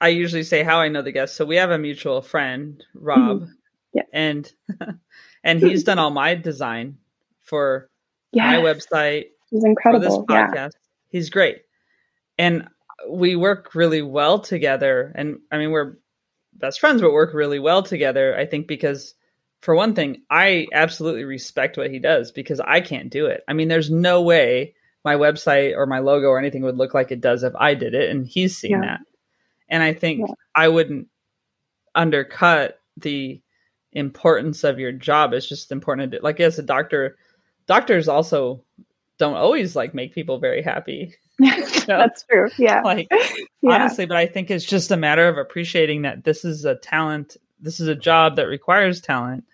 I 0.00 0.08
usually 0.08 0.42
say 0.42 0.62
how 0.62 0.78
I 0.78 0.88
know 0.88 1.02
the 1.02 1.12
guests. 1.12 1.36
So 1.36 1.44
we 1.44 1.56
have 1.56 1.70
a 1.70 1.78
mutual 1.78 2.22
friend, 2.22 2.82
Rob, 2.94 3.42
mm-hmm. 3.42 3.52
yeah. 3.92 4.02
and 4.12 4.50
and 5.44 5.60
he's 5.60 5.84
done 5.84 5.98
all 5.98 6.10
my 6.10 6.34
design 6.34 6.98
for 7.42 7.90
yeah. 8.32 8.52
my 8.52 8.56
website. 8.58 9.26
He's 9.50 9.64
incredible. 9.64 10.04
For 10.04 10.10
this 10.10 10.18
podcast, 10.18 10.54
yeah. 10.54 10.68
he's 11.08 11.30
great, 11.30 11.62
and 12.38 12.68
we 13.08 13.36
work 13.36 13.74
really 13.74 14.02
well 14.02 14.38
together. 14.38 15.12
And 15.14 15.40
I 15.52 15.58
mean, 15.58 15.70
we're 15.70 15.98
best 16.54 16.80
friends, 16.80 17.00
but 17.00 17.12
work 17.12 17.34
really 17.34 17.58
well 17.58 17.82
together. 17.82 18.36
I 18.36 18.46
think 18.46 18.66
because 18.66 19.14
for 19.60 19.74
one 19.74 19.94
thing, 19.94 20.22
I 20.30 20.66
absolutely 20.72 21.24
respect 21.24 21.76
what 21.76 21.90
he 21.90 21.98
does 21.98 22.32
because 22.32 22.60
I 22.60 22.80
can't 22.80 23.10
do 23.10 23.26
it. 23.26 23.42
I 23.48 23.52
mean, 23.52 23.68
there's 23.68 23.90
no 23.90 24.22
way 24.22 24.74
my 25.04 25.14
website 25.14 25.76
or 25.76 25.86
my 25.86 26.00
logo 26.00 26.28
or 26.28 26.38
anything 26.38 26.62
would 26.62 26.76
look 26.76 26.94
like 26.94 27.10
it 27.10 27.20
does 27.20 27.42
if 27.42 27.54
I 27.56 27.74
did 27.74 27.94
it, 27.94 28.10
and 28.10 28.26
he's 28.26 28.56
seen 28.56 28.72
yeah. 28.72 28.80
that. 28.80 29.00
And 29.68 29.82
I 29.82 29.94
think 29.94 30.20
yeah. 30.20 30.34
I 30.54 30.68
wouldn't 30.68 31.08
undercut 31.94 32.80
the 32.96 33.40
importance 33.92 34.64
of 34.64 34.78
your 34.78 34.92
job. 34.92 35.32
It's 35.32 35.48
just 35.48 35.72
important 35.72 36.10
to 36.10 36.18
do. 36.18 36.22
Like 36.22 36.40
as 36.40 36.58
a 36.58 36.62
doctor, 36.62 37.16
doctors 37.66 38.08
also 38.08 38.64
don't 39.18 39.34
always 39.34 39.76
like 39.76 39.94
make 39.94 40.14
people 40.14 40.38
very 40.38 40.62
happy. 40.62 41.14
you 41.38 41.50
know? 41.50 41.84
That's 41.86 42.24
true. 42.24 42.48
Yeah. 42.58 42.82
Like 42.82 43.08
yeah. 43.62 43.74
honestly, 43.74 44.06
but 44.06 44.16
I 44.16 44.26
think 44.26 44.50
it's 44.50 44.64
just 44.64 44.90
a 44.90 44.96
matter 44.96 45.28
of 45.28 45.38
appreciating 45.38 46.02
that 46.02 46.24
this 46.24 46.44
is 46.44 46.64
a 46.64 46.74
talent 46.74 47.36
this 47.60 47.80
is 47.80 47.88
a 47.88 47.94
job 47.94 48.36
that 48.36 48.46
requires 48.46 49.00
talent 49.00 49.44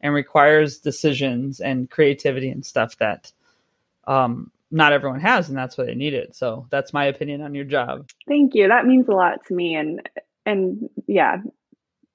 and 0.00 0.14
requires 0.14 0.78
decisions 0.78 1.60
and 1.60 1.90
creativity 1.90 2.48
and 2.50 2.64
stuff 2.64 2.96
that 2.98 3.32
um, 4.06 4.50
not 4.70 4.92
everyone 4.92 5.20
has, 5.20 5.48
and 5.48 5.58
that's 5.58 5.76
why 5.76 5.84
they 5.84 5.94
need 5.94 6.14
it. 6.14 6.34
So 6.34 6.66
that's 6.70 6.92
my 6.92 7.04
opinion 7.06 7.42
on 7.42 7.54
your 7.54 7.64
job. 7.64 8.08
Thank 8.26 8.54
you. 8.54 8.68
That 8.68 8.86
means 8.86 9.08
a 9.08 9.12
lot 9.12 9.44
to 9.46 9.54
me, 9.54 9.74
and 9.74 10.08
and 10.46 10.88
yeah, 11.06 11.38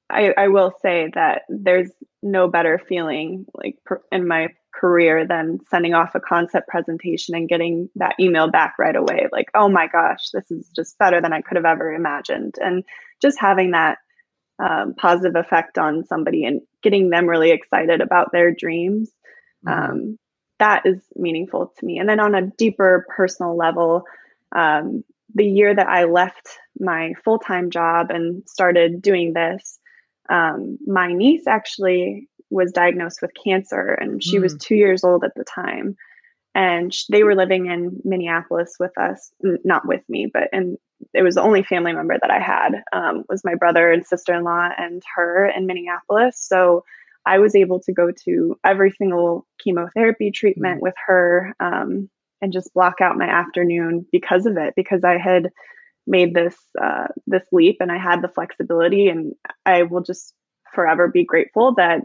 I 0.10 0.34
I 0.38 0.48
will 0.48 0.74
say 0.82 1.12
that 1.14 1.44
there's 1.50 1.92
no 2.24 2.48
better 2.48 2.82
feeling 2.88 3.46
like 3.54 3.78
per, 3.86 4.02
in 4.12 4.28
my 4.28 4.50
career 4.80 5.26
than 5.26 5.60
sending 5.70 5.94
off 5.94 6.16
a 6.16 6.20
concept 6.20 6.68
presentation 6.68 7.36
and 7.36 7.48
getting 7.48 7.90
that 7.96 8.16
email 8.20 8.50
back 8.50 8.76
right 8.78 8.96
away 8.96 9.28
like 9.32 9.50
oh 9.56 9.70
my 9.70 9.88
gosh 9.88 10.30
this 10.32 10.50
is 10.52 10.70
just 10.76 10.98
better 10.98 11.22
than 11.22 11.32
i 11.34 11.42
could 11.42 11.56
have 11.56 11.66
ever 11.66 11.94
imagined 11.94 12.56
and 12.62 12.84
just 13.22 13.40
having 13.40 13.72
that 13.72 13.98
um, 14.60 14.94
positive 14.96 15.36
effect 15.36 15.78
on 15.78 16.06
somebody 16.06 16.46
and 16.46 16.62
getting 16.82 17.10
them 17.10 17.28
really 17.28 17.52
excited 17.52 18.02
about 18.02 18.32
their 18.32 18.54
dreams. 18.54 19.12
Mm-hmm. 19.66 19.92
Um, 19.92 20.20
that 20.60 20.84
is 20.86 21.02
meaningful 21.16 21.74
to 21.78 21.86
me. 21.86 22.00
And 22.00 22.08
then 22.08 22.20
on 22.20 22.36
a 22.36 22.48
deeper 22.48 23.06
personal 23.16 23.58
level, 23.58 24.04
um, 24.56 25.04
the 25.34 25.46
year 25.46 25.76
that 25.76 25.88
I 25.88 26.06
left 26.06 26.58
my 26.80 27.14
full 27.26 27.40
time 27.40 27.70
job 27.70 28.10
and 28.10 28.44
started 28.48 29.02
doing 29.02 29.34
this, 29.34 29.78
um, 30.30 30.78
my 30.86 31.12
niece 31.12 31.46
actually 31.48 32.30
was 32.50 32.72
diagnosed 32.72 33.22
with 33.22 33.32
cancer 33.44 33.94
and 33.94 34.24
she 34.24 34.38
mm. 34.38 34.44
was 34.44 34.56
two 34.58 34.76
years 34.76 35.04
old 35.04 35.24
at 35.24 35.34
the 35.36 35.44
time. 35.44 35.96
And 36.54 36.96
they 37.10 37.24
were 37.24 37.36
living 37.36 37.66
in 37.66 38.00
Minneapolis 38.06 38.76
with 38.80 38.98
us, 38.98 39.32
not 39.66 39.86
with 39.86 40.02
me, 40.08 40.30
but 40.32 40.48
and 40.54 40.78
it 41.14 41.22
was 41.22 41.36
the 41.36 41.42
only 41.42 41.64
family 41.64 41.92
member 41.92 42.18
that 42.22 42.32
I 42.32 42.40
had 42.40 42.84
um, 42.94 43.24
was 43.28 43.44
my 43.44 43.56
brother 43.56 43.92
and 43.92 44.06
sister 44.06 44.34
in 44.34 44.44
law 44.44 44.70
and 44.78 45.04
her 45.16 45.48
in 45.48 45.66
Minneapolis. 45.66 46.38
So 46.40 46.86
I 47.26 47.40
was 47.40 47.56
able 47.56 47.80
to 47.82 47.94
go 47.94 48.12
to 48.26 48.58
every 48.64 48.92
single 48.92 49.46
chemotherapy 49.62 50.32
treatment 50.32 50.82
with 50.82 50.94
her 51.08 51.56
um, 51.60 52.10
and 52.42 52.54
just 52.54 52.74
block 52.74 53.02
out 53.02 53.18
my 53.18 53.28
afternoon 53.28 54.06
because 54.12 54.46
of 54.46 54.58
it 54.58 54.74
because 54.76 55.04
I 55.04 55.18
had 55.18 55.50
made 56.08 56.36
this 56.36 56.56
uh, 56.82 57.08
this 57.26 57.44
leap 57.52 57.78
and 57.80 57.92
I 57.92 57.98
had 57.98 58.22
the 58.22 58.30
flexibility 58.30 59.08
and 59.08 59.34
I 59.66 59.84
will 59.84 60.02
just 60.02 60.34
forever 60.74 61.08
be 61.08 61.26
grateful 61.26 61.74
that 61.76 62.02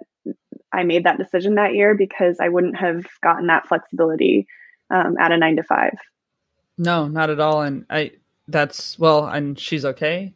I 0.73 0.85
made 0.85 1.05
that 1.05 1.19
decision 1.19 1.57
that 1.57 1.75
year 1.75 1.95
because 1.95 2.39
I 2.41 2.49
wouldn't 2.49 2.77
have 2.77 3.05
gotten 3.23 3.47
that 3.49 3.67
flexibility 3.67 4.47
um, 4.91 5.17
at 5.19 5.33
a 5.33 5.37
nine 5.37 5.57
to 5.57 5.63
five. 5.63 5.97
No, 6.79 7.09
not 7.09 7.31
at 7.31 7.41
all. 7.41 7.63
And 7.63 7.87
I 7.91 8.13
that's 8.49 8.99
well, 8.99 9.27
and 9.27 9.59
she's 9.59 9.85
okay. 9.85 10.33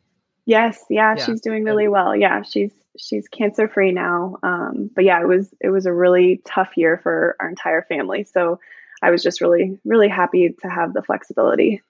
Yes, 0.46 0.84
yeah, 0.90 1.14
yeah. 1.16 1.24
she's 1.24 1.40
doing 1.40 1.64
really 1.64 1.88
well. 1.88 2.14
Yeah, 2.14 2.42
she's 2.42 2.72
she's 2.98 3.28
cancer 3.28 3.68
free 3.68 3.92
now. 3.92 4.36
Um, 4.42 4.90
but 4.94 5.04
yeah, 5.04 5.20
it 5.20 5.26
was 5.26 5.54
it 5.60 5.70
was 5.70 5.86
a 5.86 5.92
really 5.92 6.42
tough 6.44 6.72
year 6.76 6.98
for 7.02 7.36
our 7.40 7.48
entire 7.48 7.82
family. 7.82 8.24
So 8.24 8.60
I 9.02 9.10
was 9.10 9.22
just 9.22 9.40
really 9.40 9.78
really 9.84 10.08
happy 10.08 10.54
to 10.62 10.68
have 10.68 10.92
the 10.92 11.02
flexibility. 11.02 11.82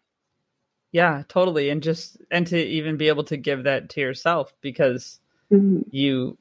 Yeah, 0.92 1.24
totally, 1.28 1.70
and 1.70 1.82
just 1.82 2.18
and 2.30 2.46
to 2.46 2.56
even 2.56 2.96
be 2.96 3.08
able 3.08 3.24
to 3.24 3.36
give 3.36 3.64
that 3.64 3.88
to 3.90 4.00
yourself 4.00 4.54
because 4.60 5.18
mm-hmm. 5.52 5.80
you 5.90 6.38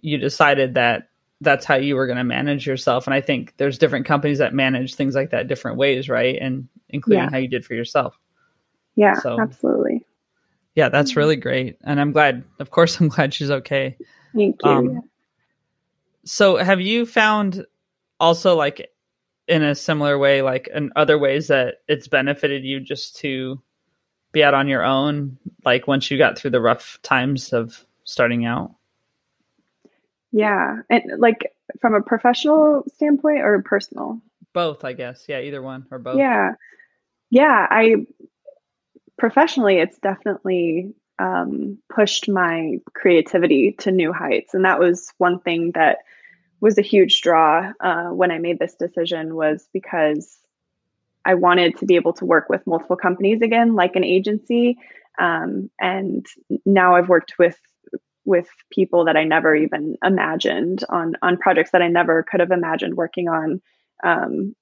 you 0.00 0.18
decided 0.18 0.74
that 0.74 1.08
that's 1.40 1.64
how 1.64 1.76
you 1.76 1.94
were 1.94 2.06
going 2.06 2.18
to 2.18 2.24
manage 2.24 2.66
yourself 2.66 3.06
and 3.06 3.14
i 3.14 3.20
think 3.20 3.54
there's 3.56 3.78
different 3.78 4.06
companies 4.06 4.38
that 4.38 4.54
manage 4.54 4.94
things 4.94 5.14
like 5.14 5.30
that 5.30 5.48
different 5.48 5.76
ways 5.76 6.08
right 6.08 6.36
and 6.40 6.68
including 6.88 7.24
yeah. 7.24 7.30
how 7.30 7.38
you 7.38 7.48
did 7.48 7.64
for 7.64 7.74
yourself 7.74 8.18
yeah, 8.98 9.14
so, 9.20 9.40
absolutely. 9.40 10.04
Yeah, 10.74 10.88
that's 10.88 11.14
really 11.14 11.36
great. 11.36 11.78
And 11.84 12.00
I'm 12.00 12.10
glad, 12.10 12.42
of 12.58 12.70
course, 12.72 12.98
I'm 12.98 13.06
glad 13.08 13.32
she's 13.32 13.50
okay. 13.50 13.96
Thank 14.34 14.56
you. 14.64 14.70
Um, 14.70 15.02
so 16.24 16.56
have 16.56 16.80
you 16.80 17.06
found 17.06 17.64
also 18.18 18.56
like 18.56 18.90
in 19.46 19.62
a 19.62 19.76
similar 19.76 20.18
way, 20.18 20.42
like 20.42 20.68
in 20.74 20.90
other 20.96 21.16
ways 21.16 21.46
that 21.46 21.76
it's 21.86 22.08
benefited 22.08 22.64
you 22.64 22.80
just 22.80 23.16
to 23.18 23.62
be 24.32 24.42
out 24.42 24.52
on 24.52 24.66
your 24.66 24.82
own, 24.82 25.38
like 25.64 25.86
once 25.86 26.10
you 26.10 26.18
got 26.18 26.36
through 26.36 26.50
the 26.50 26.60
rough 26.60 26.98
times 27.02 27.52
of 27.52 27.84
starting 28.02 28.46
out? 28.46 28.74
Yeah. 30.32 30.76
And 30.90 31.02
like 31.18 31.52
from 31.80 31.94
a 31.94 32.02
professional 32.02 32.84
standpoint 32.94 33.40
or 33.40 33.62
personal? 33.62 34.20
Both, 34.52 34.84
I 34.84 34.92
guess. 34.92 35.24
Yeah, 35.28 35.40
either 35.40 35.62
one 35.62 35.86
or 35.90 35.98
both. 35.98 36.18
Yeah. 36.18 36.52
Yeah. 37.30 37.66
I 37.70 38.06
professionally, 39.18 39.78
it's 39.78 39.98
definitely 39.98 40.94
um, 41.18 41.78
pushed 41.94 42.28
my 42.28 42.76
creativity 42.94 43.72
to 43.80 43.90
new 43.90 44.12
heights. 44.12 44.54
And 44.54 44.64
that 44.64 44.78
was 44.78 45.12
one 45.18 45.40
thing 45.40 45.72
that 45.74 45.98
was 46.60 46.78
a 46.78 46.82
huge 46.82 47.20
draw 47.20 47.72
uh, 47.80 48.08
when 48.08 48.30
I 48.30 48.38
made 48.38 48.58
this 48.58 48.74
decision 48.74 49.34
was 49.34 49.68
because 49.72 50.38
I 51.24 51.34
wanted 51.34 51.76
to 51.78 51.86
be 51.86 51.96
able 51.96 52.14
to 52.14 52.24
work 52.24 52.48
with 52.48 52.66
multiple 52.66 52.96
companies 52.96 53.42
again, 53.42 53.74
like 53.74 53.96
an 53.96 54.04
agency. 54.04 54.78
Um, 55.18 55.70
and 55.80 56.24
now 56.64 56.94
I've 56.94 57.08
worked 57.08 57.38
with 57.38 57.58
with 58.28 58.46
people 58.70 59.06
that 59.06 59.16
I 59.16 59.24
never 59.24 59.56
even 59.56 59.96
imagined 60.04 60.84
on 60.90 61.14
on 61.22 61.38
projects 61.38 61.70
that 61.70 61.80
I 61.80 61.88
never 61.88 62.22
could 62.30 62.40
have 62.40 62.50
imagined 62.50 62.94
working 62.94 63.26
on 63.26 63.62
um, 64.04 64.54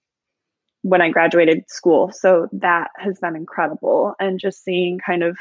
when 0.83 1.03
I 1.03 1.11
graduated 1.11 1.69
school. 1.69 2.13
So 2.13 2.47
that 2.53 2.91
has 2.97 3.19
been 3.19 3.35
incredible. 3.35 4.15
And 4.21 4.39
just 4.39 4.63
seeing 4.63 5.01
kind 5.05 5.25
of, 5.25 5.37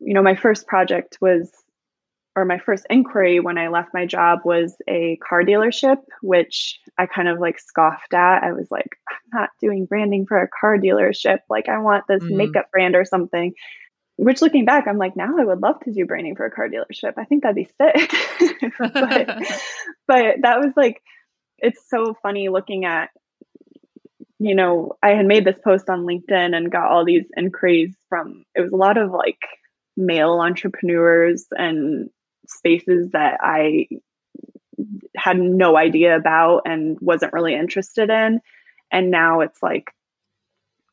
you 0.00 0.12
know, 0.12 0.22
my 0.22 0.36
first 0.36 0.66
project 0.66 1.16
was, 1.22 1.50
or 2.36 2.44
my 2.44 2.58
first 2.58 2.86
inquiry 2.90 3.40
when 3.40 3.56
I 3.56 3.68
left 3.68 3.94
my 3.94 4.04
job 4.04 4.40
was 4.44 4.76
a 4.86 5.16
car 5.26 5.42
dealership, 5.42 5.96
which 6.20 6.78
I 6.98 7.06
kind 7.06 7.28
of 7.28 7.38
like 7.38 7.58
scoffed 7.58 8.12
at. 8.12 8.42
I 8.42 8.52
was 8.52 8.70
like, 8.70 8.90
I'm 9.08 9.40
not 9.40 9.50
doing 9.62 9.86
branding 9.86 10.26
for 10.26 10.42
a 10.42 10.48
car 10.60 10.76
dealership. 10.76 11.38
Like, 11.48 11.70
I 11.70 11.78
want 11.78 12.04
this 12.06 12.22
mm-hmm. 12.22 12.36
makeup 12.36 12.70
brand 12.70 12.94
or 12.94 13.06
something. 13.06 13.54
Which 14.16 14.42
looking 14.42 14.64
back, 14.64 14.86
I'm 14.86 14.98
like, 14.98 15.16
now 15.16 15.38
I 15.38 15.44
would 15.44 15.60
love 15.60 15.80
to 15.80 15.92
do 15.92 16.06
branding 16.06 16.36
for 16.36 16.44
a 16.44 16.50
car 16.50 16.68
dealership. 16.68 17.14
I 17.16 17.24
think 17.24 17.42
that'd 17.42 17.56
be 17.56 17.64
sick. 17.64 18.12
but, 18.78 18.92
but 20.06 20.36
that 20.42 20.60
was 20.60 20.72
like, 20.76 21.02
it's 21.58 21.88
so 21.88 22.14
funny 22.22 22.48
looking 22.48 22.84
at 22.84 23.10
you 24.42 24.56
know, 24.56 24.96
I 25.00 25.10
had 25.10 25.26
made 25.26 25.44
this 25.44 25.58
post 25.62 25.88
on 25.88 26.04
LinkedIn 26.04 26.56
and 26.56 26.72
got 26.72 26.90
all 26.90 27.04
these 27.04 27.26
inquiries 27.36 27.94
from 28.08 28.44
it 28.56 28.60
was 28.60 28.72
a 28.72 28.76
lot 28.76 28.98
of 28.98 29.12
like 29.12 29.38
male 29.96 30.40
entrepreneurs 30.40 31.46
and 31.52 32.10
spaces 32.48 33.10
that 33.12 33.38
I 33.40 33.86
had 35.16 35.38
no 35.38 35.76
idea 35.76 36.16
about 36.16 36.62
and 36.64 36.98
wasn't 37.00 37.32
really 37.32 37.54
interested 37.54 38.10
in. 38.10 38.40
And 38.90 39.12
now 39.12 39.40
it's 39.40 39.62
like 39.62 39.92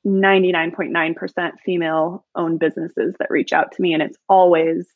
99.9% 0.09 1.59
female 1.63 2.25
owned 2.35 2.59
businesses 2.59 3.15
that 3.19 3.29
reach 3.29 3.53
out 3.53 3.71
to 3.73 3.81
me. 3.81 3.93
And 3.93 4.03
it's 4.03 4.17
always 4.27 4.87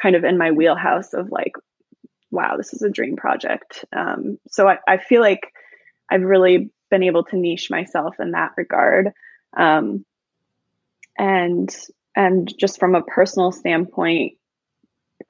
kind 0.00 0.14
of 0.14 0.24
in 0.24 0.38
my 0.38 0.52
wheelhouse 0.52 1.12
of 1.12 1.30
like, 1.30 1.52
wow, 2.30 2.56
this 2.56 2.72
is 2.72 2.82
a 2.82 2.90
dream 2.90 3.16
project. 3.16 3.84
Um, 3.92 4.38
so 4.48 4.68
I, 4.68 4.78
I 4.86 4.98
feel 4.98 5.20
like 5.20 5.52
I've 6.10 6.22
really 6.22 6.70
been 6.90 7.02
able 7.02 7.24
to 7.24 7.36
niche 7.36 7.70
myself 7.70 8.16
in 8.20 8.32
that 8.32 8.52
regard. 8.56 9.12
Um, 9.56 10.04
and 11.16 11.74
and 12.14 12.52
just 12.58 12.78
from 12.78 12.94
a 12.94 13.02
personal 13.02 13.52
standpoint, 13.52 14.34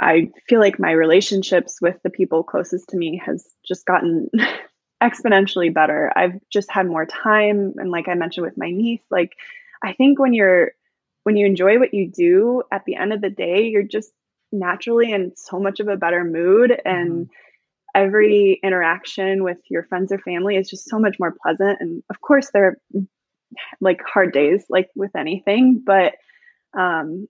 I 0.01 0.31
feel 0.49 0.61
like 0.61 0.79
my 0.79 0.93
relationships 0.93 1.79
with 1.81 1.97
the 2.03 2.11
people 2.11 2.45
closest 2.45 2.91
to 2.91 2.97
me 2.97 3.21
has 3.25 3.47
just 3.67 3.85
gotten 3.85 4.31
exponentially 5.03 5.73
better. 5.73 6.13
I've 6.15 6.41
just 6.51 6.71
had 6.71 6.87
more 6.87 7.07
time 7.07 7.75
and 7.77 7.91
like 7.91 8.09
I 8.09 8.15
mentioned 8.15 8.45
with 8.47 8.59
my 8.59 8.71
niece, 8.71 9.03
like 9.11 9.33
I 9.83 9.93
think 9.93 10.19
when 10.19 10.35
you're 10.35 10.73
when 11.25 11.37
you 11.37 11.47
enjoy 11.47 11.79
what 11.79 11.95
you 11.95 12.11
do, 12.11 12.63
at 12.73 12.85
the 12.87 12.97
end 12.97 13.13
of 13.13 13.21
the 13.21 13.31
day, 13.31 13.67
you're 13.69 13.83
just 13.83 14.11
naturally 14.51 15.13
in 15.13 15.33
so 15.37 15.61
much 15.61 15.79
of 15.79 15.89
a 15.89 15.97
better 15.97 16.25
mood 16.25 16.73
and 16.85 17.11
mm-hmm 17.11 17.33
every 17.95 18.61
interaction 18.63 19.43
with 19.43 19.59
your 19.69 19.83
friends 19.85 20.13
or 20.13 20.19
family 20.19 20.57
is 20.57 20.69
just 20.69 20.89
so 20.89 20.99
much 20.99 21.17
more 21.19 21.35
pleasant. 21.43 21.79
And 21.81 22.03
of 22.11 22.21
course, 22.21 22.51
there 22.53 22.67
are 22.67 23.01
like 23.81 24.01
hard 24.03 24.33
days, 24.33 24.65
like 24.69 24.89
with 24.95 25.15
anything, 25.17 25.83
but 25.85 26.15
um, 26.79 27.27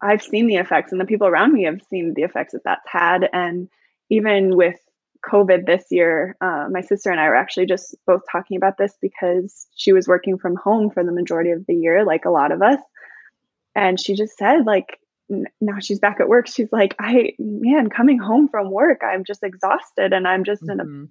I've 0.00 0.22
seen 0.22 0.46
the 0.46 0.56
effects, 0.56 0.92
and 0.92 1.00
the 1.00 1.06
people 1.06 1.26
around 1.26 1.52
me 1.52 1.64
have 1.64 1.80
seen 1.90 2.14
the 2.14 2.22
effects 2.22 2.52
that 2.52 2.62
that's 2.64 2.88
had. 2.88 3.28
And 3.32 3.68
even 4.10 4.56
with 4.56 4.78
COVID 5.26 5.66
this 5.66 5.86
year, 5.90 6.36
uh, 6.40 6.66
my 6.70 6.80
sister 6.80 7.10
and 7.10 7.20
I 7.20 7.28
were 7.28 7.36
actually 7.36 7.66
just 7.66 7.94
both 8.06 8.22
talking 8.30 8.56
about 8.56 8.78
this 8.78 8.94
because 9.00 9.66
she 9.74 9.92
was 9.92 10.06
working 10.06 10.38
from 10.38 10.56
home 10.56 10.90
for 10.90 11.04
the 11.04 11.12
majority 11.12 11.50
of 11.50 11.66
the 11.66 11.74
year, 11.74 12.04
like 12.04 12.24
a 12.24 12.30
lot 12.30 12.52
of 12.52 12.62
us. 12.62 12.80
And 13.74 14.00
she 14.00 14.14
just 14.14 14.36
said, 14.36 14.66
like, 14.66 14.98
now 15.28 15.78
she's 15.78 15.98
back 15.98 16.20
at 16.20 16.28
work 16.28 16.46
she's 16.46 16.72
like 16.72 16.94
i 16.98 17.32
man 17.38 17.90
coming 17.90 18.18
home 18.18 18.48
from 18.48 18.70
work 18.70 19.02
i'm 19.04 19.24
just 19.24 19.42
exhausted 19.42 20.12
and 20.12 20.26
i'm 20.26 20.44
just 20.44 20.62
mm-hmm. 20.62 20.72
in 20.72 20.80
a 20.80 20.84
mm-hmm. 20.84 21.04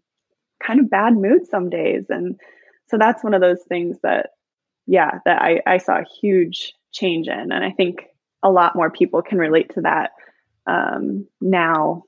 kind 0.66 0.80
of 0.80 0.90
bad 0.90 1.14
mood 1.14 1.46
some 1.48 1.70
days 1.70 2.06
and 2.10 2.36
so 2.88 2.98
that's 2.98 3.24
one 3.24 3.34
of 3.34 3.42
those 3.42 3.62
things 3.70 3.98
that 4.02 4.32
yeah 4.88 5.20
that 5.26 5.42
i 5.42 5.62
i 5.68 5.78
saw 5.78 6.00
a 6.00 6.06
huge 6.20 6.74
change 6.92 7.28
in 7.28 7.52
and 7.52 7.64
i 7.64 7.72
think 7.72 8.06
a 8.44 8.50
lot 8.50 8.76
more 8.76 8.90
people 8.90 9.22
can 9.22 9.38
relate 9.38 9.74
to 9.74 9.82
that 9.82 10.12
um, 10.68 11.26
now 11.40 12.04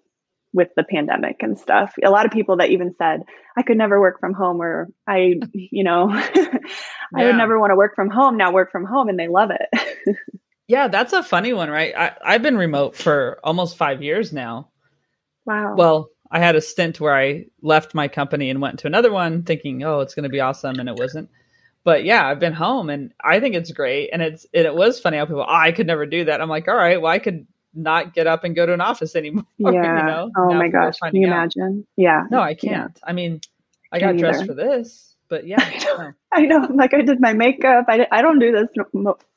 with 0.54 0.70
the 0.76 0.84
pandemic 0.84 1.38
and 1.42 1.60
stuff 1.60 1.94
a 2.04 2.10
lot 2.10 2.26
of 2.26 2.32
people 2.32 2.58
that 2.58 2.70
even 2.70 2.94
said 2.98 3.22
i 3.58 3.62
could 3.62 3.78
never 3.78 4.00
work 4.00 4.20
from 4.20 4.34
home 4.34 4.62
or 4.62 4.88
i 5.08 5.36
you 5.54 5.84
know 5.84 6.10
i 7.16 7.26
would 7.26 7.36
never 7.36 7.60
want 7.60 7.72
to 7.72 7.76
work 7.76 7.96
from 7.96 8.10
home 8.10 8.38
now 8.38 8.52
work 8.52 8.72
from 8.72 8.86
home 8.86 9.10
and 9.10 9.20
they 9.20 9.28
love 9.28 9.52
it 9.52 10.16
Yeah, 10.70 10.88
that's 10.88 11.14
a 11.14 11.24
funny 11.24 11.52
one, 11.52 11.72
right? 11.72 11.96
I, 11.98 12.12
I've 12.24 12.44
been 12.44 12.56
remote 12.56 12.96
for 12.96 13.40
almost 13.44 13.76
five 13.76 14.04
years 14.04 14.32
now. 14.32 14.70
Wow. 15.44 15.74
Well, 15.76 16.10
I 16.30 16.38
had 16.38 16.56
a 16.56 16.62
stint 16.62 17.00
where 17.00 17.16
I 17.16 17.46
left 17.64 17.96
my 17.96 18.08
company 18.08 18.52
and 18.52 18.62
went 18.62 18.78
to 18.80 18.88
another 18.88 19.12
one 19.12 19.42
thinking, 19.42 19.84
oh, 19.84 20.02
it's 20.02 20.14
going 20.14 20.26
to 20.26 20.30
be 20.30 20.42
awesome. 20.42 20.80
And 20.80 20.88
it 20.88 20.96
wasn't. 20.96 21.32
But 21.84 22.04
yeah, 22.04 22.24
I've 22.24 22.40
been 22.40 22.54
home 22.54 22.92
and 22.92 23.14
I 23.20 23.40
think 23.40 23.56
it's 23.56 23.72
great. 23.72 24.12
And 24.14 24.22
it's, 24.22 24.46
it, 24.54 24.68
it 24.68 24.76
was 24.76 25.00
funny 25.00 25.18
how 25.18 25.26
people, 25.26 25.42
oh, 25.42 25.52
I 25.52 25.72
could 25.72 25.88
never 25.88 26.06
do 26.06 26.26
that. 26.26 26.40
I'm 26.40 26.50
like, 26.50 26.68
all 26.68 26.76
right, 26.76 27.02
well, 27.02 27.12
I 27.12 27.18
could 27.18 27.48
not 27.74 28.14
get 28.14 28.28
up 28.28 28.44
and 28.44 28.56
go 28.56 28.66
to 28.66 28.74
an 28.74 28.82
office 28.82 29.16
anymore. 29.16 29.46
Yeah. 29.58 29.72
You 29.72 30.06
know? 30.06 30.32
Oh 30.38 30.48
now 30.50 30.58
my 30.58 30.68
gosh. 30.70 30.98
Can 31.00 31.16
you 31.16 31.28
imagine? 31.28 31.86
Yeah. 31.96 32.26
No, 32.32 32.40
I 32.40 32.54
can't. 32.56 32.98
Yeah. 33.02 33.10
I 33.10 33.14
mean, 33.14 33.42
I 33.92 34.00
got 34.00 34.18
dressed 34.18 34.46
for 34.46 34.54
this 34.54 35.10
but 35.30 35.48
yeah 35.48 35.62
I 35.62 35.78
know. 35.78 36.12
I 36.34 36.42
know 36.42 36.68
like 36.74 36.94
i 36.94 37.02
did 37.02 37.22
my 37.22 37.34
makeup 37.34 37.86
i, 37.88 38.06
I 38.12 38.22
don't 38.22 38.40
do 38.40 38.52
this 38.52 38.68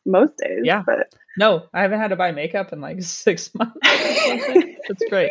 most 0.04 0.36
days 0.38 0.62
yeah 0.64 0.82
but 0.84 1.14
no 1.36 1.66
i 1.72 1.82
haven't 1.82 2.00
had 2.00 2.08
to 2.08 2.16
buy 2.16 2.32
makeup 2.32 2.72
in 2.72 2.80
like 2.80 3.02
six 3.02 3.54
months 3.54 3.76
it's 3.82 5.04
great 5.08 5.30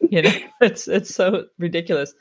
you 0.00 0.22
know 0.22 0.32
it's 0.60 0.86
it's 0.86 1.14
so 1.14 1.46
ridiculous 1.58 2.14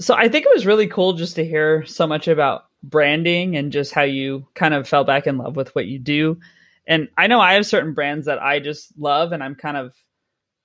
so 0.00 0.14
i 0.14 0.28
think 0.28 0.46
it 0.46 0.52
was 0.54 0.64
really 0.64 0.86
cool 0.86 1.12
just 1.12 1.36
to 1.36 1.44
hear 1.44 1.84
so 1.84 2.06
much 2.06 2.28
about 2.28 2.66
branding 2.82 3.56
and 3.56 3.72
just 3.72 3.92
how 3.92 4.02
you 4.02 4.46
kind 4.54 4.74
of 4.74 4.88
fell 4.88 5.04
back 5.04 5.26
in 5.26 5.38
love 5.38 5.56
with 5.56 5.74
what 5.74 5.86
you 5.86 5.98
do 5.98 6.38
and 6.86 7.08
i 7.16 7.26
know 7.26 7.40
i 7.40 7.54
have 7.54 7.66
certain 7.66 7.94
brands 7.94 8.26
that 8.26 8.42
i 8.42 8.60
just 8.60 8.92
love 8.98 9.32
and 9.32 9.42
i'm 9.42 9.54
kind 9.54 9.76
of 9.76 9.94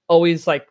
always 0.07 0.47
like 0.47 0.67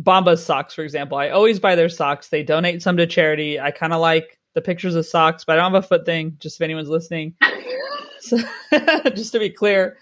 Bombas 0.00 0.38
socks, 0.38 0.74
for 0.74 0.82
example. 0.82 1.18
I 1.18 1.30
always 1.30 1.58
buy 1.58 1.74
their 1.74 1.88
socks. 1.88 2.28
They 2.28 2.42
donate 2.42 2.82
some 2.82 2.96
to 2.96 3.06
charity. 3.06 3.60
I 3.60 3.70
kind 3.70 3.92
of 3.92 4.00
like 4.00 4.38
the 4.54 4.62
pictures 4.62 4.94
of 4.94 5.06
socks, 5.06 5.44
but 5.44 5.58
I 5.58 5.62
don't 5.62 5.72
have 5.72 5.84
a 5.84 5.86
foot 5.86 6.06
thing, 6.06 6.36
just 6.38 6.56
if 6.56 6.64
anyone's 6.64 6.88
listening. 6.88 7.34
so, 8.20 8.38
just 9.14 9.32
to 9.32 9.38
be 9.38 9.50
clear. 9.50 9.96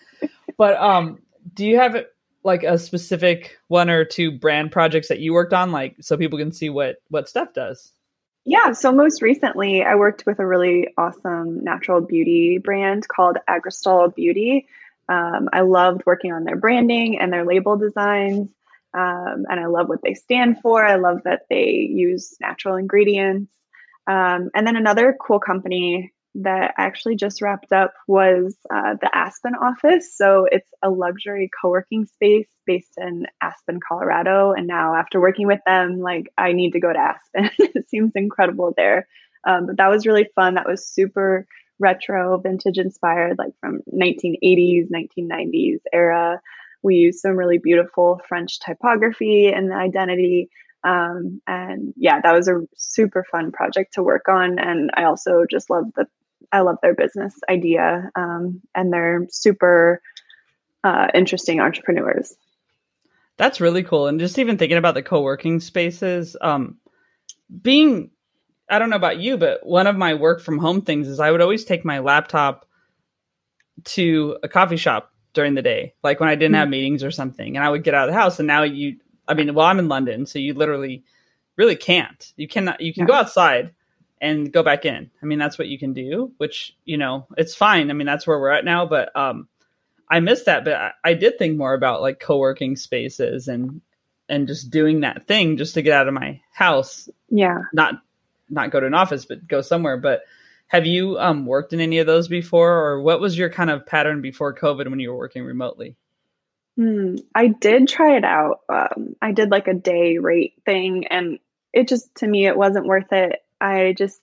But 0.56 0.76
um, 0.76 1.20
do 1.54 1.66
you 1.66 1.76
have 1.76 1.96
like 2.42 2.62
a 2.62 2.78
specific 2.78 3.58
one 3.68 3.90
or 3.90 4.04
two 4.04 4.30
brand 4.30 4.72
projects 4.72 5.08
that 5.08 5.20
you 5.20 5.32
worked 5.32 5.52
on, 5.52 5.72
like 5.72 5.96
so 6.00 6.16
people 6.16 6.38
can 6.38 6.52
see 6.52 6.70
what 6.70 6.96
what 7.08 7.28
Steph 7.28 7.52
does? 7.52 7.92
Yeah, 8.46 8.72
so 8.72 8.90
most 8.90 9.20
recently, 9.20 9.82
I 9.82 9.96
worked 9.96 10.24
with 10.24 10.38
a 10.38 10.46
really 10.46 10.88
awesome 10.96 11.62
natural 11.62 12.00
beauty 12.00 12.58
brand 12.58 13.06
called 13.08 13.36
Agristol 13.48 14.14
Beauty. 14.14 14.66
Um, 15.10 15.48
I 15.52 15.62
loved 15.62 16.02
working 16.06 16.32
on 16.32 16.44
their 16.44 16.56
branding 16.56 17.18
and 17.18 17.32
their 17.32 17.44
label 17.44 17.76
designs. 17.76 18.48
Um, 18.94 19.44
and 19.48 19.60
I 19.60 19.66
love 19.66 19.88
what 19.88 20.02
they 20.02 20.14
stand 20.14 20.60
for. 20.60 20.84
I 20.84 20.96
love 20.96 21.22
that 21.24 21.42
they 21.50 21.88
use 21.90 22.36
natural 22.40 22.76
ingredients. 22.76 23.52
Um, 24.06 24.50
and 24.54 24.66
then 24.66 24.76
another 24.76 25.16
cool 25.20 25.40
company 25.40 26.12
that 26.36 26.74
I 26.78 26.84
actually 26.84 27.16
just 27.16 27.42
wrapped 27.42 27.72
up 27.72 27.92
was 28.06 28.56
uh, 28.72 28.94
the 29.00 29.10
Aspen 29.12 29.54
office. 29.54 30.16
So 30.16 30.46
it's 30.50 30.70
a 30.82 30.90
luxury 30.90 31.50
co 31.60 31.70
working 31.70 32.06
space 32.06 32.48
based 32.66 32.94
in 32.96 33.26
Aspen, 33.40 33.80
Colorado. 33.86 34.52
And 34.52 34.68
now, 34.68 34.94
after 34.94 35.20
working 35.20 35.48
with 35.48 35.60
them, 35.66 36.00
like 36.00 36.32
I 36.38 36.52
need 36.52 36.72
to 36.72 36.80
go 36.80 36.92
to 36.92 36.98
Aspen. 36.98 37.50
it 37.58 37.88
seems 37.88 38.12
incredible 38.14 38.72
there. 38.76 39.08
Um, 39.44 39.66
but 39.66 39.76
that 39.78 39.90
was 39.90 40.06
really 40.06 40.28
fun. 40.36 40.54
That 40.54 40.68
was 40.68 40.86
super 40.86 41.46
retro, 41.80 42.38
vintage 42.38 42.78
inspired, 42.78 43.38
like 43.38 43.52
from 43.60 43.80
1980s, 43.92 44.88
1990s 44.90 45.80
era. 45.92 46.40
We 46.82 46.96
used 46.96 47.20
some 47.20 47.36
really 47.36 47.58
beautiful 47.58 48.20
French 48.28 48.60
typography 48.60 49.48
and 49.48 49.70
the 49.70 49.74
identity. 49.74 50.50
Um, 50.84 51.42
and 51.46 51.92
yeah, 51.96 52.20
that 52.20 52.32
was 52.32 52.48
a 52.48 52.66
super 52.76 53.24
fun 53.30 53.52
project 53.52 53.94
to 53.94 54.02
work 54.02 54.28
on. 54.28 54.58
And 54.58 54.90
I 54.94 55.04
also 55.04 55.44
just 55.50 55.68
love 55.68 55.86
the, 55.96 56.06
I 56.52 56.60
love 56.60 56.76
their 56.82 56.94
business 56.94 57.34
idea. 57.48 58.10
Um, 58.14 58.62
and 58.74 58.92
they're 58.92 59.26
super 59.30 60.00
uh, 60.84 61.08
interesting 61.14 61.60
entrepreneurs. 61.60 62.34
That's 63.36 63.60
really 63.60 63.82
cool. 63.82 64.06
And 64.06 64.20
just 64.20 64.38
even 64.38 64.58
thinking 64.58 64.78
about 64.78 64.94
the 64.94 65.02
co-working 65.02 65.60
spaces, 65.60 66.36
um, 66.40 66.76
being, 67.62 68.10
I 68.70 68.78
don't 68.78 68.90
know 68.90 68.96
about 68.96 69.18
you, 69.18 69.36
but 69.36 69.66
one 69.66 69.86
of 69.86 69.96
my 69.96 70.14
work 70.14 70.40
from 70.40 70.58
home 70.58 70.82
things 70.82 71.08
is 71.08 71.20
I 71.20 71.30
would 71.30 71.40
always 71.40 71.64
take 71.64 71.84
my 71.84 71.98
laptop 71.98 72.66
to 73.84 74.38
a 74.42 74.48
coffee 74.48 74.76
shop 74.76 75.12
during 75.32 75.54
the 75.54 75.62
day, 75.62 75.94
like 76.02 76.20
when 76.20 76.28
I 76.28 76.34
didn't 76.34 76.54
have 76.54 76.64
mm-hmm. 76.64 76.70
meetings 76.70 77.04
or 77.04 77.10
something, 77.10 77.56
and 77.56 77.64
I 77.64 77.70
would 77.70 77.84
get 77.84 77.94
out 77.94 78.08
of 78.08 78.14
the 78.14 78.20
house. 78.20 78.38
And 78.38 78.46
now 78.46 78.62
you 78.62 78.96
I 79.30 79.34
mean, 79.34 79.54
well, 79.54 79.66
I'm 79.66 79.78
in 79.78 79.88
London, 79.88 80.26
so 80.26 80.40
you 80.40 80.54
literally 80.54 81.04
really 81.56 81.76
can't. 81.76 82.32
You 82.36 82.48
cannot. 82.48 82.80
You 82.80 82.92
can 82.92 83.02
yeah. 83.02 83.06
go 83.06 83.14
outside 83.14 83.72
and 84.20 84.52
go 84.52 84.62
back 84.62 84.84
in. 84.84 85.10
I 85.22 85.26
mean, 85.26 85.38
that's 85.38 85.56
what 85.56 85.68
you 85.68 85.78
can 85.78 85.92
do, 85.92 86.32
which 86.38 86.76
you 86.84 86.98
know, 86.98 87.28
it's 87.36 87.54
fine. 87.54 87.90
I 87.90 87.94
mean, 87.94 88.06
that's 88.06 88.26
where 88.26 88.38
we're 88.40 88.50
at 88.50 88.64
now. 88.64 88.86
But 88.86 89.14
um, 89.16 89.48
I 90.10 90.18
missed 90.18 90.46
that. 90.46 90.64
But 90.64 90.74
I, 90.74 90.90
I 91.04 91.14
did 91.14 91.38
think 91.38 91.56
more 91.56 91.72
about 91.72 92.02
like 92.02 92.18
co-working 92.18 92.74
spaces 92.74 93.46
and 93.46 93.80
and 94.28 94.48
just 94.48 94.70
doing 94.70 95.00
that 95.00 95.28
thing 95.28 95.56
just 95.56 95.74
to 95.74 95.82
get 95.82 95.92
out 95.92 96.08
of 96.08 96.14
my 96.14 96.40
house. 96.52 97.08
Yeah. 97.28 97.62
Not 97.72 98.02
not 98.50 98.70
go 98.70 98.80
to 98.80 98.86
an 98.86 98.94
office, 98.94 99.24
but 99.24 99.46
go 99.46 99.60
somewhere. 99.60 99.96
But 99.96 100.22
have 100.68 100.86
you 100.86 101.18
um, 101.18 101.46
worked 101.46 101.72
in 101.72 101.80
any 101.80 101.98
of 101.98 102.06
those 102.06 102.28
before, 102.28 102.72
or 102.72 103.02
what 103.02 103.20
was 103.20 103.36
your 103.36 103.50
kind 103.50 103.70
of 103.70 103.86
pattern 103.86 104.20
before 104.20 104.54
COVID 104.54 104.88
when 104.88 105.00
you 105.00 105.10
were 105.10 105.18
working 105.18 105.44
remotely? 105.44 105.96
Hmm. 106.76 107.16
I 107.34 107.48
did 107.48 107.88
try 107.88 108.16
it 108.16 108.24
out. 108.24 108.60
Um, 108.68 109.16
I 109.20 109.32
did 109.32 109.50
like 109.50 109.68
a 109.68 109.74
day 109.74 110.18
rate 110.18 110.54
thing, 110.64 111.06
and 111.08 111.38
it 111.72 111.88
just 111.88 112.14
to 112.16 112.26
me 112.26 112.46
it 112.46 112.56
wasn't 112.56 112.86
worth 112.86 113.12
it. 113.12 113.40
I 113.60 113.94
just 113.96 114.20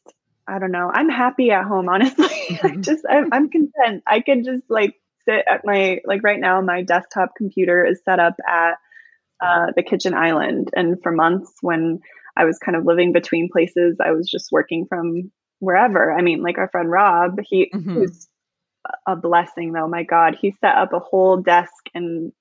I 0.48 0.60
don't 0.60 0.72
know. 0.72 0.90
I'm 0.94 1.10
happy 1.10 1.52
at 1.52 1.66
home, 1.66 1.90
honestly. 1.90 2.60
I 2.64 2.76
just 2.80 3.06
I'm, 3.10 3.30
I'm 3.32 3.50
content. 3.50 4.04
I 4.08 4.22
can 4.22 4.44
just 4.44 4.64
like 4.70 4.96
sit 5.26 5.44
at 5.50 5.66
my 5.66 6.00
like 6.06 6.24
right 6.24 6.40
now. 6.40 6.62
My 6.62 6.84
desktop 6.84 7.36
computer 7.36 7.86
is 7.86 8.02
set 8.06 8.20
up 8.20 8.36
at 8.48 8.76
uh, 9.42 9.68
the 9.76 9.84
kitchen 9.84 10.14
island, 10.14 10.70
and 10.74 11.02
for 11.04 11.12
months 11.12 11.52
when 11.62 12.00
I 12.38 12.46
was 12.46 12.60
kind 12.60 12.76
of 12.76 12.86
living 12.86 13.14
between 13.14 13.50
places, 13.52 13.98
I 14.04 14.12
was 14.12 14.30
just 14.30 14.52
working 14.52 14.86
from 14.88 15.32
wherever. 15.60 16.14
I 16.14 16.22
mean, 16.22 16.42
like 16.42 16.58
our 16.58 16.70
friend 16.70 16.90
Rob, 16.90 17.40
he 17.44 17.72
mm-hmm. 17.74 18.00
was 18.00 18.28
a 19.08 19.16
blessing 19.16 19.74
though. 19.74 19.88
My 19.88 20.04
God, 20.04 20.38
he 20.40 20.52
set 20.62 20.76
up 20.76 20.94
a 20.94 21.00
whole 21.00 21.38
desk 21.38 21.74
in 21.94 22.32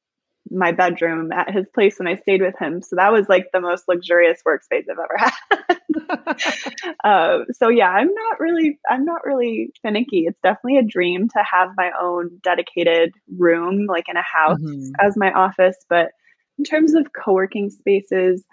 my 0.51 0.73
bedroom 0.73 1.33
at 1.33 1.53
his 1.53 1.67
place 1.75 1.99
when 1.99 2.07
I 2.07 2.17
stayed 2.17 2.43
with 2.43 2.55
him. 2.59 2.83
So 2.83 2.97
that 2.97 3.13
was 3.13 3.29
like 3.29 3.47
the 3.53 3.61
most 3.61 3.85
luxurious 3.89 4.41
workspace 4.47 4.85
I've 4.91 4.99
ever 4.99 5.17
had. 5.19 6.95
uh, 7.05 7.39
so 7.53 7.69
yeah, 7.69 7.89
I'm 7.89 8.13
not 8.13 8.39
really, 8.39 8.79
I'm 8.89 9.05
not 9.05 9.25
really 9.25 9.73
finicky. 9.83 10.25
It's 10.27 10.39
definitely 10.43 10.79
a 10.79 10.85
dream 10.85 11.29
to 11.31 11.43
have 11.51 11.71
my 11.77 11.91
own 12.01 12.39
dedicated 12.43 13.13
room, 13.37 13.87
like 13.89 14.09
in 14.09 14.17
a 14.17 14.23
house 14.23 14.61
mm-hmm. 14.61 14.93
as 15.01 15.17
my 15.17 15.33
office. 15.33 15.77
But 15.89 16.11
in 16.59 16.65
terms 16.65 16.95
of 16.95 17.09
co-working 17.13 17.71
spaces, 17.71 18.45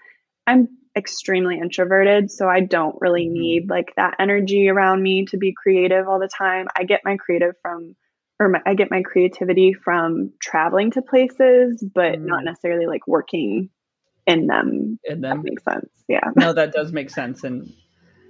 I'm 0.46 0.68
extremely 0.96 1.58
introverted, 1.58 2.30
so 2.30 2.48
I 2.48 2.60
don't 2.60 2.96
really 3.00 3.24
mm-hmm. 3.24 3.40
need 3.40 3.70
like 3.70 3.92
that 3.96 4.16
energy 4.18 4.68
around 4.68 5.02
me 5.02 5.26
to 5.26 5.36
be 5.36 5.52
creative 5.52 6.08
all 6.08 6.18
the 6.18 6.28
time. 6.28 6.66
I 6.76 6.84
get 6.84 7.00
my 7.04 7.16
creative 7.16 7.54
from 7.62 7.96
or 8.40 8.48
my, 8.48 8.60
I 8.66 8.74
get 8.74 8.90
my 8.90 9.02
creativity 9.02 9.74
from 9.74 10.32
traveling 10.40 10.90
to 10.92 11.02
places, 11.02 11.84
but 11.94 12.14
mm. 12.14 12.26
not 12.26 12.44
necessarily 12.44 12.86
like 12.86 13.06
working 13.06 13.70
in 14.26 14.46
them. 14.46 14.98
In 15.04 15.20
them 15.20 15.42
makes 15.42 15.62
sense. 15.64 15.88
Yeah. 16.08 16.30
No, 16.36 16.52
that 16.52 16.72
does 16.72 16.92
make 16.92 17.10
sense. 17.10 17.44
And 17.44 17.72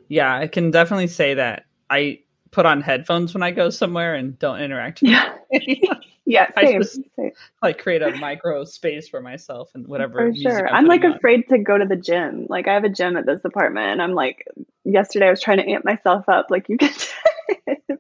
yeah, 0.08 0.34
I 0.36 0.46
can 0.46 0.70
definitely 0.70 1.06
say 1.06 1.34
that 1.34 1.64
I 1.88 2.20
put 2.50 2.66
on 2.66 2.82
headphones 2.82 3.34
when 3.34 3.42
I 3.42 3.50
go 3.50 3.70
somewhere 3.70 4.14
and 4.14 4.38
don't 4.38 4.60
interact. 4.60 5.02
yeah. 5.02 5.34
Yeah. 6.26 6.48
Same. 6.60 6.82
Just, 6.82 7.00
same. 7.16 7.32
Like 7.62 7.78
create 7.78 8.02
a 8.02 8.16
micro 8.16 8.64
space 8.64 9.08
for 9.08 9.20
myself 9.20 9.70
and 9.74 9.86
whatever. 9.86 10.30
For 10.30 10.34
sure. 10.34 10.68
I'm, 10.68 10.76
I'm 10.76 10.86
like 10.86 11.04
on. 11.04 11.14
afraid 11.14 11.48
to 11.48 11.58
go 11.58 11.76
to 11.76 11.84
the 11.84 11.96
gym. 11.96 12.46
Like 12.48 12.68
I 12.68 12.74
have 12.74 12.84
a 12.84 12.88
gym 12.88 13.16
at 13.16 13.26
this 13.26 13.40
apartment 13.44 13.88
and 13.88 14.02
I'm 14.02 14.14
like, 14.14 14.46
yesterday 14.84 15.26
I 15.26 15.30
was 15.30 15.40
trying 15.40 15.58
to 15.58 15.68
amp 15.68 15.84
myself 15.84 16.28
up. 16.28 16.46
Like 16.50 16.68
you 16.68 16.76
can 16.78 16.90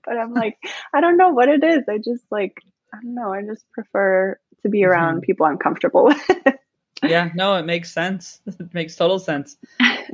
but 0.04 0.18
I'm 0.18 0.34
like, 0.34 0.58
I 0.92 1.00
don't 1.00 1.16
know 1.16 1.30
what 1.30 1.48
it 1.48 1.62
is. 1.62 1.84
I 1.88 1.98
just 1.98 2.24
like, 2.30 2.60
I 2.92 2.98
don't 3.02 3.14
know. 3.14 3.32
I 3.32 3.42
just 3.42 3.70
prefer 3.72 4.38
to 4.62 4.68
be 4.68 4.84
around 4.84 5.16
mm-hmm. 5.16 5.20
people 5.20 5.46
I'm 5.46 5.58
comfortable 5.58 6.04
with. 6.04 6.30
yeah, 7.02 7.30
no, 7.34 7.56
it 7.56 7.66
makes 7.66 7.92
sense. 7.92 8.40
It 8.46 8.72
makes 8.72 8.96
total 8.96 9.18
sense. 9.18 9.56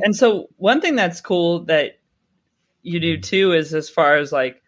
And 0.03 0.15
so, 0.15 0.49
one 0.57 0.81
thing 0.81 0.97
that's 0.97 1.21
cool 1.21 1.65
that 1.67 1.99
you 2.83 3.01
do 3.01 3.19
too 3.19 3.53
is 3.53 3.75
as 3.75 3.89
far 3.91 4.17
as 4.17 4.33
like 4.33 4.63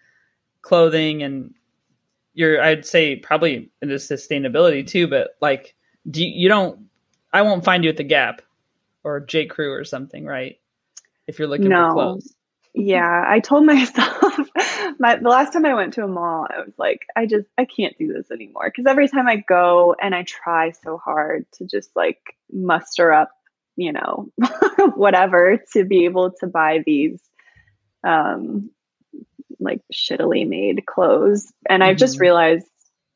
clothing 0.61 1.23
and 1.23 1.55
your, 2.35 2.63
I'd 2.63 2.87
say 2.87 3.17
probably 3.17 3.71
into 3.81 3.95
sustainability 3.97 4.87
too, 4.87 5.07
but 5.07 5.37
like, 5.41 5.75
do 6.11 6.25
you, 6.25 6.33
you 6.35 6.49
don't, 6.49 6.87
I 7.33 7.43
won't 7.43 7.65
find 7.65 7.85
you 7.85 7.91
at 7.91 7.97
the 7.97 8.05
Gap 8.05 8.43
or 9.05 9.21
J. 9.21 9.47
Crew 9.47 9.73
or 9.73 9.85
something, 9.85 10.25
right? 10.25 10.59
If 11.27 11.39
you're 11.39 11.49
looking 11.49 11.69
no. 11.69 11.89
for 11.89 11.93
clothes. 11.93 12.35
Yeah, 12.75 13.25
I 13.27 13.41
told 13.41 13.67
myself 13.67 14.39
my 14.99 15.17
the 15.17 15.29
last 15.29 15.53
time 15.53 15.67
I 15.67 15.75
went 15.75 15.95
to 15.95 16.05
a 16.05 16.09
mall, 16.09 16.47
I 16.49 16.61
was 16.61 16.73
like, 16.79 17.07
I 17.17 17.27
just 17.27 17.49
I 17.59 17.65
can't 17.65 17.97
do 17.99 18.13
this 18.13 18.31
anymore 18.31 18.71
because 18.71 18.87
every 18.89 19.09
time 19.09 19.29
I 19.29 19.37
go 19.37 19.95
and 20.01 20.15
I 20.15 20.23
try 20.23 20.71
so 20.71 20.97
hard 20.97 21.47
to 21.55 21.67
just 21.67 21.91
like 21.95 22.37
muster 22.53 23.13
up, 23.13 23.31
you 23.77 23.93
know, 23.93 24.31
whatever 24.95 25.59
to 25.73 25.85
be 25.85 26.05
able 26.05 26.31
to 26.41 26.47
buy 26.47 26.83
these 26.87 27.21
um 28.05 28.71
like 29.63 29.81
shittily 29.93 30.49
made 30.49 30.85
clothes. 30.87 31.53
And 31.69 31.83
mm-hmm. 31.83 31.91
I've 31.91 31.97
just 31.97 32.21
realized 32.21 32.67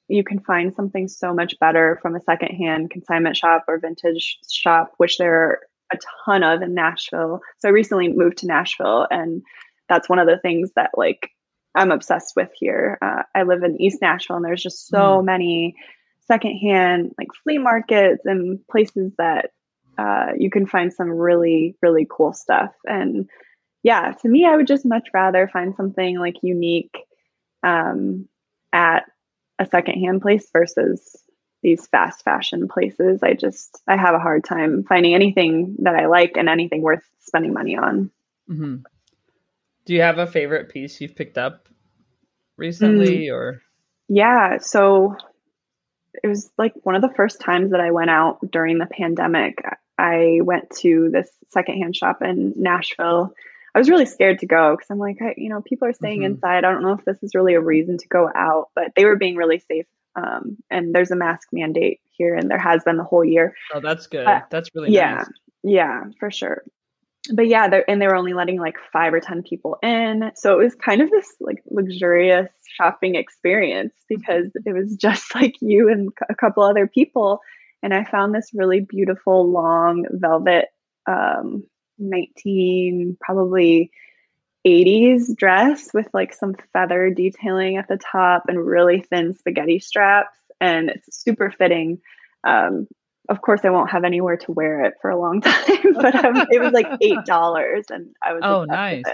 you 0.08 0.22
can 0.22 0.40
find 0.40 0.74
something 0.74 1.08
so 1.08 1.34
much 1.34 1.58
better 1.58 1.98
from 2.00 2.14
a 2.14 2.20
secondhand 2.20 2.90
consignment 2.90 3.36
shop 3.36 3.64
or 3.68 3.78
vintage 3.78 4.38
shop, 4.48 4.92
which 4.98 5.18
there 5.18 5.34
are 5.34 5.60
a 5.92 5.98
ton 6.24 6.42
of 6.42 6.62
in 6.62 6.74
Nashville. 6.74 7.40
So 7.58 7.68
I 7.68 7.72
recently 7.72 8.08
moved 8.08 8.38
to 8.38 8.46
Nashville, 8.46 9.06
and 9.10 9.42
that's 9.88 10.08
one 10.08 10.18
of 10.18 10.26
the 10.26 10.38
things 10.38 10.70
that 10.76 10.90
like 10.96 11.30
I'm 11.74 11.92
obsessed 11.92 12.34
with 12.36 12.50
here. 12.54 12.98
Uh, 13.02 13.22
I 13.34 13.42
live 13.42 13.62
in 13.62 13.80
East 13.80 13.98
Nashville, 14.00 14.36
and 14.36 14.44
there's 14.44 14.62
just 14.62 14.88
so 14.88 15.20
mm. 15.20 15.24
many 15.24 15.76
secondhand 16.26 17.12
like 17.18 17.28
flea 17.42 17.58
markets 17.58 18.22
and 18.24 18.58
places 18.68 19.12
that 19.18 19.50
uh, 19.98 20.32
you 20.36 20.50
can 20.50 20.66
find 20.66 20.92
some 20.92 21.08
really 21.08 21.76
really 21.82 22.06
cool 22.08 22.32
stuff. 22.32 22.72
And 22.84 23.28
yeah, 23.86 24.14
to 24.20 24.28
me, 24.28 24.44
I 24.44 24.56
would 24.56 24.66
just 24.66 24.84
much 24.84 25.06
rather 25.14 25.46
find 25.46 25.76
something 25.76 26.18
like 26.18 26.42
unique 26.42 26.96
um, 27.62 28.28
at 28.72 29.04
a 29.60 29.66
secondhand 29.66 30.22
place 30.22 30.50
versus 30.52 31.16
these 31.62 31.86
fast 31.86 32.24
fashion 32.24 32.66
places. 32.66 33.22
I 33.22 33.34
just 33.34 33.80
I 33.86 33.96
have 33.96 34.16
a 34.16 34.18
hard 34.18 34.42
time 34.42 34.82
finding 34.82 35.14
anything 35.14 35.76
that 35.82 35.94
I 35.94 36.06
like 36.06 36.32
and 36.36 36.48
anything 36.48 36.82
worth 36.82 37.04
spending 37.20 37.52
money 37.52 37.76
on. 37.76 38.10
Mm-hmm. 38.50 38.78
Do 39.84 39.94
you 39.94 40.00
have 40.00 40.18
a 40.18 40.26
favorite 40.26 40.68
piece 40.68 41.00
you've 41.00 41.14
picked 41.14 41.38
up 41.38 41.68
recently, 42.56 43.28
mm. 43.28 43.34
or? 43.34 43.62
Yeah, 44.08 44.58
so 44.58 45.14
it 46.24 46.26
was 46.26 46.50
like 46.58 46.72
one 46.82 46.96
of 46.96 47.02
the 47.02 47.14
first 47.14 47.40
times 47.40 47.70
that 47.70 47.80
I 47.80 47.92
went 47.92 48.10
out 48.10 48.38
during 48.50 48.78
the 48.78 48.86
pandemic. 48.86 49.62
I 49.96 50.40
went 50.42 50.70
to 50.80 51.08
this 51.12 51.30
secondhand 51.50 51.94
shop 51.94 52.20
in 52.20 52.52
Nashville. 52.56 53.32
I 53.76 53.78
was 53.78 53.90
really 53.90 54.06
scared 54.06 54.38
to 54.38 54.46
go 54.46 54.72
because 54.72 54.88
I'm 54.90 54.98
like, 54.98 55.18
I, 55.20 55.34
you 55.36 55.50
know, 55.50 55.60
people 55.60 55.86
are 55.86 55.92
staying 55.92 56.20
mm-hmm. 56.22 56.34
inside. 56.34 56.64
I 56.64 56.72
don't 56.72 56.82
know 56.82 56.94
if 56.94 57.04
this 57.04 57.22
is 57.22 57.34
really 57.34 57.54
a 57.54 57.60
reason 57.60 57.98
to 57.98 58.08
go 58.08 58.28
out, 58.34 58.70
but 58.74 58.92
they 58.96 59.04
were 59.04 59.16
being 59.16 59.36
really 59.36 59.58
safe 59.58 59.86
um, 60.16 60.56
and 60.70 60.94
there's 60.94 61.10
a 61.10 61.16
mask 61.16 61.48
mandate 61.52 62.00
here, 62.10 62.34
and 62.34 62.50
there 62.50 62.58
has 62.58 62.82
been 62.82 62.96
the 62.96 63.04
whole 63.04 63.24
year. 63.24 63.54
Oh, 63.74 63.80
that's 63.80 64.06
good. 64.06 64.26
Uh, 64.26 64.40
that's 64.50 64.70
really 64.74 64.92
yeah, 64.92 65.16
nice. 65.16 65.28
yeah, 65.62 66.04
for 66.18 66.30
sure. 66.30 66.62
But 67.32 67.48
yeah, 67.48 67.68
and 67.88 68.00
they 68.00 68.06
were 68.06 68.16
only 68.16 68.32
letting 68.32 68.58
like 68.58 68.76
five 68.92 69.12
or 69.12 69.20
ten 69.20 69.42
people 69.42 69.76
in, 69.82 70.32
so 70.34 70.58
it 70.58 70.64
was 70.64 70.74
kind 70.74 71.02
of 71.02 71.10
this 71.10 71.34
like 71.40 71.62
luxurious 71.70 72.48
shopping 72.76 73.14
experience 73.14 73.92
because 74.08 74.46
it 74.54 74.72
was 74.72 74.96
just 75.00 75.34
like 75.34 75.54
you 75.60 75.90
and 75.90 76.10
a 76.30 76.34
couple 76.34 76.62
other 76.62 76.86
people. 76.86 77.40
And 77.82 77.92
I 77.92 78.04
found 78.04 78.34
this 78.34 78.50
really 78.54 78.80
beautiful 78.80 79.50
long 79.50 80.06
velvet, 80.10 80.68
um, 81.06 81.64
nineteen 81.98 83.16
probably 83.20 83.90
80s 84.66 85.36
dress 85.36 85.94
with 85.94 86.08
like 86.12 86.34
some 86.34 86.56
feather 86.72 87.10
detailing 87.10 87.76
at 87.76 87.86
the 87.86 87.98
top 87.98 88.44
and 88.48 88.58
really 88.58 89.00
thin 89.00 89.36
spaghetti 89.36 89.78
straps. 89.78 90.36
And 90.60 90.90
it's 90.90 91.22
super 91.22 91.52
fitting. 91.56 92.00
Um, 92.42 92.88
of 93.28 93.40
course, 93.40 93.60
I 93.64 93.70
won't 93.70 93.90
have 93.90 94.04
anywhere 94.04 94.36
to 94.38 94.52
wear 94.52 94.84
it 94.84 94.94
for 95.00 95.10
a 95.10 95.18
long 95.18 95.40
time, 95.42 95.94
but 95.94 96.24
um, 96.24 96.46
it 96.50 96.60
was 96.60 96.72
like 96.72 96.88
$8 97.00 97.90
and 97.90 98.14
I 98.22 98.32
was, 98.32 98.42
oh, 98.44 98.64
nice. 98.64 99.04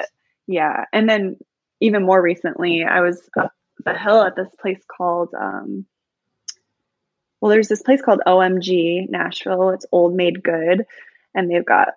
Yeah. 0.46 0.84
And 0.92 1.08
then 1.08 1.36
even 1.80 2.04
more 2.04 2.20
recently, 2.20 2.84
I 2.84 3.00
was 3.00 3.20
up 3.38 3.52
the 3.84 3.96
hill 3.96 4.22
at 4.22 4.36
this 4.36 4.48
place 4.58 4.82
called, 4.96 5.34
um, 5.38 5.84
well, 7.40 7.50
there's 7.50 7.68
this 7.68 7.82
place 7.82 8.00
called 8.00 8.20
OMG 8.26 9.08
Nashville. 9.10 9.70
It's 9.70 9.86
Old 9.92 10.14
Made 10.14 10.42
Good. 10.42 10.86
And 11.34 11.50
they've 11.50 11.64
got 11.64 11.88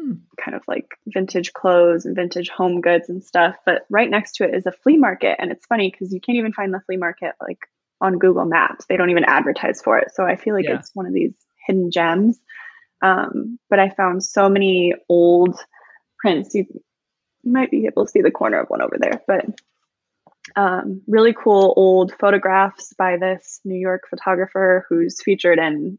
Hmm. 0.00 0.14
kind 0.42 0.56
of 0.56 0.62
like 0.66 0.86
vintage 1.06 1.52
clothes 1.52 2.06
and 2.06 2.16
vintage 2.16 2.48
home 2.48 2.80
goods 2.80 3.10
and 3.10 3.22
stuff. 3.22 3.56
But 3.66 3.86
right 3.90 4.08
next 4.08 4.36
to 4.36 4.44
it 4.44 4.54
is 4.54 4.66
a 4.66 4.72
flea 4.72 4.96
market. 4.96 5.36
And 5.38 5.52
it's 5.52 5.66
funny 5.66 5.90
because 5.90 6.12
you 6.12 6.20
can't 6.20 6.38
even 6.38 6.52
find 6.52 6.72
the 6.72 6.80
flea 6.86 6.96
market 6.96 7.34
like 7.40 7.58
on 8.00 8.18
Google 8.18 8.46
Maps. 8.46 8.86
They 8.86 8.96
don't 8.96 9.10
even 9.10 9.24
advertise 9.24 9.82
for 9.82 9.98
it. 9.98 10.08
So 10.14 10.24
I 10.24 10.36
feel 10.36 10.54
like 10.54 10.64
yeah. 10.64 10.78
it's 10.78 10.90
one 10.94 11.06
of 11.06 11.12
these 11.12 11.34
hidden 11.66 11.90
gems. 11.90 12.38
Um, 13.02 13.58
but 13.68 13.80
I 13.80 13.90
found 13.90 14.24
so 14.24 14.48
many 14.48 14.94
old 15.08 15.58
prints. 16.18 16.54
You, 16.54 16.66
you 17.42 17.52
might 17.52 17.70
be 17.70 17.86
able 17.86 18.06
to 18.06 18.10
see 18.10 18.22
the 18.22 18.30
corner 18.30 18.60
of 18.60 18.68
one 18.68 18.80
over 18.80 18.96
there, 18.98 19.20
but 19.26 19.44
um, 20.56 21.02
really 21.06 21.34
cool 21.34 21.74
old 21.76 22.12
photographs 22.18 22.92
by 22.94 23.16
this 23.16 23.60
New 23.64 23.78
York 23.78 24.04
photographer 24.08 24.86
who's 24.88 25.22
featured 25.22 25.58
in 25.58 25.98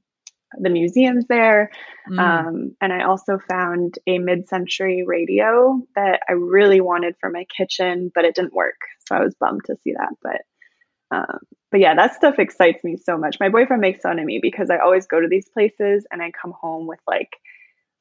the 0.60 0.70
museums 0.70 1.26
there. 1.28 1.72
Mm. 2.10 2.20
Um, 2.20 2.76
and 2.82 2.94
I 2.94 3.04
also 3.04 3.40
found 3.50 3.98
a 4.08 4.20
mid 4.20 4.48
century 4.48 5.04
radio 5.06 5.82
that 5.96 6.22
I 6.28 6.34
really 6.34 6.82
wanted 6.82 7.16
for 7.20 7.30
my 7.30 7.46
kitchen, 7.56 8.12
but 8.14 8.26
it 8.26 8.36
didn't 8.36 8.54
work. 8.54 8.80
So 9.08 9.16
I 9.16 9.24
was 9.24 9.36
bummed 9.36 9.66
to 9.66 9.76
see 9.84 9.94
that. 9.94 10.14
But 10.22 10.42
Um, 11.12 11.40
but 11.72 11.80
yeah, 11.80 11.96
that 11.96 12.16
stuff 12.16 12.40
excites 12.40 12.84
me 12.84 12.98
so 12.98 13.18
much. 13.18 13.40
My 13.40 13.50
boyfriend 13.50 13.82
makes 13.82 14.02
fun 14.02 14.20
of 14.20 14.26
me 14.26 14.40
because 14.42 14.70
I 14.70 14.78
always 14.78 15.08
go 15.08 15.20
to 15.20 15.28
these 15.28 15.50
places 15.50 16.06
and 16.12 16.22
I 16.22 16.32
come 16.32 16.52
home 16.52 16.88
with 16.88 17.00
like 17.08 17.30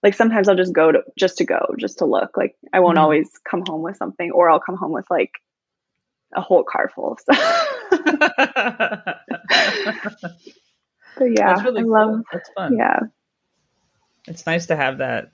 like 0.03 0.14
sometimes 0.14 0.48
I'll 0.48 0.57
just 0.57 0.72
go 0.72 0.92
to 0.92 1.03
just 1.18 1.38
to 1.38 1.44
go, 1.44 1.74
just 1.78 1.98
to 1.98 2.07
look. 2.07 2.36
Like 2.36 2.57
I 2.72 2.80
won't 2.80 2.96
mm-hmm. 2.96 3.05
always 3.05 3.30
come 3.48 3.62
home 3.66 3.82
with 3.82 3.96
something, 3.96 4.30
or 4.32 4.50
I'll 4.50 4.61
come 4.61 4.76
home 4.76 4.92
with 4.92 5.07
like 5.11 5.32
a 6.34 6.40
whole 6.40 6.64
car 6.64 6.90
full 6.94 7.12
of 7.12 7.20
stuff. 7.20 7.68
but 11.16 11.26
yeah, 11.26 11.54
That's 11.54 11.64
really 11.64 11.80
I 11.80 11.84
cool. 11.84 11.92
love. 11.92 12.22
That's 12.32 12.50
fun. 12.56 12.76
Yeah, 12.76 13.00
it's 14.26 14.46
nice 14.46 14.66
to 14.66 14.76
have 14.76 14.98
that 14.98 15.32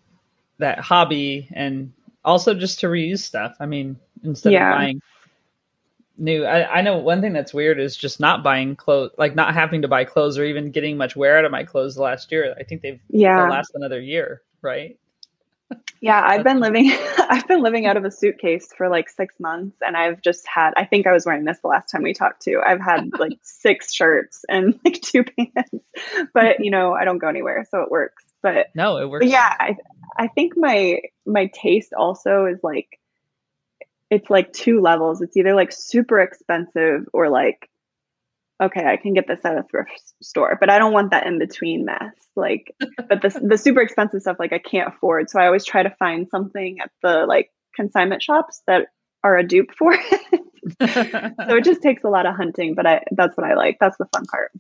that 0.58 0.80
hobby 0.80 1.48
and 1.52 1.92
also 2.24 2.54
just 2.54 2.80
to 2.80 2.86
reuse 2.88 3.20
stuff. 3.20 3.56
I 3.60 3.66
mean, 3.66 3.96
instead 4.24 4.52
yeah. 4.52 4.72
of 4.72 4.78
buying 4.78 5.02
new, 6.16 6.44
I, 6.44 6.78
I 6.78 6.82
know 6.82 6.98
one 6.98 7.20
thing 7.20 7.32
that's 7.32 7.54
weird 7.54 7.78
is 7.78 7.96
just 7.96 8.18
not 8.18 8.42
buying 8.42 8.74
clothes, 8.74 9.12
like 9.18 9.34
not 9.34 9.54
having 9.54 9.82
to 9.82 9.88
buy 9.88 10.04
clothes 10.04 10.36
or 10.36 10.44
even 10.44 10.72
getting 10.72 10.96
much 10.96 11.14
wear 11.14 11.38
out 11.38 11.44
of 11.44 11.52
my 11.52 11.62
clothes 11.62 11.96
last 11.96 12.32
year. 12.32 12.54
I 12.58 12.64
think 12.64 12.82
they've 12.82 13.00
yeah 13.08 13.48
last 13.48 13.72
another 13.74 14.00
year 14.00 14.42
right? 14.62 14.98
Yeah, 16.00 16.20
I've 16.24 16.44
been 16.44 16.60
living 16.60 16.90
I've 17.18 17.46
been 17.48 17.62
living 17.62 17.86
out 17.86 17.96
of 17.96 18.04
a 18.04 18.10
suitcase 18.10 18.68
for 18.76 18.88
like 18.88 19.08
6 19.08 19.34
months 19.40 19.76
and 19.84 19.96
I've 19.96 20.20
just 20.22 20.46
had 20.46 20.72
I 20.76 20.84
think 20.84 21.06
I 21.06 21.12
was 21.12 21.26
wearing 21.26 21.44
this 21.44 21.58
the 21.60 21.68
last 21.68 21.90
time 21.90 22.02
we 22.02 22.12
talked 22.12 22.42
too. 22.42 22.60
I've 22.64 22.80
had 22.80 23.10
like 23.18 23.38
6 23.42 23.92
shirts 23.92 24.44
and 24.48 24.78
like 24.84 25.00
two 25.00 25.24
pants. 25.24 25.84
But, 26.32 26.64
you 26.64 26.70
know, 26.70 26.92
I 26.92 27.04
don't 27.04 27.18
go 27.18 27.28
anywhere, 27.28 27.66
so 27.70 27.82
it 27.82 27.90
works. 27.90 28.24
But 28.42 28.68
No, 28.74 28.98
it 28.98 29.08
works. 29.08 29.26
yeah, 29.26 29.52
I 29.58 29.76
I 30.16 30.28
think 30.28 30.54
my 30.56 31.00
my 31.26 31.46
taste 31.52 31.92
also 31.92 32.46
is 32.46 32.60
like 32.62 32.98
it's 34.10 34.30
like 34.30 34.52
two 34.52 34.80
levels. 34.80 35.20
It's 35.20 35.36
either 35.36 35.54
like 35.54 35.72
super 35.72 36.20
expensive 36.20 37.06
or 37.12 37.28
like 37.28 37.68
okay, 38.60 38.84
I 38.84 38.96
can 38.96 39.14
get 39.14 39.26
this 39.26 39.44
at 39.44 39.56
a 39.56 39.62
thrift 39.62 40.12
store, 40.22 40.56
but 40.58 40.70
I 40.70 40.78
don't 40.78 40.92
want 40.92 41.10
that 41.10 41.26
in 41.26 41.38
between 41.38 41.84
mess. 41.84 42.14
Like, 42.36 42.74
but 43.08 43.22
the 43.22 43.40
the 43.42 43.58
super 43.58 43.80
expensive 43.80 44.22
stuff, 44.22 44.36
like 44.38 44.52
I 44.52 44.58
can't 44.58 44.92
afford. 44.94 45.30
So 45.30 45.40
I 45.40 45.46
always 45.46 45.64
try 45.64 45.82
to 45.82 45.94
find 45.98 46.28
something 46.28 46.78
at 46.80 46.90
the 47.02 47.26
like 47.26 47.50
consignment 47.74 48.22
shops 48.22 48.62
that 48.66 48.88
are 49.22 49.36
a 49.36 49.46
dupe 49.46 49.72
for 49.76 49.94
it. 49.94 50.40
so 51.48 51.56
it 51.56 51.64
just 51.64 51.82
takes 51.82 52.04
a 52.04 52.08
lot 52.08 52.26
of 52.26 52.34
hunting, 52.34 52.74
but 52.74 52.86
I 52.86 53.02
that's 53.12 53.36
what 53.36 53.46
I 53.46 53.54
like. 53.54 53.78
That's 53.80 53.96
the 53.96 54.06
fun 54.14 54.24
part. 54.26 54.52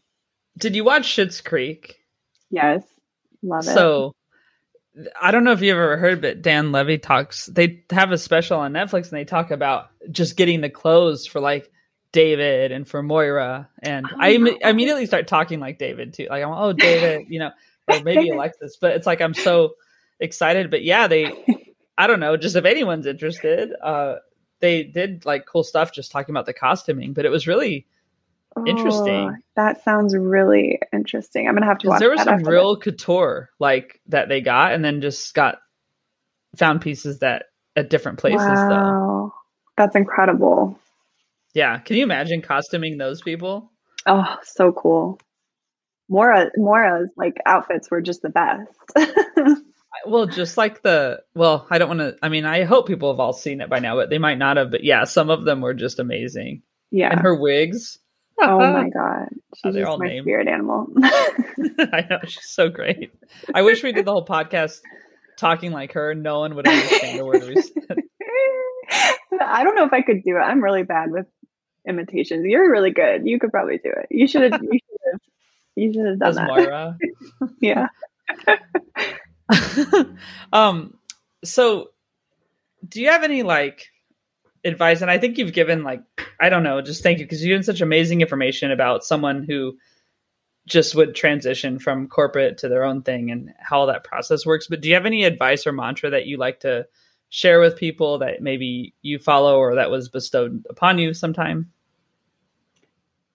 Did 0.56 0.74
you 0.74 0.84
watch 0.84 1.04
Schitt's 1.04 1.40
Creek? 1.40 1.96
Yes, 2.50 2.82
love 3.42 3.64
it. 3.66 3.74
So. 3.74 4.14
I 5.22 5.30
don't 5.30 5.44
know 5.44 5.52
if 5.52 5.62
you 5.62 5.70
ever 5.70 5.96
heard, 5.96 6.20
but 6.20 6.42
Dan 6.42 6.72
Levy 6.72 6.98
talks. 6.98 7.46
They 7.46 7.84
have 7.90 8.10
a 8.10 8.18
special 8.18 8.58
on 8.58 8.72
Netflix, 8.72 9.10
and 9.10 9.12
they 9.12 9.24
talk 9.24 9.52
about 9.52 9.90
just 10.10 10.36
getting 10.36 10.60
the 10.60 10.70
clothes 10.70 11.24
for 11.24 11.38
like 11.38 11.70
David 12.12 12.72
and 12.72 12.88
for 12.88 13.02
Moira, 13.02 13.68
and 13.80 14.06
oh, 14.10 14.16
I, 14.18 14.32
Im- 14.32 14.58
immediately 14.62 15.06
start 15.06 15.26
talking 15.26 15.60
like 15.60 15.78
David 15.78 16.14
too. 16.14 16.26
Like 16.30 16.42
I'm, 16.42 16.52
oh 16.52 16.72
David, 16.72 17.26
you 17.28 17.38
know, 17.38 17.50
or 17.86 18.00
maybe 18.04 18.30
Alexis, 18.30 18.76
but 18.80 18.92
it's 18.92 19.06
like 19.06 19.20
I'm 19.20 19.34
so 19.34 19.74
excited. 20.18 20.70
But 20.70 20.82
yeah, 20.84 21.06
they, 21.06 21.32
I 21.98 22.06
don't 22.06 22.20
know, 22.20 22.36
just 22.36 22.56
if 22.56 22.64
anyone's 22.64 23.06
interested, 23.06 23.72
uh, 23.82 24.16
they 24.60 24.84
did 24.84 25.26
like 25.26 25.46
cool 25.46 25.62
stuff 25.62 25.92
just 25.92 26.10
talking 26.10 26.32
about 26.32 26.46
the 26.46 26.54
costuming, 26.54 27.12
but 27.12 27.26
it 27.26 27.30
was 27.30 27.46
really 27.46 27.86
oh, 28.56 28.66
interesting. 28.66 29.36
That 29.56 29.84
sounds 29.84 30.16
really 30.16 30.80
interesting. 30.92 31.46
I'm 31.46 31.54
gonna 31.54 31.66
have 31.66 31.78
to 31.78 31.88
watch. 31.88 32.00
There 32.00 32.10
was 32.10 32.22
some 32.22 32.42
real 32.42 32.76
couture 32.76 33.50
like 33.58 34.00
that 34.06 34.28
they 34.28 34.40
got, 34.40 34.72
and 34.72 34.82
then 34.84 35.02
just 35.02 35.34
got 35.34 35.58
found 36.56 36.80
pieces 36.80 37.18
that 37.18 37.46
at 37.76 37.90
different 37.90 38.18
places. 38.18 38.40
Wow. 38.40 38.68
Though. 38.68 39.34
That's 39.76 39.94
incredible. 39.94 40.78
Yeah. 41.54 41.78
Can 41.78 41.96
you 41.96 42.02
imagine 42.02 42.42
costuming 42.42 42.98
those 42.98 43.22
people? 43.22 43.72
Oh, 44.06 44.36
so 44.42 44.72
cool. 44.72 45.18
Moira 46.08 46.50
Moira's 46.56 47.10
like 47.16 47.36
outfits 47.44 47.90
were 47.90 48.00
just 48.00 48.22
the 48.22 48.30
best. 48.30 48.72
well, 50.06 50.26
just 50.26 50.56
like 50.56 50.82
the 50.82 51.20
well, 51.34 51.66
I 51.70 51.78
don't 51.78 51.88
want 51.88 52.00
to. 52.00 52.16
I 52.22 52.28
mean, 52.28 52.44
I 52.44 52.64
hope 52.64 52.86
people 52.86 53.12
have 53.12 53.20
all 53.20 53.32
seen 53.32 53.60
it 53.60 53.68
by 53.68 53.78
now, 53.78 53.96
but 53.96 54.10
they 54.10 54.18
might 54.18 54.38
not 54.38 54.56
have. 54.56 54.70
But 54.70 54.84
yeah, 54.84 55.04
some 55.04 55.30
of 55.30 55.44
them 55.44 55.60
were 55.60 55.74
just 55.74 55.98
amazing. 55.98 56.62
Yeah, 56.90 57.10
and 57.10 57.20
her 57.20 57.38
wigs. 57.38 57.98
oh 58.40 58.58
my 58.58 58.88
god, 58.94 59.28
she's 59.56 59.76
oh, 59.76 59.98
my 59.98 60.06
named. 60.08 60.24
spirit 60.24 60.48
animal. 60.48 60.86
I 61.02 62.06
know 62.08 62.18
she's 62.24 62.48
so 62.48 62.70
great. 62.70 63.12
I 63.54 63.62
wish 63.62 63.82
we 63.82 63.92
did 63.92 64.06
the 64.06 64.12
whole 64.12 64.26
podcast 64.26 64.80
talking 65.36 65.72
like 65.72 65.92
her. 65.92 66.14
No 66.14 66.40
one 66.40 66.54
would 66.54 66.66
understand 66.66 67.20
a 67.20 67.24
word 67.24 67.42
we 67.42 67.60
said. 67.60 67.98
I 69.40 69.62
don't 69.62 69.74
know 69.74 69.84
if 69.84 69.92
I 69.92 70.00
could 70.00 70.22
do 70.24 70.36
it. 70.36 70.40
I'm 70.40 70.64
really 70.64 70.82
bad 70.82 71.10
with 71.10 71.26
imitations. 71.88 72.44
You're 72.46 72.70
really 72.70 72.90
good. 72.90 73.26
You 73.26 73.38
could 73.38 73.50
probably 73.50 73.78
do 73.78 73.90
it. 73.90 74.06
You 74.10 74.26
should 74.26 74.52
have. 74.52 74.62
You 74.62 74.78
should 74.78 74.98
have. 75.12 75.20
You 75.76 75.92
should 75.92 76.06
have 76.06 76.18
done 76.18 76.28
As 76.28 76.36
that. 76.36 76.46
Moira. 76.48 76.98
yeah. 77.60 77.88
um. 80.52 80.94
So, 81.44 81.90
do 82.86 83.00
you 83.00 83.08
have 83.08 83.22
any 83.22 83.42
like 83.42 83.86
advice? 84.64 85.02
And 85.02 85.10
I 85.10 85.18
think 85.18 85.38
you've 85.38 85.52
given 85.52 85.82
like 85.82 86.02
I 86.40 86.48
don't 86.48 86.62
know. 86.62 86.80
Just 86.82 87.02
thank 87.02 87.18
you 87.18 87.24
because 87.24 87.42
you've 87.42 87.50
given 87.50 87.62
such 87.62 87.80
amazing 87.80 88.20
information 88.20 88.70
about 88.70 89.04
someone 89.04 89.44
who 89.44 89.76
just 90.66 90.94
would 90.94 91.14
transition 91.14 91.78
from 91.78 92.08
corporate 92.08 92.58
to 92.58 92.68
their 92.68 92.84
own 92.84 93.02
thing 93.02 93.30
and 93.30 93.52
how 93.58 93.86
that 93.86 94.04
process 94.04 94.44
works. 94.44 94.66
But 94.68 94.80
do 94.80 94.88
you 94.88 94.94
have 94.94 95.06
any 95.06 95.24
advice 95.24 95.66
or 95.66 95.72
mantra 95.72 96.10
that 96.10 96.26
you 96.26 96.36
like 96.36 96.60
to 96.60 96.86
share 97.30 97.60
with 97.60 97.76
people 97.76 98.18
that 98.18 98.42
maybe 98.42 98.94
you 99.02 99.18
follow 99.18 99.58
or 99.58 99.74
that 99.74 99.90
was 99.90 100.08
bestowed 100.08 100.64
upon 100.68 100.98
you 100.98 101.14
sometime? 101.14 101.72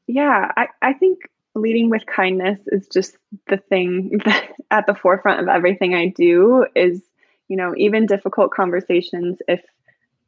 Yeah, 0.08 0.52
I, 0.56 0.68
I 0.82 0.94
think 0.94 1.20
leading 1.56 1.90
with 1.90 2.06
kindness 2.06 2.60
is 2.68 2.88
just 2.88 3.18
the 3.48 3.58
thing 3.58 4.20
that 4.26 4.52
at 4.72 4.88
the 4.88 4.96
forefront 4.96 5.42
of 5.42 5.48
everything 5.48 5.94
I 5.96 6.08
do 6.08 6.66
is, 6.76 7.02
you 7.48 7.58
know, 7.58 7.74
even 7.78 8.06
difficult 8.06 8.52
conversations, 8.52 9.38
if 9.48 9.62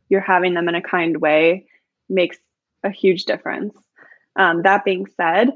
you're 0.10 0.22
having 0.22 0.54
them 0.54 0.70
in 0.70 0.76
a 0.76 0.82
kind 0.82 1.18
way, 1.20 1.68
makes 2.10 2.38
a 2.84 2.90
huge 2.90 3.26
difference. 3.26 3.76
Um, 4.36 4.64
that 4.64 4.86
being 4.86 5.08
said, 5.18 5.50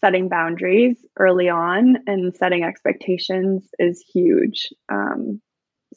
setting 0.00 0.28
boundaries 0.28 0.96
early 1.18 1.48
on 1.48 1.98
and 2.06 2.36
setting 2.36 2.62
expectations 2.64 3.68
is 3.78 4.04
huge. 4.14 4.68
Um, 4.90 5.40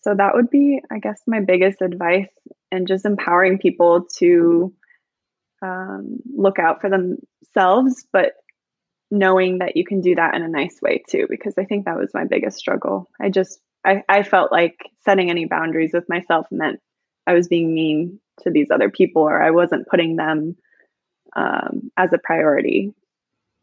so 0.01 0.15
that 0.15 0.35
would 0.35 0.49
be, 0.49 0.81
I 0.91 0.99
guess, 0.99 1.21
my 1.27 1.41
biggest 1.41 1.81
advice 1.81 2.29
and 2.71 2.87
just 2.87 3.05
empowering 3.05 3.59
people 3.59 4.07
to 4.17 4.73
um, 5.61 6.19
look 6.35 6.59
out 6.59 6.81
for 6.81 6.89
themselves, 6.89 8.05
but 8.11 8.33
knowing 9.09 9.59
that 9.59 9.77
you 9.77 9.85
can 9.85 10.01
do 10.01 10.15
that 10.15 10.35
in 10.35 10.43
a 10.43 10.47
nice 10.47 10.79
way 10.81 11.01
too, 11.09 11.27
because 11.29 11.55
I 11.57 11.65
think 11.65 11.85
that 11.85 11.97
was 11.97 12.11
my 12.13 12.25
biggest 12.25 12.57
struggle. 12.57 13.09
I 13.19 13.29
just, 13.29 13.59
I, 13.85 14.03
I 14.09 14.23
felt 14.23 14.51
like 14.51 14.77
setting 15.05 15.29
any 15.29 15.45
boundaries 15.45 15.91
with 15.93 16.09
myself 16.09 16.47
meant 16.51 16.79
I 17.25 17.33
was 17.33 17.47
being 17.47 17.73
mean 17.73 18.19
to 18.41 18.51
these 18.51 18.69
other 18.71 18.89
people 18.89 19.23
or 19.23 19.41
I 19.41 19.51
wasn't 19.51 19.87
putting 19.87 20.15
them 20.15 20.57
um, 21.35 21.91
as 21.97 22.11
a 22.13 22.17
priority. 22.17 22.93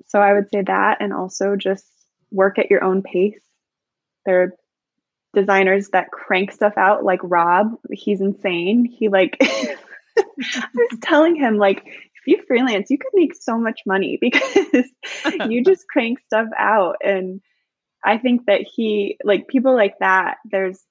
So 0.06 0.20
I 0.20 0.32
would 0.32 0.50
say 0.50 0.62
that, 0.62 0.98
and 1.00 1.12
also 1.12 1.56
just 1.56 1.86
work 2.30 2.58
at 2.58 2.70
your 2.70 2.84
own 2.84 3.02
pace. 3.02 3.40
There 4.26 4.42
are 4.42 4.54
designers 5.34 5.88
that 5.90 6.10
crank 6.10 6.52
stuff 6.52 6.74
out, 6.76 7.04
like 7.04 7.20
Rob. 7.22 7.74
He's 7.90 8.20
insane. 8.20 8.84
He 8.84 9.08
like 9.08 9.38
I 10.16 10.68
was 10.74 10.98
telling 11.02 11.36
him 11.36 11.56
like 11.56 11.84
if 11.86 12.26
you 12.26 12.42
freelance, 12.46 12.90
you 12.90 12.98
could 12.98 13.12
make 13.14 13.34
so 13.34 13.58
much 13.58 13.80
money 13.86 14.18
because 14.20 14.86
you 15.48 15.62
just 15.64 15.88
crank 15.88 16.20
stuff 16.20 16.48
out. 16.58 16.96
And 17.02 17.40
I 18.02 18.18
think 18.18 18.46
that 18.46 18.62
he 18.62 19.18
like 19.24 19.48
people 19.48 19.74
like 19.74 19.98
that, 20.00 20.36
there's 20.44 20.82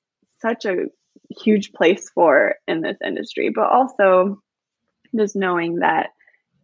such 0.42 0.66
a 0.66 0.86
huge 1.30 1.72
place 1.74 2.10
for 2.14 2.56
in 2.68 2.82
this 2.82 2.98
industry, 3.06 3.50
but 3.50 3.70
also 3.70 4.42
just 5.16 5.36
knowing 5.36 5.80
that 5.80 6.10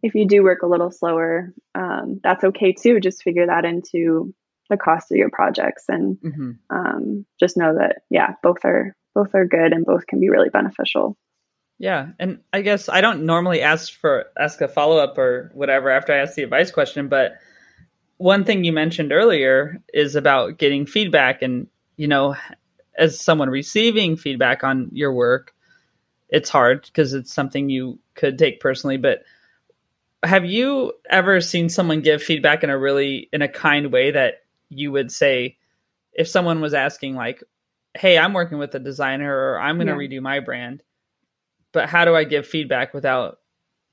if 0.02 0.14
you 0.14 0.26
do 0.26 0.42
work 0.42 0.62
a 0.62 0.66
little 0.66 0.90
slower, 0.90 1.52
um, 1.74 2.20
that's 2.22 2.44
okay 2.44 2.72
too. 2.72 3.00
Just 3.00 3.22
figure 3.22 3.46
that 3.46 3.64
into 3.64 4.34
the 4.70 4.76
cost 4.76 5.10
of 5.10 5.18
your 5.18 5.30
projects 5.30 5.84
and 5.88 6.16
mm-hmm. 6.18 6.50
um, 6.70 7.26
just 7.38 7.56
know 7.56 7.74
that 7.76 8.02
yeah, 8.08 8.34
both 8.42 8.64
are 8.64 8.94
both 9.14 9.34
are 9.34 9.44
good 9.44 9.72
and 9.72 9.84
both 9.84 10.06
can 10.06 10.20
be 10.20 10.30
really 10.30 10.48
beneficial. 10.48 11.16
Yeah, 11.80 12.08
and 12.18 12.40
I 12.52 12.60
guess 12.60 12.90
I 12.90 13.00
don't 13.00 13.24
normally 13.24 13.62
ask 13.62 13.90
for 13.94 14.26
ask 14.38 14.60
a 14.60 14.68
follow 14.68 14.98
up 14.98 15.16
or 15.16 15.50
whatever 15.54 15.88
after 15.88 16.12
I 16.12 16.18
ask 16.18 16.34
the 16.34 16.42
advice 16.42 16.70
question, 16.70 17.08
but 17.08 17.38
one 18.18 18.44
thing 18.44 18.64
you 18.64 18.72
mentioned 18.72 19.12
earlier 19.12 19.82
is 19.94 20.14
about 20.14 20.58
getting 20.58 20.84
feedback, 20.84 21.40
and 21.40 21.68
you 21.96 22.06
know, 22.06 22.36
as 22.98 23.18
someone 23.18 23.48
receiving 23.48 24.18
feedback 24.18 24.62
on 24.62 24.90
your 24.92 25.10
work, 25.14 25.54
it's 26.28 26.50
hard 26.50 26.82
because 26.82 27.14
it's 27.14 27.32
something 27.32 27.70
you 27.70 27.98
could 28.14 28.38
take 28.38 28.60
personally. 28.60 28.98
But 28.98 29.22
have 30.22 30.44
you 30.44 30.92
ever 31.08 31.40
seen 31.40 31.70
someone 31.70 32.02
give 32.02 32.22
feedback 32.22 32.62
in 32.62 32.68
a 32.68 32.78
really 32.78 33.30
in 33.32 33.40
a 33.40 33.48
kind 33.48 33.90
way 33.90 34.10
that 34.10 34.42
you 34.68 34.92
would 34.92 35.10
say, 35.10 35.56
if 36.12 36.28
someone 36.28 36.60
was 36.60 36.74
asking 36.74 37.14
like, 37.14 37.42
"Hey, 37.96 38.18
I'm 38.18 38.34
working 38.34 38.58
with 38.58 38.74
a 38.74 38.78
designer, 38.78 39.34
or 39.34 39.58
I'm 39.58 39.76
going 39.76 39.86
to 39.86 39.94
yeah. 39.94 40.18
redo 40.18 40.20
my 40.20 40.40
brand," 40.40 40.82
but 41.72 41.88
how 41.88 42.04
do 42.04 42.14
I 42.14 42.24
give 42.24 42.46
feedback 42.46 42.94
without 42.94 43.38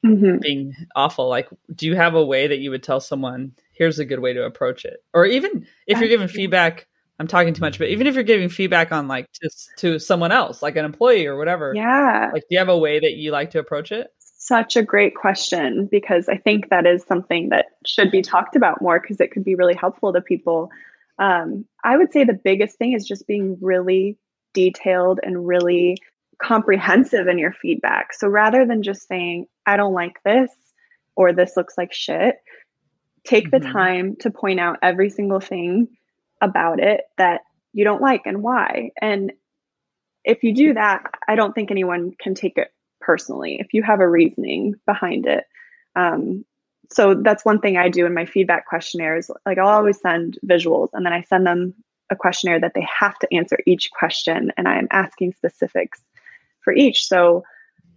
mm-hmm. 0.05 0.37
being 0.39 0.73
awful. 0.95 1.27
Like, 1.27 1.49
do 1.73 1.85
you 1.85 1.95
have 1.95 2.15
a 2.15 2.25
way 2.25 2.47
that 2.47 2.59
you 2.59 2.71
would 2.71 2.83
tell 2.83 2.99
someone, 2.99 3.53
here's 3.73 3.99
a 3.99 4.05
good 4.05 4.19
way 4.19 4.33
to 4.33 4.43
approach 4.43 4.85
it? 4.85 5.03
Or 5.13 5.25
even 5.25 5.67
if 5.85 5.99
you're 5.99 6.09
giving 6.09 6.27
feedback, 6.27 6.87
I'm 7.19 7.27
talking 7.27 7.53
too 7.53 7.61
much, 7.61 7.79
but 7.79 7.89
even 7.89 8.07
if 8.07 8.15
you're 8.15 8.23
giving 8.23 8.49
feedback 8.49 8.91
on 8.91 9.07
like 9.07 9.27
just 9.41 9.69
to 9.77 9.99
someone 9.99 10.31
else, 10.31 10.61
like 10.61 10.75
an 10.75 10.85
employee 10.85 11.25
or 11.25 11.37
whatever, 11.37 11.73
yeah, 11.75 12.29
like 12.31 12.43
do 12.43 12.47
you 12.51 12.59
have 12.59 12.69
a 12.69 12.77
way 12.77 12.99
that 12.99 13.13
you 13.13 13.31
like 13.31 13.51
to 13.51 13.59
approach 13.59 13.91
it? 13.91 14.07
Such 14.19 14.75
a 14.75 14.83
great 14.83 15.15
question 15.15 15.87
because 15.91 16.29
I 16.29 16.37
think 16.37 16.69
that 16.69 16.85
is 16.85 17.03
something 17.03 17.49
that 17.49 17.65
should 17.85 18.11
be 18.11 18.21
talked 18.21 18.55
about 18.55 18.81
more 18.81 18.99
because 18.99 19.19
it 19.19 19.31
could 19.31 19.43
be 19.43 19.55
really 19.55 19.73
helpful 19.73 20.13
to 20.13 20.21
people. 20.21 20.69
Um, 21.17 21.65
I 21.83 21.97
would 21.97 22.13
say 22.13 22.23
the 22.23 22.33
biggest 22.33 22.77
thing 22.77 22.93
is 22.93 23.05
just 23.05 23.25
being 23.25 23.57
really 23.61 24.17
detailed 24.53 25.19
and 25.23 25.47
really 25.47 25.97
comprehensive 26.41 27.27
in 27.27 27.37
your 27.37 27.53
feedback. 27.53 28.13
So 28.13 28.27
rather 28.27 28.65
than 28.65 28.83
just 28.83 29.07
saying, 29.07 29.47
I 29.65 29.77
don't 29.77 29.93
like 29.93 30.21
this 30.23 30.51
or 31.15 31.33
this 31.33 31.57
looks 31.57 31.77
like 31.77 31.93
shit, 31.93 32.35
take 33.23 33.49
mm-hmm. 33.49 33.63
the 33.65 33.71
time 33.71 34.15
to 34.17 34.31
point 34.31 34.59
out 34.59 34.77
every 34.81 35.09
single 35.09 35.39
thing 35.39 35.87
about 36.41 36.79
it 36.79 37.01
that 37.17 37.41
you 37.73 37.83
don't 37.83 38.01
like 38.01 38.21
and 38.25 38.43
why. 38.43 38.91
And 39.01 39.33
if 40.23 40.43
you 40.43 40.53
do 40.53 40.73
that, 40.73 41.03
I 41.27 41.35
don't 41.35 41.53
think 41.53 41.71
anyone 41.71 42.11
can 42.19 42.35
take 42.35 42.57
it 42.57 42.71
personally 42.99 43.57
if 43.59 43.73
you 43.73 43.83
have 43.83 43.99
a 43.99 44.07
reasoning 44.07 44.75
behind 44.85 45.25
it. 45.25 45.45
Um, 45.95 46.45
so 46.91 47.15
that's 47.15 47.43
one 47.43 47.59
thing 47.59 47.77
I 47.77 47.89
do 47.89 48.05
in 48.05 48.13
my 48.13 48.25
feedback 48.25 48.67
questionnaires. 48.67 49.29
Like 49.45 49.57
I'll 49.57 49.67
always 49.67 49.99
send 49.99 50.37
visuals 50.45 50.89
and 50.93 51.05
then 51.05 51.13
I 51.13 51.21
send 51.23 51.45
them 51.45 51.73
a 52.09 52.15
questionnaire 52.15 52.59
that 52.61 52.73
they 52.73 52.85
have 52.99 53.17
to 53.19 53.33
answer 53.33 53.57
each 53.65 53.91
question 53.91 54.51
and 54.55 54.67
I 54.67 54.77
am 54.77 54.87
asking 54.91 55.33
specifics 55.33 56.01
for 56.67 56.73
each. 56.73 57.07
So 57.07 57.43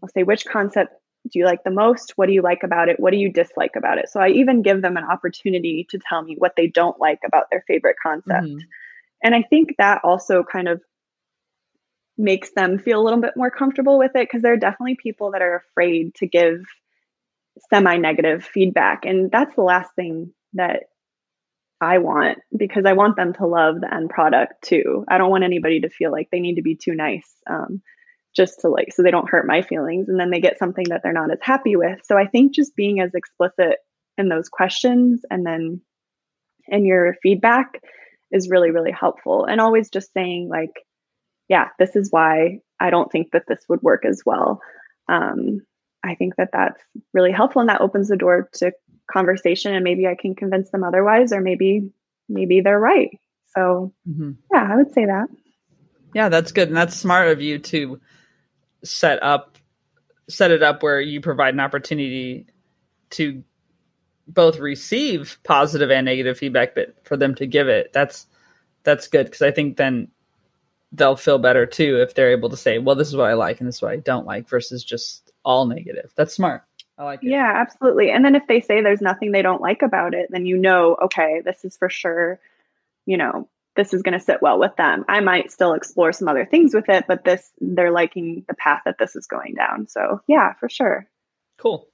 I'll 0.01 0.09
say 0.11 0.23
which 0.23 0.47
concept 0.47 0.95
do 1.29 1.41
you 1.41 1.45
like 1.45 1.65
the 1.65 1.73
most? 1.73 2.13
What 2.15 2.27
do 2.27 2.33
you 2.33 2.41
like 2.41 2.63
about 2.63 2.89
it? 2.89 3.01
What 3.01 3.11
do 3.11 3.17
you 3.17 3.33
dislike 3.33 3.73
about 3.77 3.99
it? 3.99 4.09
So 4.09 4.21
I 4.21 4.29
even 4.29 4.63
give 4.63 4.81
them 4.81 4.97
an 4.97 5.03
opportunity 5.03 5.89
to 5.91 5.99
tell 5.99 6.23
me 6.23 6.37
what 6.39 6.55
they 6.57 6.69
don't 6.69 7.01
like 7.01 7.19
about 7.27 7.47
their 7.51 7.65
favorite 7.67 7.97
concept. 8.01 8.47
Mm-hmm. 8.47 8.59
And 9.25 9.35
I 9.35 9.43
think 9.43 9.75
that 9.79 10.03
also 10.05 10.45
kind 10.45 10.69
of 10.69 10.81
makes 12.17 12.53
them 12.53 12.79
feel 12.79 13.01
a 13.01 13.03
little 13.03 13.21
bit 13.21 13.37
more 13.37 13.51
comfortable 13.51 13.99
with 13.99 14.13
it 14.15 14.29
because 14.29 14.43
there 14.43 14.53
are 14.53 14.57
definitely 14.57 14.97
people 15.03 15.33
that 15.33 15.43
are 15.43 15.57
afraid 15.57 16.15
to 16.17 16.29
give 16.29 16.61
semi 17.71 17.97
negative 17.97 18.45
feedback. 18.45 19.05
And 19.05 19.33
that's 19.33 19.57
the 19.57 19.63
last 19.63 19.91
thing 19.97 20.33
that 20.53 20.85
I 21.81 21.99
want 21.99 22.39
because 22.57 22.85
I 22.87 22.93
want 22.93 23.17
them 23.17 23.33
to 23.35 23.47
love 23.47 23.81
the 23.81 23.93
end 23.93 24.11
product 24.11 24.63
too. 24.63 25.05
I 25.09 25.19
don't 25.19 25.31
want 25.31 25.45
anybody 25.45 25.81
to 25.81 25.89
feel 25.89 26.13
like 26.13 26.29
they 26.31 26.41
need 26.41 26.55
to 26.55 26.63
be 26.63 26.77
too 26.77 26.95
nice. 26.95 27.29
Um, 27.49 27.83
just 28.35 28.61
to 28.61 28.69
like 28.69 28.93
so 28.93 29.03
they 29.03 29.11
don't 29.11 29.29
hurt 29.29 29.47
my 29.47 29.63
feelings 29.63 30.09
and 30.09 30.19
then 30.19 30.31
they 30.31 30.41
get 30.41 30.59
something 30.59 30.87
that 30.89 31.03
they're 31.03 31.13
not 31.13 31.33
as 31.33 31.39
happy 31.43 31.77
with. 31.77 31.99
So 32.05 32.17
i 32.17 32.27
think 32.27 32.55
just 32.55 32.77
being 32.77 33.01
as 33.01 33.15
explicit 33.15 33.77
in 34.17 34.29
those 34.29 34.49
questions 34.49 35.23
and 35.31 35.45
then 35.45 35.81
in 36.69 36.85
your 36.85 37.17
feedback 37.23 37.81
is 38.31 38.49
really 38.49 38.71
really 38.71 38.93
helpful. 38.93 39.45
And 39.45 39.61
always 39.61 39.91
just 39.91 40.13
saying 40.13 40.49
like 40.49 40.85
yeah 41.49 41.69
this 41.79 41.97
is 41.97 42.11
why 42.11 42.61
i 42.79 42.91
don't 42.91 43.11
think 43.11 43.33
that 43.33 43.45
this 43.49 43.65
would 43.69 43.83
work 43.83 44.05
as 44.05 44.23
well. 44.25 44.61
Um, 45.09 45.61
i 46.05 46.15
think 46.15 46.37
that 46.37 46.51
that's 46.53 46.81
really 47.13 47.33
helpful 47.33 47.61
and 47.61 47.69
that 47.69 47.81
opens 47.81 48.09
the 48.09 48.17
door 48.17 48.49
to 48.55 48.73
conversation 49.11 49.75
and 49.75 49.83
maybe 49.83 50.07
i 50.07 50.15
can 50.15 50.37
convince 50.37 50.71
them 50.71 50.85
otherwise 50.85 51.33
or 51.33 51.41
maybe 51.41 51.91
maybe 52.29 52.61
they're 52.61 52.79
right. 52.79 53.11
So 53.57 53.93
mm-hmm. 54.09 54.33
yeah 54.53 54.69
i 54.71 54.77
would 54.77 54.93
say 54.93 55.07
that. 55.07 55.27
Yeah 56.15 56.29
that's 56.29 56.53
good 56.53 56.69
and 56.69 56.77
that's 56.77 56.95
smart 56.95 57.29
of 57.29 57.41
you 57.41 57.59
to 57.59 58.01
set 58.85 59.23
up 59.23 59.57
set 60.29 60.51
it 60.51 60.63
up 60.63 60.83
where 60.83 61.01
you 61.01 61.21
provide 61.21 61.55
an 61.55 61.61
opportunity 61.61 62.47
to 63.11 63.43
both 64.29 64.59
receive 64.59 65.39
positive 65.43 65.91
and 65.91 66.05
negative 66.05 66.39
feedback 66.39 66.75
but 66.75 66.95
for 67.05 67.17
them 67.17 67.35
to 67.35 67.47
give 67.47 67.69
it 67.69 67.93
that's 67.93 68.27
that's 68.85 69.09
good 69.09 69.27
because 69.27 69.43
i 69.43 69.51
think 69.51 69.77
then 69.77 70.09
they'll 70.93 71.17
feel 71.17 71.39
better 71.39 71.67
too 71.67 72.01
if 72.01 72.15
they're 72.15 72.31
able 72.31 72.49
to 72.49 72.57
say 72.57 72.79
well 72.79 72.95
this 72.95 73.09
is 73.09 73.17
what 73.17 73.29
i 73.29 73.35
like 73.35 73.59
and 73.59 73.67
this 73.67 73.77
is 73.77 73.83
what 73.83 73.93
i 73.93 73.97
don't 73.97 74.27
like 74.27 74.49
versus 74.49 74.85
just 74.85 75.31
all 75.45 75.67
negative. 75.67 76.13
That's 76.17 76.35
smart. 76.35 76.63
I 76.99 77.05
like 77.05 77.25
it. 77.25 77.31
Yeah 77.31 77.53
absolutely. 77.57 78.11
And 78.11 78.25
then 78.25 78.35
if 78.35 78.47
they 78.47 78.61
say 78.61 78.83
there's 78.83 79.01
nothing 79.01 79.33
they 79.33 79.43
don't 79.43 79.63
like 79.63 79.83
about 79.83 80.15
it 80.15 80.29
then 80.31 80.47
you 80.47 80.57
know 80.57 80.97
okay 81.03 81.41
this 81.45 81.65
is 81.65 81.77
for 81.77 81.89
sure 81.89 82.39
you 83.07 83.17
know 83.17 83.49
this 83.81 83.95
is 83.95 84.03
going 84.03 84.19
to 84.19 84.23
sit 84.23 84.43
well 84.43 84.61
with 84.61 84.77
them. 84.77 85.07
I 85.09 85.21
might 85.21 85.51
still 85.51 85.73
explore 85.73 86.13
some 86.13 86.29
other 86.29 86.45
things 86.45 86.75
with 86.75 86.91
it, 86.91 87.07
but 87.09 87.25
this 87.25 87.51
they're 87.61 87.91
liking 87.91 88.45
the 88.47 88.55
path 88.55 88.83
that 88.85 88.97
this 88.99 89.17
is 89.17 89.27
going 89.27 89.55
down. 89.55 89.89
So, 89.89 90.21
yeah, 90.27 90.53
for 90.61 90.69
sure. 90.69 91.07
Cool. 91.59 91.89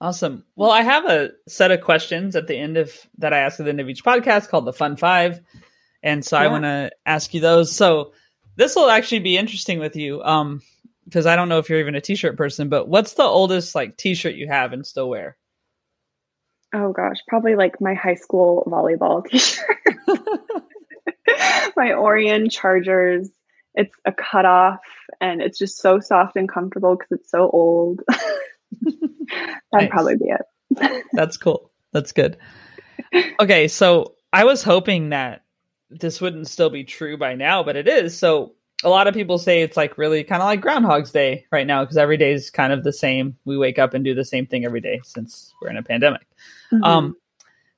Awesome. 0.00 0.44
Well, 0.56 0.70
I 0.70 0.80
have 0.80 1.04
a 1.04 1.32
set 1.46 1.70
of 1.70 1.82
questions 1.82 2.34
at 2.34 2.46
the 2.46 2.56
end 2.56 2.78
of 2.78 2.90
that 3.18 3.34
I 3.34 3.40
ask 3.40 3.60
at 3.60 3.64
the 3.64 3.70
end 3.70 3.80
of 3.80 3.90
each 3.90 4.02
podcast 4.02 4.48
called 4.48 4.64
the 4.64 4.72
Fun 4.72 4.96
5. 4.96 5.40
And 6.02 6.24
so 6.24 6.38
yeah. 6.38 6.44
I 6.44 6.48
want 6.48 6.64
to 6.64 6.90
ask 7.04 7.34
you 7.34 7.40
those. 7.40 7.76
So, 7.76 8.12
this 8.56 8.74
will 8.74 8.88
actually 8.88 9.20
be 9.20 9.36
interesting 9.36 9.78
with 9.78 9.96
you 9.96 10.22
um 10.22 10.60
because 11.04 11.26
I 11.26 11.36
don't 11.36 11.48
know 11.50 11.58
if 11.58 11.68
you're 11.68 11.80
even 11.80 11.94
a 11.94 12.00
t-shirt 12.00 12.38
person, 12.38 12.70
but 12.70 12.88
what's 12.88 13.14
the 13.14 13.22
oldest 13.22 13.74
like 13.74 13.98
t-shirt 13.98 14.34
you 14.34 14.48
have 14.48 14.72
and 14.72 14.86
still 14.86 15.10
wear? 15.10 15.36
Oh 16.74 16.92
gosh, 16.92 17.18
probably 17.28 17.54
like 17.54 17.82
my 17.82 17.92
high 17.92 18.14
school 18.14 18.66
volleyball 18.66 19.26
t-shirt. 19.30 19.76
my 21.76 21.92
Orion 21.92 22.48
Chargers. 22.48 23.28
It's 23.74 23.94
a 24.04 24.12
cutoff 24.12 24.80
and 25.20 25.40
it's 25.40 25.58
just 25.58 25.78
so 25.78 25.98
soft 25.98 26.36
and 26.36 26.48
comfortable 26.48 26.96
because 26.96 27.12
it's 27.12 27.30
so 27.30 27.48
old. 27.50 28.00
That'd 28.82 29.60
nice. 29.72 29.88
probably 29.88 30.16
be 30.16 30.30
it. 30.30 31.04
That's 31.12 31.36
cool. 31.36 31.70
That's 31.92 32.12
good. 32.12 32.36
Okay, 33.40 33.68
so 33.68 34.14
I 34.32 34.44
was 34.44 34.62
hoping 34.62 35.10
that 35.10 35.44
this 35.90 36.20
wouldn't 36.20 36.48
still 36.48 36.70
be 36.70 36.84
true 36.84 37.16
by 37.16 37.34
now, 37.34 37.62
but 37.62 37.76
it 37.76 37.88
is. 37.88 38.16
So 38.16 38.54
a 38.82 38.88
lot 38.88 39.06
of 39.06 39.14
people 39.14 39.38
say 39.38 39.62
it's 39.62 39.76
like 39.76 39.98
really 39.98 40.24
kind 40.24 40.42
of 40.42 40.46
like 40.46 40.60
Groundhog's 40.60 41.12
Day 41.12 41.46
right 41.52 41.66
now 41.66 41.84
because 41.84 41.96
every 41.96 42.16
day 42.16 42.32
is 42.32 42.50
kind 42.50 42.72
of 42.72 42.84
the 42.84 42.92
same. 42.92 43.36
We 43.44 43.56
wake 43.56 43.78
up 43.78 43.94
and 43.94 44.04
do 44.04 44.14
the 44.14 44.24
same 44.24 44.46
thing 44.46 44.64
every 44.64 44.80
day 44.80 45.00
since 45.04 45.52
we're 45.60 45.70
in 45.70 45.76
a 45.76 45.82
pandemic. 45.82 46.26
Mm-hmm. 46.72 46.84
Um, 46.84 47.16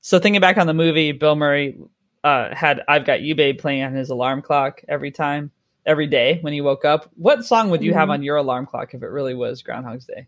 so 0.01 0.19
thinking 0.19 0.41
back 0.41 0.59
on 0.59 0.67
the 0.67 0.75
movie, 0.75 1.13
Bill 1.13 1.37
Murray 1.37 1.79
uh, 2.25 2.55
had 2.55 2.83
I've 2.89 3.05
Got 3.05 3.21
You 3.21 3.35
Babe 3.35 3.59
playing 3.59 3.85
on 3.85 3.95
his 3.95 4.09
alarm 4.09 4.41
clock 4.43 4.81
every 4.89 5.11
time, 5.11 5.53
every 5.85 6.07
day 6.07 6.39
when 6.41 6.55
he 6.55 6.63
woke 6.63 6.85
up. 6.85 7.11
What 7.15 7.45
song 7.45 7.71
would 7.71 7.83
you 7.83 7.91
mm-hmm. 7.91 8.01
have 8.01 8.11
on 8.11 8.23
your 8.23 8.37
alarm 8.37 8.67
clock 8.67 8.95
if 8.95 9.03
it 9.03 9.09
really 9.09 9.35
was 9.35 9.63
Groundhog's 9.63 10.07
Day? 10.07 10.27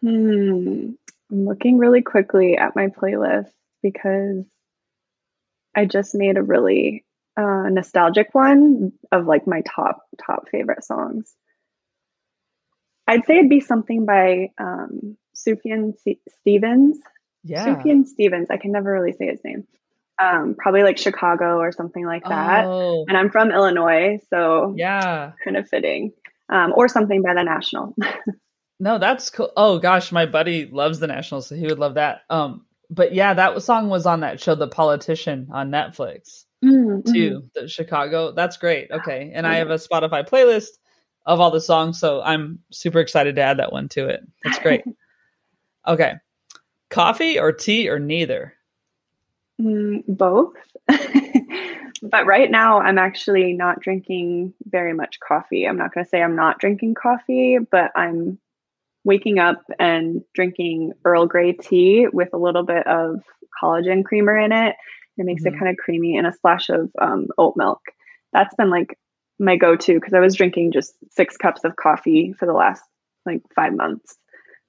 Hmm. 0.00 0.90
I'm 1.30 1.46
looking 1.46 1.78
really 1.78 2.02
quickly 2.02 2.56
at 2.58 2.76
my 2.76 2.88
playlist 2.88 3.50
because 3.82 4.44
I 5.74 5.84
just 5.84 6.14
made 6.14 6.36
a 6.36 6.42
really 6.42 7.04
uh, 7.36 7.68
nostalgic 7.68 8.28
one 8.32 8.92
of 9.12 9.26
like 9.26 9.46
my 9.46 9.62
top 9.62 10.02
top 10.24 10.48
favorite 10.48 10.84
songs. 10.84 11.32
I'd 13.06 13.24
say 13.26 13.38
it'd 13.38 13.50
be 13.50 13.60
something 13.60 14.04
by 14.04 14.50
um, 14.58 15.16
Sufjan 15.36 15.94
Stevens. 16.40 16.98
Yeah, 17.44 17.64
Sufjan 17.64 18.06
Stevens. 18.06 18.48
I 18.50 18.56
can 18.56 18.72
never 18.72 18.92
really 18.92 19.12
say 19.12 19.26
his 19.26 19.44
name 19.44 19.66
um, 20.18 20.54
probably 20.58 20.82
like 20.82 20.98
Chicago 20.98 21.58
or 21.58 21.72
something 21.72 22.04
like 22.04 22.24
that. 22.24 22.64
Oh. 22.64 23.04
And 23.08 23.16
I'm 23.16 23.30
from 23.30 23.50
Illinois, 23.50 24.18
so 24.30 24.74
yeah, 24.76 25.32
kind 25.44 25.56
of 25.56 25.68
fitting. 25.68 26.12
Um, 26.48 26.72
or 26.76 26.86
something 26.86 27.22
by 27.22 27.34
the 27.34 27.42
National. 27.42 27.94
no, 28.80 28.98
that's 28.98 29.30
cool. 29.30 29.52
Oh 29.56 29.78
gosh, 29.78 30.12
my 30.12 30.26
buddy 30.26 30.66
loves 30.66 31.00
the 31.00 31.08
National, 31.08 31.42
so 31.42 31.56
he 31.56 31.66
would 31.66 31.80
love 31.80 31.94
that. 31.94 32.20
Um, 32.30 32.64
but 32.88 33.12
yeah, 33.12 33.34
that 33.34 33.60
song 33.62 33.88
was 33.88 34.06
on 34.06 34.20
that 34.20 34.40
show, 34.40 34.54
The 34.54 34.68
Politician, 34.68 35.48
on 35.50 35.70
Netflix 35.70 36.44
mm-hmm. 36.64 37.12
too. 37.12 37.42
The 37.54 37.68
Chicago. 37.68 38.32
That's 38.32 38.56
great. 38.56 38.90
Okay, 38.90 39.32
and 39.34 39.46
I 39.46 39.56
have 39.56 39.70
a 39.70 39.74
Spotify 39.74 40.26
playlist 40.26 40.68
of 41.24 41.40
all 41.40 41.50
the 41.50 41.60
songs, 41.60 41.98
so 41.98 42.22
I'm 42.22 42.60
super 42.70 43.00
excited 43.00 43.36
to 43.36 43.42
add 43.42 43.58
that 43.58 43.72
one 43.72 43.88
to 43.90 44.08
it. 44.08 44.20
That's 44.44 44.58
great. 44.60 44.84
okay, 45.86 46.14
coffee 46.90 47.38
or 47.38 47.52
tea 47.52 47.88
or 47.88 47.98
neither? 47.98 48.54
Mm, 49.60 50.04
both. 50.06 50.54
but 52.02 52.26
right 52.26 52.50
now, 52.50 52.80
I'm 52.80 52.98
actually 52.98 53.52
not 53.52 53.80
drinking 53.80 54.54
very 54.64 54.92
much 54.92 55.18
coffee. 55.20 55.66
I'm 55.66 55.78
not 55.78 55.94
going 55.94 56.04
to 56.04 56.08
say 56.08 56.22
I'm 56.22 56.36
not 56.36 56.58
drinking 56.58 56.94
coffee, 56.94 57.58
but 57.58 57.90
I'm 57.96 58.38
waking 59.04 59.38
up 59.38 59.62
and 59.78 60.22
drinking 60.34 60.92
Earl 61.04 61.26
Grey 61.26 61.52
tea 61.52 62.08
with 62.12 62.28
a 62.32 62.38
little 62.38 62.64
bit 62.64 62.86
of 62.86 63.22
collagen 63.62 64.04
creamer 64.04 64.36
in 64.38 64.52
it. 64.52 64.76
It 65.16 65.24
makes 65.24 65.44
mm-hmm. 65.44 65.54
it 65.54 65.58
kind 65.58 65.70
of 65.70 65.78
creamy 65.78 66.16
and 66.16 66.26
a 66.26 66.32
splash 66.32 66.68
of 66.68 66.90
um, 67.00 67.28
oat 67.38 67.54
milk. 67.56 67.80
That's 68.32 68.54
been 68.56 68.68
like 68.68 68.98
my 69.38 69.56
go 69.56 69.76
to 69.76 69.94
because 69.94 70.12
I 70.12 70.20
was 70.20 70.34
drinking 70.34 70.72
just 70.72 70.94
six 71.10 71.36
cups 71.36 71.64
of 71.64 71.76
coffee 71.76 72.34
for 72.38 72.46
the 72.46 72.52
last 72.52 72.82
like 73.24 73.42
five 73.54 73.74
months. 73.74 74.16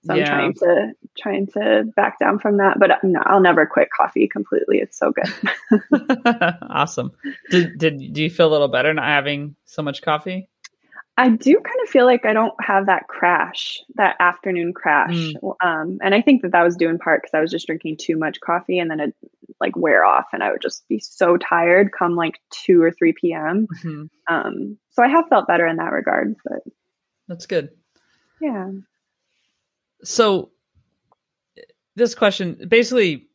So 0.08 0.14
I'm 0.14 0.26
trying 0.26 0.54
to 0.54 0.92
trying 1.18 1.48
to 1.48 1.84
back 1.96 2.20
down 2.20 2.40
from 2.40 2.58
that, 2.58 2.80
but 2.80 2.92
no, 3.04 3.22
I'll 3.26 3.42
never 3.42 3.66
quit 3.66 3.90
coffee 3.96 4.28
completely. 4.28 4.80
It's 4.80 4.98
so 4.98 5.12
good. 5.12 5.82
awesome. 6.70 7.12
Did 7.50 7.78
did 7.78 8.14
do 8.14 8.24
you 8.24 8.30
feel 8.30 8.48
a 8.48 8.52
little 8.52 8.68
better 8.68 8.94
not 8.94 9.06
having 9.06 9.56
so 9.66 9.82
much 9.82 10.02
coffee? 10.02 10.50
I 11.20 11.30
do 11.30 11.56
kind 11.56 11.80
of 11.82 11.90
feel 11.90 12.06
like 12.06 12.26
I 12.26 12.34
don't 12.34 12.54
have 12.62 12.86
that 12.86 13.08
crash, 13.08 13.82
that 13.96 14.16
afternoon 14.20 14.72
crash. 14.72 15.16
Mm. 15.16 15.56
Um, 15.64 15.98
and 16.04 16.14
I 16.14 16.22
think 16.22 16.44
that 16.44 16.52
that 16.52 16.62
was 16.62 16.76
due 16.76 16.90
in 16.90 17.00
part 17.00 17.24
because 17.24 17.34
I 17.34 17.42
was 17.42 17.50
just 17.50 17.66
drinking 17.66 17.98
too 18.00 18.18
much 18.18 18.40
coffee 18.40 18.78
and 18.78 18.92
then 18.92 19.00
it 19.00 19.16
like 19.60 19.76
wear 19.76 20.06
off 20.06 20.28
and 20.32 20.44
I 20.44 20.52
would 20.52 20.62
just 20.62 20.88
be 20.88 21.00
so 21.00 21.36
tired 21.36 21.90
come 21.98 22.16
like 22.16 22.40
2 22.52 22.84
or 22.84 22.92
3 22.92 23.14
p.m. 23.20 23.68
Mm-hmm. 23.84 24.04
Um, 24.32 24.78
so 24.92 25.02
I 25.02 25.08
have 25.08 25.28
felt 25.28 25.48
better 25.48 25.66
in 25.66 25.78
that 25.78 25.92
regard, 25.92 26.36
but 26.44 26.62
that's 27.28 27.48
good. 27.48 27.70
Yeah. 28.40 28.70
So 30.04 30.52
this 31.96 32.14
question 32.14 32.66
basically 32.68 33.28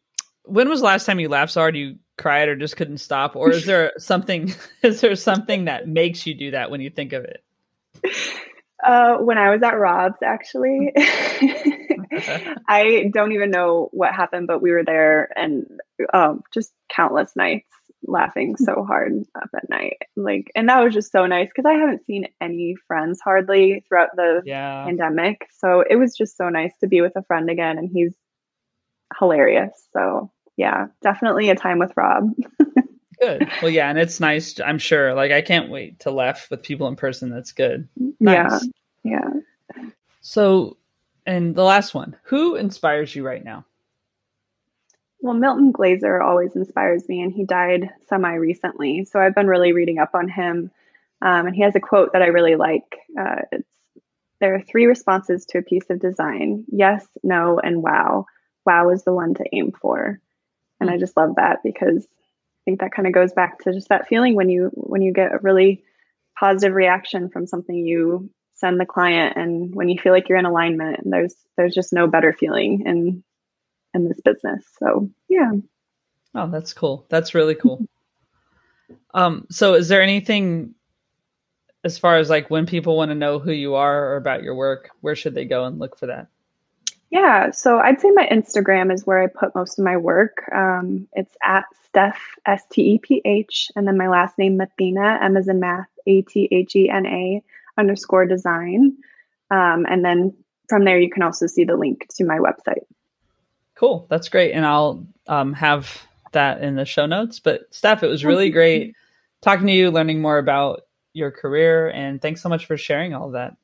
when 0.44 0.68
was 0.68 0.80
the 0.80 0.86
last 0.86 1.04
time 1.04 1.20
you 1.20 1.28
laughed 1.28 1.52
so 1.52 1.60
hard 1.60 1.76
you 1.76 1.98
cried 2.18 2.48
or 2.48 2.56
just 2.56 2.76
couldn't 2.76 2.98
stop? 2.98 3.36
Or 3.36 3.50
is 3.50 3.66
there 3.66 3.92
something 3.98 4.54
is 4.82 5.00
there 5.00 5.16
something 5.16 5.66
that 5.66 5.88
makes 5.88 6.26
you 6.26 6.34
do 6.34 6.50
that 6.52 6.70
when 6.70 6.80
you 6.80 6.90
think 6.90 7.12
of 7.12 7.24
it? 7.24 7.44
Uh, 8.82 9.18
when 9.18 9.38
I 9.38 9.50
was 9.50 9.62
at 9.62 9.78
Rob's, 9.78 10.20
actually, 10.24 10.92
I 12.68 13.10
don't 13.14 13.30
even 13.30 13.52
know 13.52 13.88
what 13.92 14.12
happened, 14.12 14.48
but 14.48 14.60
we 14.60 14.72
were 14.72 14.82
there 14.82 15.30
and 15.36 15.66
um, 16.12 16.42
just 16.52 16.72
countless 16.88 17.36
nights 17.36 17.68
laughing 18.04 18.54
hmm. 18.56 18.64
so 18.64 18.84
hard 18.84 19.12
up 19.34 19.50
at 19.54 19.68
night. 19.68 19.98
Like, 20.16 20.50
and 20.54 20.68
that 20.68 20.82
was 20.82 20.94
just 20.94 21.12
so 21.12 21.26
nice 21.26 21.48
because 21.48 21.68
I 21.68 21.74
haven't 21.74 22.06
seen 22.06 22.28
any 22.40 22.76
friends 22.86 23.20
hardly 23.22 23.84
throughout 23.88 24.16
the 24.16 24.42
yeah. 24.44 24.84
pandemic. 24.84 25.46
So 25.58 25.84
it 25.88 25.96
was 25.96 26.16
just 26.16 26.36
so 26.36 26.48
nice 26.48 26.72
to 26.80 26.86
be 26.86 27.00
with 27.00 27.16
a 27.16 27.22
friend 27.22 27.50
again, 27.50 27.78
and 27.78 27.90
he's 27.92 28.14
hilarious. 29.18 29.72
So 29.92 30.30
yeah, 30.56 30.86
definitely 31.00 31.50
a 31.50 31.54
time 31.54 31.78
with 31.78 31.92
Rob. 31.96 32.30
good. 33.22 33.48
Well, 33.62 33.70
yeah, 33.70 33.88
and 33.88 33.98
it's 33.98 34.20
nice. 34.20 34.58
I'm 34.60 34.78
sure. 34.78 35.14
Like, 35.14 35.32
I 35.32 35.42
can't 35.42 35.70
wait 35.70 36.00
to 36.00 36.10
laugh 36.10 36.48
with 36.50 36.62
people 36.62 36.88
in 36.88 36.96
person. 36.96 37.30
That's 37.30 37.52
good. 37.52 37.88
Nice. 38.20 38.68
Yeah. 39.04 39.28
Yeah. 39.74 39.84
So, 40.20 40.76
and 41.26 41.54
the 41.54 41.64
last 41.64 41.94
one, 41.94 42.16
who 42.24 42.56
inspires 42.56 43.14
you 43.14 43.24
right 43.24 43.44
now? 43.44 43.64
Well, 45.22 45.34
Milton 45.34 45.72
Glaser 45.72 46.20
always 46.20 46.54
inspires 46.56 47.08
me, 47.08 47.22
and 47.22 47.32
he 47.32 47.44
died 47.44 47.90
semi 48.08 48.34
recently. 48.34 49.04
So 49.04 49.18
I've 49.20 49.34
been 49.34 49.46
really 49.46 49.72
reading 49.72 49.98
up 49.98 50.10
on 50.14 50.28
him. 50.28 50.70
Um, 51.22 51.46
and 51.46 51.54
he 51.54 51.62
has 51.62 51.76
a 51.76 51.80
quote 51.80 52.12
that 52.12 52.22
I 52.22 52.26
really 52.26 52.56
like. 52.56 52.98
Uh, 53.18 53.42
it's 53.52 53.68
there 54.42 54.56
are 54.56 54.60
three 54.60 54.86
responses 54.86 55.46
to 55.46 55.58
a 55.58 55.62
piece 55.62 55.88
of 55.88 56.00
design 56.00 56.64
yes, 56.66 57.06
no, 57.22 57.60
and 57.60 57.80
wow. 57.80 58.26
Wow 58.66 58.90
is 58.90 59.04
the 59.04 59.14
one 59.14 59.34
to 59.34 59.44
aim 59.52 59.70
for. 59.70 60.20
And 60.80 60.90
I 60.90 60.98
just 60.98 61.16
love 61.16 61.36
that 61.36 61.60
because 61.62 62.04
I 62.04 62.60
think 62.64 62.80
that 62.80 62.90
kind 62.90 63.06
of 63.06 63.14
goes 63.14 63.32
back 63.32 63.60
to 63.60 63.72
just 63.72 63.88
that 63.90 64.08
feeling 64.08 64.34
when 64.34 64.50
you 64.50 64.70
when 64.74 65.00
you 65.00 65.12
get 65.12 65.32
a 65.32 65.38
really 65.38 65.84
positive 66.36 66.74
reaction 66.74 67.28
from 67.28 67.46
something 67.46 67.86
you 67.86 68.30
send 68.54 68.80
the 68.80 68.86
client 68.86 69.36
and 69.36 69.72
when 69.76 69.88
you 69.88 70.00
feel 70.00 70.12
like 70.12 70.28
you're 70.28 70.38
in 70.38 70.44
alignment 70.44 70.98
and 70.98 71.12
there's 71.12 71.36
there's 71.56 71.74
just 71.74 71.92
no 71.92 72.08
better 72.08 72.32
feeling 72.32 72.82
in 72.84 73.22
in 73.94 74.08
this 74.08 74.20
business. 74.20 74.64
So, 74.78 75.10
yeah. 75.28 75.52
Oh, 76.34 76.50
that's 76.50 76.72
cool. 76.72 77.06
That's 77.08 77.34
really 77.34 77.54
cool. 77.54 77.86
um 79.14 79.46
so 79.50 79.74
is 79.74 79.88
there 79.88 80.02
anything 80.02 80.74
as 81.84 81.98
far 81.98 82.18
as 82.18 82.30
like 82.30 82.50
when 82.50 82.66
people 82.66 82.96
want 82.96 83.10
to 83.10 83.14
know 83.14 83.38
who 83.38 83.52
you 83.52 83.74
are 83.74 84.12
or 84.12 84.16
about 84.16 84.42
your 84.42 84.54
work, 84.54 84.90
where 85.00 85.16
should 85.16 85.34
they 85.34 85.44
go 85.44 85.64
and 85.64 85.78
look 85.78 85.98
for 85.98 86.06
that? 86.06 86.28
Yeah, 87.10 87.50
so 87.50 87.78
I'd 87.78 88.00
say 88.00 88.10
my 88.12 88.26
Instagram 88.28 88.92
is 88.92 89.06
where 89.06 89.20
I 89.20 89.26
put 89.26 89.54
most 89.54 89.78
of 89.78 89.84
my 89.84 89.98
work. 89.98 90.44
Um, 90.50 91.08
it's 91.12 91.36
at 91.42 91.64
Steph 91.86 92.20
S 92.46 92.62
T 92.70 92.94
E 92.94 92.98
P 92.98 93.20
H, 93.24 93.70
and 93.76 93.86
then 93.86 93.98
my 93.98 94.08
last 94.08 94.38
name 94.38 94.56
Mathena 94.56 95.18
M 95.22 95.36
as 95.36 95.46
in 95.46 95.60
math 95.60 95.90
A 96.06 96.22
T 96.22 96.48
H 96.50 96.74
E 96.74 96.88
N 96.88 97.04
A 97.04 97.42
underscore 97.76 98.24
design, 98.24 98.96
um, 99.50 99.84
and 99.86 100.02
then 100.02 100.34
from 100.68 100.84
there 100.84 100.98
you 100.98 101.10
can 101.10 101.22
also 101.22 101.46
see 101.46 101.64
the 101.64 101.76
link 101.76 102.06
to 102.14 102.24
my 102.24 102.38
website. 102.38 102.84
Cool, 103.82 104.06
that's 104.08 104.28
great, 104.28 104.52
and 104.52 104.64
I'll 104.64 105.04
um, 105.26 105.54
have 105.54 106.02
that 106.30 106.62
in 106.62 106.76
the 106.76 106.84
show 106.84 107.04
notes. 107.06 107.40
But 107.40 107.62
Steph, 107.72 108.04
it 108.04 108.06
was 108.06 108.24
really 108.24 108.48
great 108.48 108.94
talking 109.40 109.66
to 109.66 109.72
you, 109.72 109.90
learning 109.90 110.22
more 110.22 110.38
about 110.38 110.82
your 111.14 111.32
career, 111.32 111.90
and 111.90 112.22
thanks 112.22 112.40
so 112.40 112.48
much 112.48 112.66
for 112.66 112.76
sharing 112.76 113.12
all 113.12 113.26
of 113.26 113.32
that. 113.32 113.56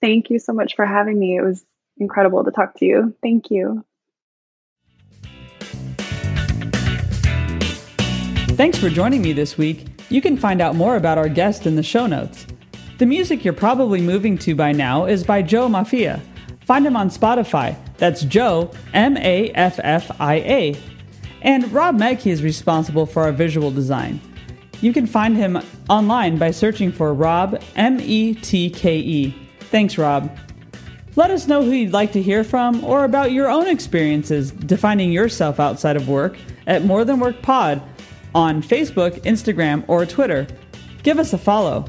Thank 0.00 0.30
you 0.30 0.38
so 0.38 0.54
much 0.54 0.76
for 0.76 0.86
having 0.86 1.18
me. 1.18 1.36
It 1.36 1.42
was 1.42 1.62
incredible 1.98 2.42
to 2.44 2.50
talk 2.50 2.78
to 2.78 2.86
you. 2.86 3.14
Thank 3.22 3.50
you. 3.50 3.84
Thanks 8.56 8.78
for 8.78 8.88
joining 8.88 9.20
me 9.20 9.34
this 9.34 9.58
week. 9.58 9.88
You 10.08 10.22
can 10.22 10.38
find 10.38 10.62
out 10.62 10.74
more 10.74 10.96
about 10.96 11.18
our 11.18 11.28
guest 11.28 11.66
in 11.66 11.76
the 11.76 11.82
show 11.82 12.06
notes. 12.06 12.46
The 12.96 13.04
music 13.04 13.44
you're 13.44 13.52
probably 13.52 14.00
moving 14.00 14.38
to 14.38 14.54
by 14.54 14.72
now 14.72 15.04
is 15.04 15.22
by 15.22 15.42
Joe 15.42 15.68
Maffia. 15.68 16.22
Find 16.64 16.86
him 16.86 16.96
on 16.96 17.10
Spotify. 17.10 17.76
That's 18.00 18.22
Joe, 18.22 18.72
M 18.92 19.16
A 19.18 19.50
F 19.50 19.78
F 19.84 20.10
I 20.20 20.34
A. 20.36 20.76
And 21.42 21.70
Rob 21.72 21.96
Metke 21.96 22.30
is 22.30 22.42
responsible 22.42 23.06
for 23.06 23.22
our 23.22 23.32
visual 23.32 23.70
design. 23.70 24.20
You 24.80 24.92
can 24.92 25.06
find 25.06 25.36
him 25.36 25.60
online 25.88 26.38
by 26.38 26.50
searching 26.50 26.90
for 26.90 27.12
Rob 27.12 27.62
M 27.76 28.00
E 28.00 28.34
T 28.34 28.70
K 28.70 28.98
E. 28.98 29.48
Thanks, 29.70 29.98
Rob. 29.98 30.36
Let 31.14 31.30
us 31.30 31.46
know 31.46 31.62
who 31.62 31.72
you'd 31.72 31.92
like 31.92 32.12
to 32.12 32.22
hear 32.22 32.42
from 32.42 32.82
or 32.84 33.04
about 33.04 33.32
your 33.32 33.50
own 33.50 33.66
experiences 33.66 34.50
defining 34.50 35.12
yourself 35.12 35.60
outside 35.60 35.96
of 35.96 36.08
work 36.08 36.38
at 36.66 36.84
More 36.84 37.04
Than 37.04 37.20
Work 37.20 37.42
Pod 37.42 37.82
on 38.34 38.62
Facebook, 38.62 39.20
Instagram, 39.24 39.84
or 39.88 40.06
Twitter. 40.06 40.46
Give 41.02 41.18
us 41.18 41.32
a 41.32 41.38
follow. 41.38 41.84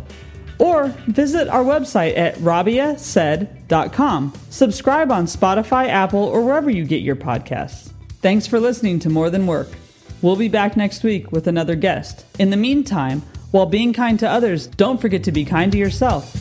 Or 0.62 0.90
visit 1.08 1.48
our 1.48 1.64
website 1.64 2.16
at 2.16 2.36
rabiasaid.com. 2.36 4.34
Subscribe 4.52 5.12
on 5.12 5.26
Spotify, 5.26 5.88
Apple, 5.88 6.24
or 6.24 6.46
wherever 6.46 6.70
you 6.70 6.86
get 6.86 7.02
your 7.02 7.16
podcasts. 7.16 7.92
Thanks 8.22 8.46
for 8.46 8.60
listening 8.60 9.00
to 9.00 9.10
More 9.10 9.32
Than 9.32 9.48
Work. 9.48 9.70
We'll 10.22 10.36
be 10.36 10.50
back 10.50 10.78
next 10.78 11.02
week 11.02 11.32
with 11.32 11.48
another 11.48 11.76
guest. 11.76 12.28
In 12.38 12.52
the 12.52 12.58
meantime, 12.58 13.24
while 13.50 13.66
being 13.66 13.92
kind 13.92 14.20
to 14.20 14.30
others, 14.30 14.68
don't 14.68 15.02
forget 15.02 15.24
to 15.24 15.32
be 15.32 15.46
kind 15.46 15.72
to 15.72 15.80
yourself. 15.80 16.32